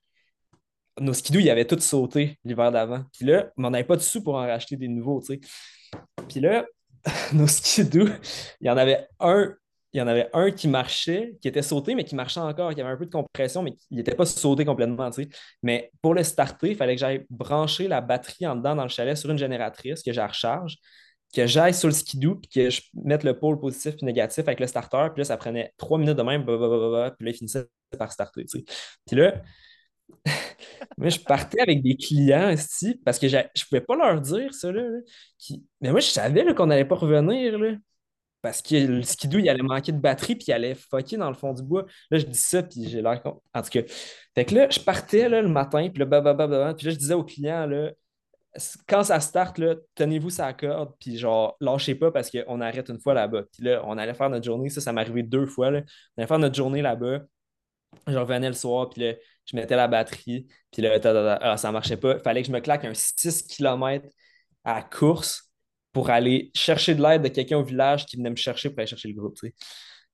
nos 1.00 1.12
skidoo, 1.14 1.40
ils 1.40 1.50
avaient 1.50 1.64
tout 1.66 1.80
sauté 1.80 2.38
l'hiver 2.44 2.70
d'avant. 2.70 3.04
Puis 3.12 3.26
là, 3.26 3.50
on 3.56 3.70
n'avait 3.70 3.84
pas 3.84 3.96
de 3.96 4.02
sous 4.02 4.22
pour 4.22 4.34
en 4.36 4.46
racheter 4.46 4.76
des 4.76 4.88
nouveaux. 4.88 5.22
Puis 6.28 6.40
là, 6.40 6.64
nos 7.32 7.46
skidoo, 7.46 8.06
il 8.60 8.66
y 8.66 8.70
en 8.70 8.76
avait 8.76 9.06
un 9.20 9.54
il 9.94 9.98
y 9.98 10.02
en 10.02 10.08
avait 10.08 10.28
un 10.32 10.50
qui 10.50 10.66
marchait, 10.66 11.36
qui 11.40 11.46
était 11.46 11.62
sauté, 11.62 11.94
mais 11.94 12.02
qui 12.02 12.16
marchait 12.16 12.40
encore, 12.40 12.74
qui 12.74 12.80
avait 12.80 12.90
un 12.90 12.96
peu 12.96 13.06
de 13.06 13.12
compression, 13.12 13.62
mais 13.62 13.72
qui 13.72 13.94
n'était 13.94 14.14
pas 14.16 14.26
sauté 14.26 14.64
complètement. 14.64 15.08
Mais 15.62 15.92
pour 16.02 16.14
le 16.14 16.24
starter, 16.24 16.70
il 16.70 16.76
fallait 16.76 16.96
que 16.96 17.00
j'aille 17.00 17.24
brancher 17.30 17.86
la 17.86 18.00
batterie 18.00 18.44
en 18.44 18.56
dedans 18.56 18.74
dans 18.74 18.82
le 18.82 18.88
chalet 18.88 19.16
sur 19.16 19.30
une 19.30 19.38
génératrice, 19.38 20.02
que 20.02 20.10
la 20.10 20.26
recharge, 20.26 20.78
que 21.32 21.46
j'aille 21.46 21.74
sur 21.74 21.86
le 21.86 21.94
skidoo, 21.94 22.34
puis 22.34 22.48
que 22.48 22.70
je 22.70 22.82
mette 22.94 23.22
le 23.22 23.38
pôle 23.38 23.60
positif 23.60 23.94
et 24.02 24.04
négatif 24.04 24.40
avec 24.40 24.58
le 24.58 24.66
starter. 24.66 25.08
Puis 25.14 25.20
là, 25.20 25.24
ça 25.26 25.36
prenait 25.36 25.72
trois 25.76 25.96
minutes 25.98 26.16
de 26.16 26.22
même, 26.22 26.42
blablabla, 26.44 27.12
puis 27.12 27.26
là, 27.26 27.30
il 27.30 27.36
finissait 27.36 27.64
par 27.96 28.10
starter. 28.10 28.44
tu 28.46 28.58
sais. 28.58 28.64
Puis 29.06 29.16
là, 29.16 29.42
moi, 30.98 31.08
je 31.08 31.20
partais 31.20 31.60
avec 31.60 31.82
des 31.82 31.96
clients 31.96 32.50
ici, 32.50 33.00
parce 33.04 33.20
que 33.20 33.28
je 33.28 33.36
ne 33.36 33.68
pouvais 33.68 33.80
pas 33.80 33.94
leur 33.94 34.20
dire 34.20 34.52
ça. 34.54 34.72
Là, 34.72 34.82
qui... 35.38 35.64
Mais 35.80 35.92
moi, 35.92 36.00
je 36.00 36.08
savais 36.08 36.52
qu'on 36.52 36.66
n'allait 36.66 36.84
pas 36.84 36.96
revenir. 36.96 37.58
Là. 37.58 37.76
Parce 38.44 38.60
que 38.60 38.74
le 38.74 39.02
skidoo, 39.02 39.38
il 39.38 39.48
allait 39.48 39.62
manquer 39.62 39.90
de 39.90 39.98
batterie, 39.98 40.36
puis 40.36 40.44
il 40.48 40.52
allait 40.52 40.74
fucker 40.74 41.16
dans 41.16 41.30
le 41.30 41.34
fond 41.34 41.54
du 41.54 41.62
bois. 41.62 41.86
Là, 42.10 42.18
je 42.18 42.26
dis 42.26 42.38
ça, 42.38 42.62
puis 42.62 42.90
j'ai 42.90 43.00
l'air 43.00 43.22
con. 43.22 43.40
En 43.54 43.62
tout 43.62 43.70
cas, 43.70 43.80
fait 44.34 44.44
que 44.44 44.54
là, 44.54 44.68
je 44.68 44.80
partais 44.80 45.30
là, 45.30 45.40
le 45.40 45.48
matin, 45.48 45.88
puis 45.88 46.04
là, 46.04 46.74
puis 46.74 46.86
là, 46.86 46.92
je 46.92 46.98
disais 46.98 47.14
aux 47.14 47.24
clients, 47.24 47.64
là, 47.66 47.92
quand 48.86 49.02
ça 49.02 49.18
start, 49.20 49.58
tenez-vous 49.94 50.28
sa 50.28 50.52
corde, 50.52 50.92
puis 51.00 51.16
genre, 51.16 51.56
lâchez 51.58 51.94
pas 51.94 52.10
parce 52.10 52.30
qu'on 52.30 52.60
arrête 52.60 52.86
une 52.90 53.00
fois 53.00 53.14
là-bas. 53.14 53.44
Puis 53.50 53.64
là, 53.64 53.82
on 53.86 53.96
allait 53.96 54.12
faire 54.12 54.28
notre 54.28 54.44
journée, 54.44 54.68
ça, 54.68 54.82
ça 54.82 54.92
m'est 54.92 55.00
arrivé 55.00 55.22
deux 55.22 55.46
fois. 55.46 55.70
Là. 55.70 55.80
On 55.80 56.20
allait 56.20 56.28
faire 56.28 56.38
notre 56.38 56.54
journée 56.54 56.82
là-bas. 56.82 57.20
Je 58.06 58.18
revenais 58.18 58.48
le 58.48 58.54
soir, 58.54 58.90
puis 58.90 59.00
là, 59.04 59.14
je 59.46 59.56
mettais 59.56 59.76
la 59.76 59.88
batterie, 59.88 60.48
puis 60.70 60.82
là, 60.82 60.98
ah, 61.40 61.56
ça 61.56 61.72
marchait 61.72 61.96
pas. 61.96 62.18
Fallait 62.18 62.42
que 62.42 62.48
je 62.48 62.52
me 62.52 62.60
claque 62.60 62.84
un 62.84 62.92
6 62.92 63.44
km 63.44 64.06
à 64.64 64.82
course 64.82 65.43
pour 65.94 66.10
aller 66.10 66.50
chercher 66.54 66.94
de 66.94 67.02
l'aide 67.02 67.22
de 67.22 67.28
quelqu'un 67.28 67.56
au 67.56 67.64
village 67.64 68.04
qui 68.04 68.16
venait 68.16 68.30
me 68.30 68.36
chercher 68.36 68.68
pour 68.68 68.80
aller 68.80 68.86
chercher 68.86 69.08
le 69.08 69.14
groupe. 69.14 69.36
tu 69.36 69.46
sais. 69.48 69.54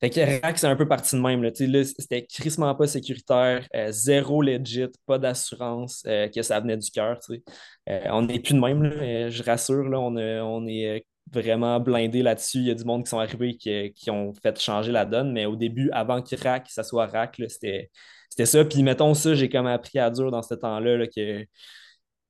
Fait 0.01 0.09
que 0.09 0.43
RAC, 0.43 0.59
c'est 0.59 0.67
un 0.67 0.77
peu 0.77 0.89
parti 0.89 1.15
de 1.15 1.21
même. 1.21 1.43
Là, 1.43 1.51
là, 1.59 1.85
c'était 1.85 2.25
crissement 2.25 2.75
pas 2.75 2.87
sécuritaire, 2.87 3.67
euh, 3.75 3.91
zéro 3.91 4.41
legit, 4.41 4.87
pas 5.07 5.19
d'assurance, 5.19 6.03
euh, 6.07 6.27
que 6.29 6.41
ça 6.41 6.59
venait 6.61 6.79
du 6.79 6.91
cœur. 6.91 7.19
Euh, 7.89 8.01
on 8.11 8.23
n'est 8.23 8.41
plus 8.41 8.55
de 8.55 8.61
même, 8.61 8.83
là, 8.83 9.29
je 9.29 9.43
rassure, 9.43 9.85
là, 9.91 10.01
on, 10.01 10.17
on 10.17 10.67
est 10.67 11.05
vraiment 11.31 11.79
blindé 11.81 12.23
là-dessus. 12.23 12.59
Il 12.59 12.69
y 12.69 12.71
a 12.71 12.75
du 12.75 12.85
monde 12.85 13.05
qui 13.05 13.11
sont 13.11 13.19
arrivés 13.19 13.57
qui, 13.57 13.93
qui 13.95 14.11
ont 14.11 14.33
fait 14.43 14.59
changer 14.59 14.91
la 14.91 15.05
donne, 15.05 15.33
mais 15.33 15.45
au 15.45 15.57
début, 15.57 15.91
avant 15.93 16.23
que 16.23 16.35
RAC, 16.35 16.71
ça 16.71 16.83
soit 16.83 17.07
RAC, 17.07 17.39
c'était 17.49 17.91
ça. 18.47 18.65
Puis 18.65 18.83
mettons 18.83 19.13
ça, 19.13 19.35
j'ai 19.35 19.51
comme 19.51 19.67
appris 19.67 19.99
à 19.99 20.11
dur 20.11 20.31
dans 20.31 20.43
ce 20.43 20.55
temps-là 20.55 20.97
là, 20.97 21.07
que 21.09 21.45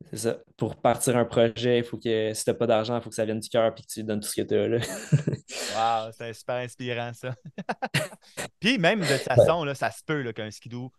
c'est 0.09 0.16
ça. 0.16 0.38
Pour 0.57 0.80
partir 0.80 1.16
un 1.16 1.24
projet, 1.24 1.78
il 1.78 1.84
faut 1.84 1.98
que 1.98 2.32
si 2.34 2.44
t'as 2.44 2.55
pas 2.55 2.66
d'argent, 2.66 2.96
il 2.98 3.03
faut 3.03 3.11
que 3.11 3.14
ça 3.14 3.24
vienne 3.24 3.40
du 3.40 3.48
cœur 3.48 3.72
et 3.76 3.80
que 3.80 3.86
tu 3.86 4.03
donnes 4.03 4.20
tout 4.20 4.28
ce 4.28 4.40
que 4.40 4.46
tu 4.46 4.55
as. 4.55 4.68
Là. 4.68 4.78
Wow, 5.72 6.11
c'est 6.12 6.32
super 6.32 6.57
inspirant, 6.57 7.12
ça. 7.12 7.34
Puis 8.61 8.78
même 8.78 9.01
de 9.01 9.07
toute 9.07 9.22
façon, 9.22 9.64
là, 9.64 9.74
ça 9.74 9.90
se 9.90 10.03
peut 10.05 10.22
là, 10.22 10.32
qu'un 10.32 10.51
skidoo 10.51 10.92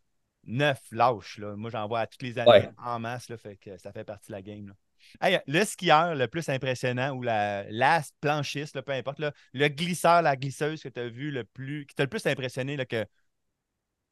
neuf 0.45 0.79
lâche. 0.91 1.37
Là. 1.39 1.55
Moi, 1.55 1.69
j'en 1.69 1.87
vois 1.87 2.01
à 2.01 2.07
toutes 2.07 2.21
les 2.21 2.39
années 2.39 2.49
Ouais. 2.49 2.69
en 2.77 2.99
masse, 2.99 3.29
là, 3.29 3.37
fait 3.37 3.57
que 3.57 3.77
ça 3.77 3.91
fait 3.91 4.03
partie 4.03 4.27
de 4.27 4.33
la 4.33 4.41
game. 4.41 4.67
là. 4.67 4.73
Hey, 5.21 5.39
le 5.47 5.65
skieur 5.65 6.15
le 6.15 6.27
plus 6.27 6.47
impressionnant 6.49 7.11
ou 7.11 7.23
la, 7.23 7.63
la 7.69 8.01
planchiste, 8.21 8.75
là, 8.75 8.81
peu 8.81 8.91
importe, 8.91 9.19
là, 9.19 9.33
le 9.53 9.67
glisseur, 9.67 10.21
la 10.21 10.35
glisseuse 10.35 10.81
que 10.81 10.89
tu 10.89 10.99
as 10.99 11.09
vu 11.09 11.31
le 11.31 11.43
plus, 11.43 11.85
qui 11.85 11.95
t'a 11.95 12.03
le 12.03 12.09
plus 12.09 12.25
impressionné, 12.27 12.77
là, 12.77 12.85
que 12.85 13.05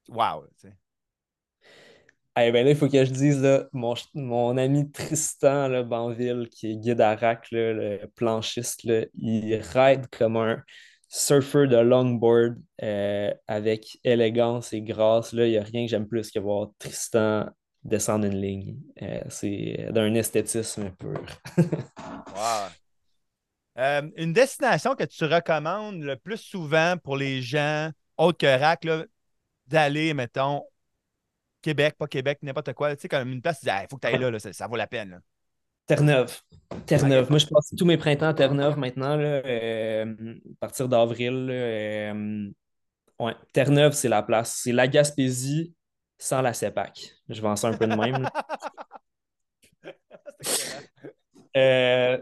wow. 0.10 0.46
tu 0.60 0.68
sais. 2.38 2.48
Eh 2.48 2.52
ben 2.52 2.66
là, 2.66 2.72
il 2.72 2.78
faut 2.78 2.88
que 2.88 3.04
je 3.04 3.12
dise, 3.12 3.42
là, 3.42 3.68
mon, 3.74 3.94
mon 4.14 4.58
ami 4.58 4.92
Tristan 4.92 5.68
là, 5.68 5.84
Banville, 5.84 6.48
qui 6.50 6.72
est 6.72 6.76
guide 6.78 7.02
à 7.02 7.16
rack, 7.16 7.48
le 7.52 8.06
planchiste, 8.16 8.84
là, 8.84 9.06
il 9.16 9.56
ride 9.74 10.08
comme 10.12 10.38
un 10.38 10.64
surfer 11.10 11.68
de 11.68 11.78
longboard 11.78 12.56
euh, 12.84 13.34
avec 13.48 14.00
élégance 14.04 14.74
et 14.74 14.82
grâce. 14.82 15.34
Là, 15.34 15.48
il 15.48 15.52
n'y 15.52 15.58
a 15.58 15.64
rien 15.64 15.86
que 15.86 15.90
j'aime 15.90 16.08
plus 16.08 16.32
que 16.32 16.40
voir 16.40 16.70
Tristan 16.78 17.50
descendre 17.84 18.26
une 18.26 18.40
ligne. 18.40 18.78
Euh, 19.02 19.22
c'est 19.30 19.88
d'un 19.92 20.14
esthétisme 20.14 20.92
pur. 20.92 21.26
Wow. 22.36 22.70
Euh, 23.80 24.10
une 24.18 24.34
destination 24.34 24.96
que 24.96 25.04
tu 25.04 25.26
recommandes 25.26 26.04
le 26.04 26.16
plus 26.16 26.38
souvent 26.38 26.96
pour 27.04 27.18
les 27.18 27.42
gens, 27.42 27.92
autres 28.18 28.38
que 28.38 28.60
RAC, 28.60 28.84
là, 28.84 29.06
d'aller, 29.68 30.14
mettons, 30.14 30.64
Québec, 31.62 31.96
pas 31.98 32.08
Québec, 32.08 32.40
n'importe 32.42 32.74
quoi. 32.74 32.96
Tu 32.96 33.02
sais, 33.02 33.10
comme 33.10 33.32
une 33.32 33.42
place, 33.42 33.60
il 33.64 33.88
faut 33.90 33.98
que 33.98 34.08
tu 34.08 34.14
ailles 34.14 34.20
là, 34.20 34.32
là, 34.32 34.40
ça, 34.40 34.54
ça 34.54 34.68
vaut 34.68 34.76
la 34.76 34.88
peine. 34.88 35.12
là. 35.12 35.20
Terre-Neuve. 35.86 36.40
Terre-Neuve. 36.86 37.30
Moi, 37.30 37.40
je 37.40 37.48
passe 37.48 37.74
tous 37.76 37.86
mes 37.86 37.98
printemps 37.98 38.28
à 38.28 38.34
Terre-Neuve 38.34 38.78
maintenant, 38.78 39.16
là, 39.16 39.42
euh, 39.44 40.06
à 40.36 40.56
partir 40.60 40.88
d'avril. 40.88 41.48
euh, 41.50 42.50
ouais. 43.20 43.34
Terre-Neuve, 43.54 43.94
c'est 43.94 44.10
la 44.10 44.22
place. 44.22 44.60
C'est 44.64 44.72
la 44.72 44.88
Gaspésie 44.88 45.74
sans 46.20 46.42
la 46.42 46.54
CEPAC. 46.54 47.12
Je 47.28 47.42
vends 47.42 47.56
ça 47.56 47.70
un 47.70 47.78
peu 47.78 47.88
de 47.88 47.96
même. 47.96 48.28
Euh, 51.58 52.18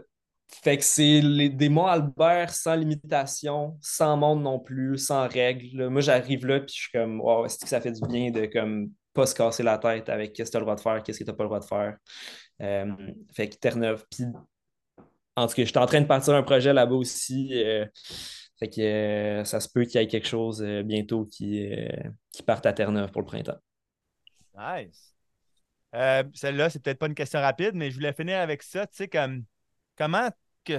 fait 0.62 0.78
que 0.78 0.84
c'est 0.84 1.20
des 1.50 1.68
monts 1.68 1.86
Albert 1.86 2.54
sans 2.54 2.74
limitation, 2.74 3.76
sans 3.82 4.16
monde 4.16 4.42
non 4.42 4.58
plus, 4.58 4.96
sans 4.98 5.28
règles. 5.28 5.88
Moi, 5.88 6.00
j'arrive 6.00 6.46
là, 6.46 6.60
puis 6.60 6.74
je 6.74 6.80
suis 6.80 6.90
comme, 6.92 7.20
wow, 7.20 7.44
est-ce 7.44 7.58
que 7.58 7.68
ça 7.68 7.80
fait 7.80 7.92
du 7.92 8.00
bien 8.08 8.30
de 8.30 8.46
comme 8.46 8.90
pas 9.18 9.26
se 9.26 9.34
casser 9.34 9.64
la 9.64 9.78
tête 9.78 10.08
avec 10.08 10.32
qu'est-ce 10.32 10.50
que 10.50 10.52
tu 10.52 10.56
as 10.58 10.60
le 10.60 10.64
droit 10.64 10.76
de 10.76 10.80
faire, 10.80 11.02
qu'est-ce 11.02 11.18
que 11.18 11.24
tu 11.24 11.30
n'as 11.30 11.36
pas 11.36 11.42
le 11.42 11.48
droit 11.48 11.58
de 11.58 11.64
faire. 11.64 11.96
Euh, 12.62 13.12
fait 13.34 13.48
que 13.48 13.56
Terre-Neuve. 13.56 14.04
Puis, 14.08 14.24
en 15.34 15.48
tout 15.48 15.54
cas, 15.54 15.62
je 15.62 15.68
suis 15.68 15.78
en 15.78 15.86
train 15.86 16.00
de 16.00 16.06
partir 16.06 16.34
un 16.34 16.44
projet 16.44 16.72
là-bas 16.72 16.94
aussi. 16.94 17.50
euh, 17.52 17.84
fait 18.60 18.68
que 18.68 18.80
euh, 18.80 19.44
ça 19.44 19.58
se 19.58 19.68
peut 19.68 19.84
qu'il 19.84 20.00
y 20.00 20.04
ait 20.04 20.06
quelque 20.06 20.28
chose 20.28 20.62
bientôt 20.84 21.24
qui, 21.24 21.68
qui 22.32 22.42
parte 22.44 22.64
à 22.66 22.72
Terre-Neuve 22.72 23.10
pour 23.10 23.22
le 23.22 23.26
printemps. 23.26 23.58
Nice. 24.56 25.14
Celle-là, 25.92 26.70
c'est 26.70 26.80
peut-être 26.80 26.98
pas 26.98 27.06
une 27.06 27.14
question 27.14 27.40
rapide, 27.40 27.72
mais 27.74 27.90
je 27.90 27.96
voulais 27.96 28.12
finir 28.12 28.38
avec 28.38 28.62
ça. 28.62 28.86
Tu 28.86 28.98
sais, 28.98 29.08
comme 29.08 29.44
comment 29.96 30.28
que, 30.64 30.78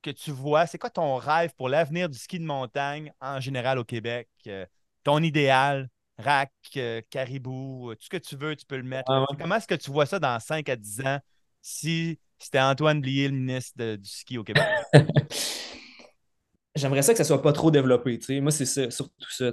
que 0.00 0.10
tu 0.10 0.30
vois, 0.30 0.66
c'est 0.66 0.78
quoi 0.78 0.90
ton 0.90 1.16
rêve 1.16 1.52
pour 1.56 1.68
l'avenir 1.68 2.08
du 2.08 2.16
ski 2.16 2.38
de 2.38 2.44
montagne 2.44 3.12
en 3.20 3.38
général 3.38 3.78
au 3.78 3.84
Québec? 3.84 4.28
Ton 5.02 5.22
idéal, 5.22 5.88
rack, 6.18 6.52
euh, 6.76 7.00
caribou, 7.10 7.90
euh, 7.90 7.94
tout 7.94 8.04
ce 8.04 8.08
que 8.10 8.16
tu 8.16 8.36
veux, 8.36 8.56
tu 8.56 8.66
peux 8.66 8.76
le 8.76 8.82
mettre. 8.82 9.10
Ah 9.10 9.20
ouais. 9.20 9.26
Comment 9.38 9.56
est-ce 9.56 9.66
que 9.68 9.74
tu 9.74 9.90
vois 9.90 10.06
ça 10.06 10.18
dans 10.18 10.38
5 10.40 10.68
à 10.68 10.76
10 10.76 11.00
ans 11.00 11.18
si 11.62 12.18
c'était 12.38 12.60
Antoine 12.60 13.00
Blier, 13.00 13.28
le 13.28 13.34
ministre 13.36 13.72
de- 13.76 13.96
du 13.96 14.08
ski 14.08 14.38
au 14.38 14.44
Québec? 14.44 14.64
J'aimerais 16.74 17.02
ça 17.02 17.12
que 17.12 17.18
ça 17.18 17.24
soit 17.24 17.40
pas 17.42 17.52
trop 17.52 17.70
développé. 17.70 18.18
Moi, 18.40 18.50
c'est 18.50 18.66
ça, 18.66 18.90
surtout 18.90 19.30
ça. 19.30 19.50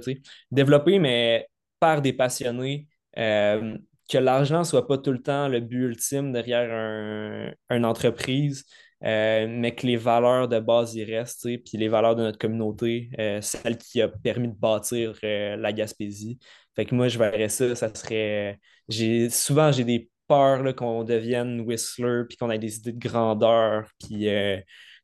Développé, 0.50 0.98
mais 0.98 1.48
par 1.80 2.02
des 2.02 2.12
passionnés. 2.12 2.88
euh, 3.16 3.78
que 4.10 4.18
l'argent 4.18 4.64
soit 4.64 4.86
pas 4.88 4.98
tout 4.98 5.12
le 5.12 5.22
temps 5.22 5.46
le 5.48 5.60
but 5.60 5.84
ultime 5.84 6.32
derrière 6.32 6.68
un- 6.70 7.52
une 7.74 7.84
entreprise, 7.86 8.64
euh, 9.04 9.46
mais 9.48 9.74
que 9.74 9.86
les 9.86 9.96
valeurs 9.96 10.48
de 10.48 10.60
base 10.60 10.94
y 10.94 11.04
restent, 11.04 11.48
puis 11.64 11.78
les 11.78 11.88
valeurs 11.88 12.16
de 12.16 12.22
notre 12.22 12.38
communauté, 12.38 13.10
euh, 13.18 13.40
celle 13.40 13.76
qui 13.78 14.00
a 14.02 14.08
permis 14.08 14.48
de 14.48 14.56
bâtir 14.56 15.18
euh, 15.24 15.56
la 15.56 15.72
Gaspésie. 15.72 16.38
Fait 16.74 16.84
que 16.86 16.94
moi, 16.94 17.08
je 17.08 17.18
verrais 17.18 17.48
ça, 17.48 17.74
ça 17.76 17.94
serait... 17.94 18.58
J'ai, 18.88 19.30
souvent, 19.30 19.70
j'ai 19.72 19.84
des 19.84 20.10
peurs 20.26 20.74
qu'on 20.74 21.04
devienne 21.04 21.60
Whistler, 21.60 22.22
puis 22.28 22.36
qu'on 22.36 22.50
ait 22.50 22.58
des 22.58 22.76
idées 22.76 22.92
de 22.92 22.98
grandeur, 22.98 23.88
puis... 23.98 24.28
euh, 24.28 24.60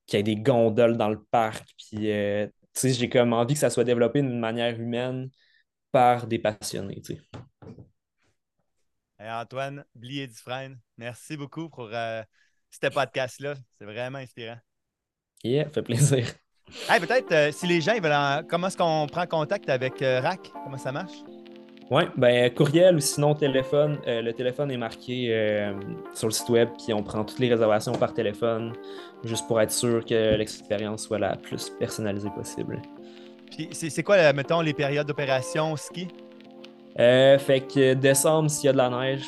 qu'il 0.07 0.17
y 0.17 0.21
ait 0.21 0.35
des 0.35 0.41
gondoles 0.41 0.97
dans 0.97 1.09
le 1.09 1.23
parc. 1.31 1.69
Puis, 1.79 2.11
j'ai 2.83 3.09
comme 3.09 3.33
envie 3.33 3.55
que 3.55 3.61
ça 3.61 3.71
soit 3.71 3.85
développé 3.85 4.23
d'une 4.23 4.41
manière 4.41 4.75
humaine 4.81 5.31
par 5.93 6.27
des 6.27 6.41
passionnés, 6.41 7.01
tu 7.01 7.15
sais. 7.15 7.21
Hey, 9.21 9.31
Antoine 9.31 9.85
Blier 9.95 10.27
Dufresne, 10.27 10.81
merci 10.97 11.37
beaucoup 11.37 11.69
pour 11.69 11.91
ce 12.71 12.89
podcast-là. 12.89 13.55
C'est 13.79 13.85
vraiment 13.85 14.19
inspirant. 14.19 14.59
Yeah, 15.43 15.69
fait 15.71 15.83
plaisir. 15.83 16.27
Hey, 16.89 17.01
peut-être 17.01 17.33
euh, 17.33 17.51
si 17.51 17.67
les 17.67 17.81
gens 17.81 17.95
ils 17.95 18.03
veulent 18.03 18.13
en- 18.13 18.43
comment 18.49 18.69
est-ce 18.69 18.77
qu'on 18.77 19.07
prend 19.11 19.27
contact 19.27 19.69
avec 19.69 20.03
euh, 20.03 20.21
RAC? 20.21 20.53
Comment 20.65 20.79
ça 20.79 20.93
marche? 20.93 21.13
Ouais, 21.91 22.07
ben 22.17 22.55
courriel 22.55 22.95
ou 22.95 23.01
sinon 23.01 23.35
téléphone. 23.35 23.99
Euh, 24.07 24.23
le 24.23 24.33
téléphone 24.33 24.71
est 24.71 24.77
marqué 24.77 25.73
sur 26.15 26.29
le 26.29 26.33
site 26.33 26.49
web, 26.49 26.69
puis 26.79 26.95
on 26.95 27.03
prend 27.03 27.25
toutes 27.25 27.41
les 27.41 27.49
réservations 27.49 27.93
par 27.93 28.15
téléphone, 28.15 28.73
juste 29.25 29.49
pour 29.49 29.61
être 29.61 29.73
sûr 29.73 30.05
que 30.05 30.37
l'expérience 30.37 31.03
soit 31.03 31.19
la 31.19 31.35
plus 31.37 31.71
personnalisée 31.81 32.31
possible. 32.31 32.81
Puis 33.51 33.69
c'est 33.73 34.05
quoi, 34.05 34.33
mettons, 34.33 34.61
les 34.61 34.73
périodes 34.73 35.09
d'opération 35.09 35.75
ski? 35.77 36.07
Fait 36.97 37.67
que 37.67 37.95
décembre, 37.95 38.49
s'il 38.49 38.67
y 38.67 38.69
a 38.69 38.73
de 38.73 38.79
la 38.79 38.89
neige, 38.91 39.27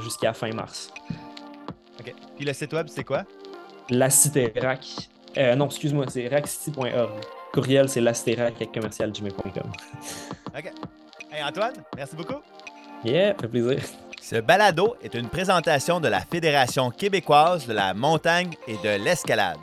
jusqu'à 0.00 0.32
fin 0.32 0.52
mars. 0.52 0.92
Puis 2.42 2.48
le 2.48 2.54
site 2.54 2.72
web, 2.72 2.88
c'est 2.90 3.04
quoi? 3.04 3.22
La 3.88 4.10
Cité 4.10 4.52
Rack. 4.60 4.84
Euh, 5.38 5.54
non, 5.54 5.66
excuse-moi, 5.66 6.06
c'est 6.08 6.26
rackcity.org. 6.26 7.20
Courriel, 7.52 7.88
c'est 7.88 8.00
laciterac 8.00 8.54
avec 8.56 8.72
commercialgmail.com. 8.72 9.70
OK. 10.48 10.72
Hey, 11.30 11.44
Antoine, 11.44 11.74
merci 11.94 12.16
beaucoup. 12.16 12.40
Yeah, 13.04 13.36
fait 13.40 13.46
plaisir. 13.46 13.78
Ce 14.20 14.40
balado 14.40 14.96
est 15.04 15.14
une 15.14 15.28
présentation 15.28 16.00
de 16.00 16.08
la 16.08 16.18
Fédération 16.18 16.90
québécoise 16.90 17.68
de 17.68 17.74
la 17.74 17.94
montagne 17.94 18.50
et 18.66 18.76
de 18.78 19.00
l'escalade. 19.04 19.58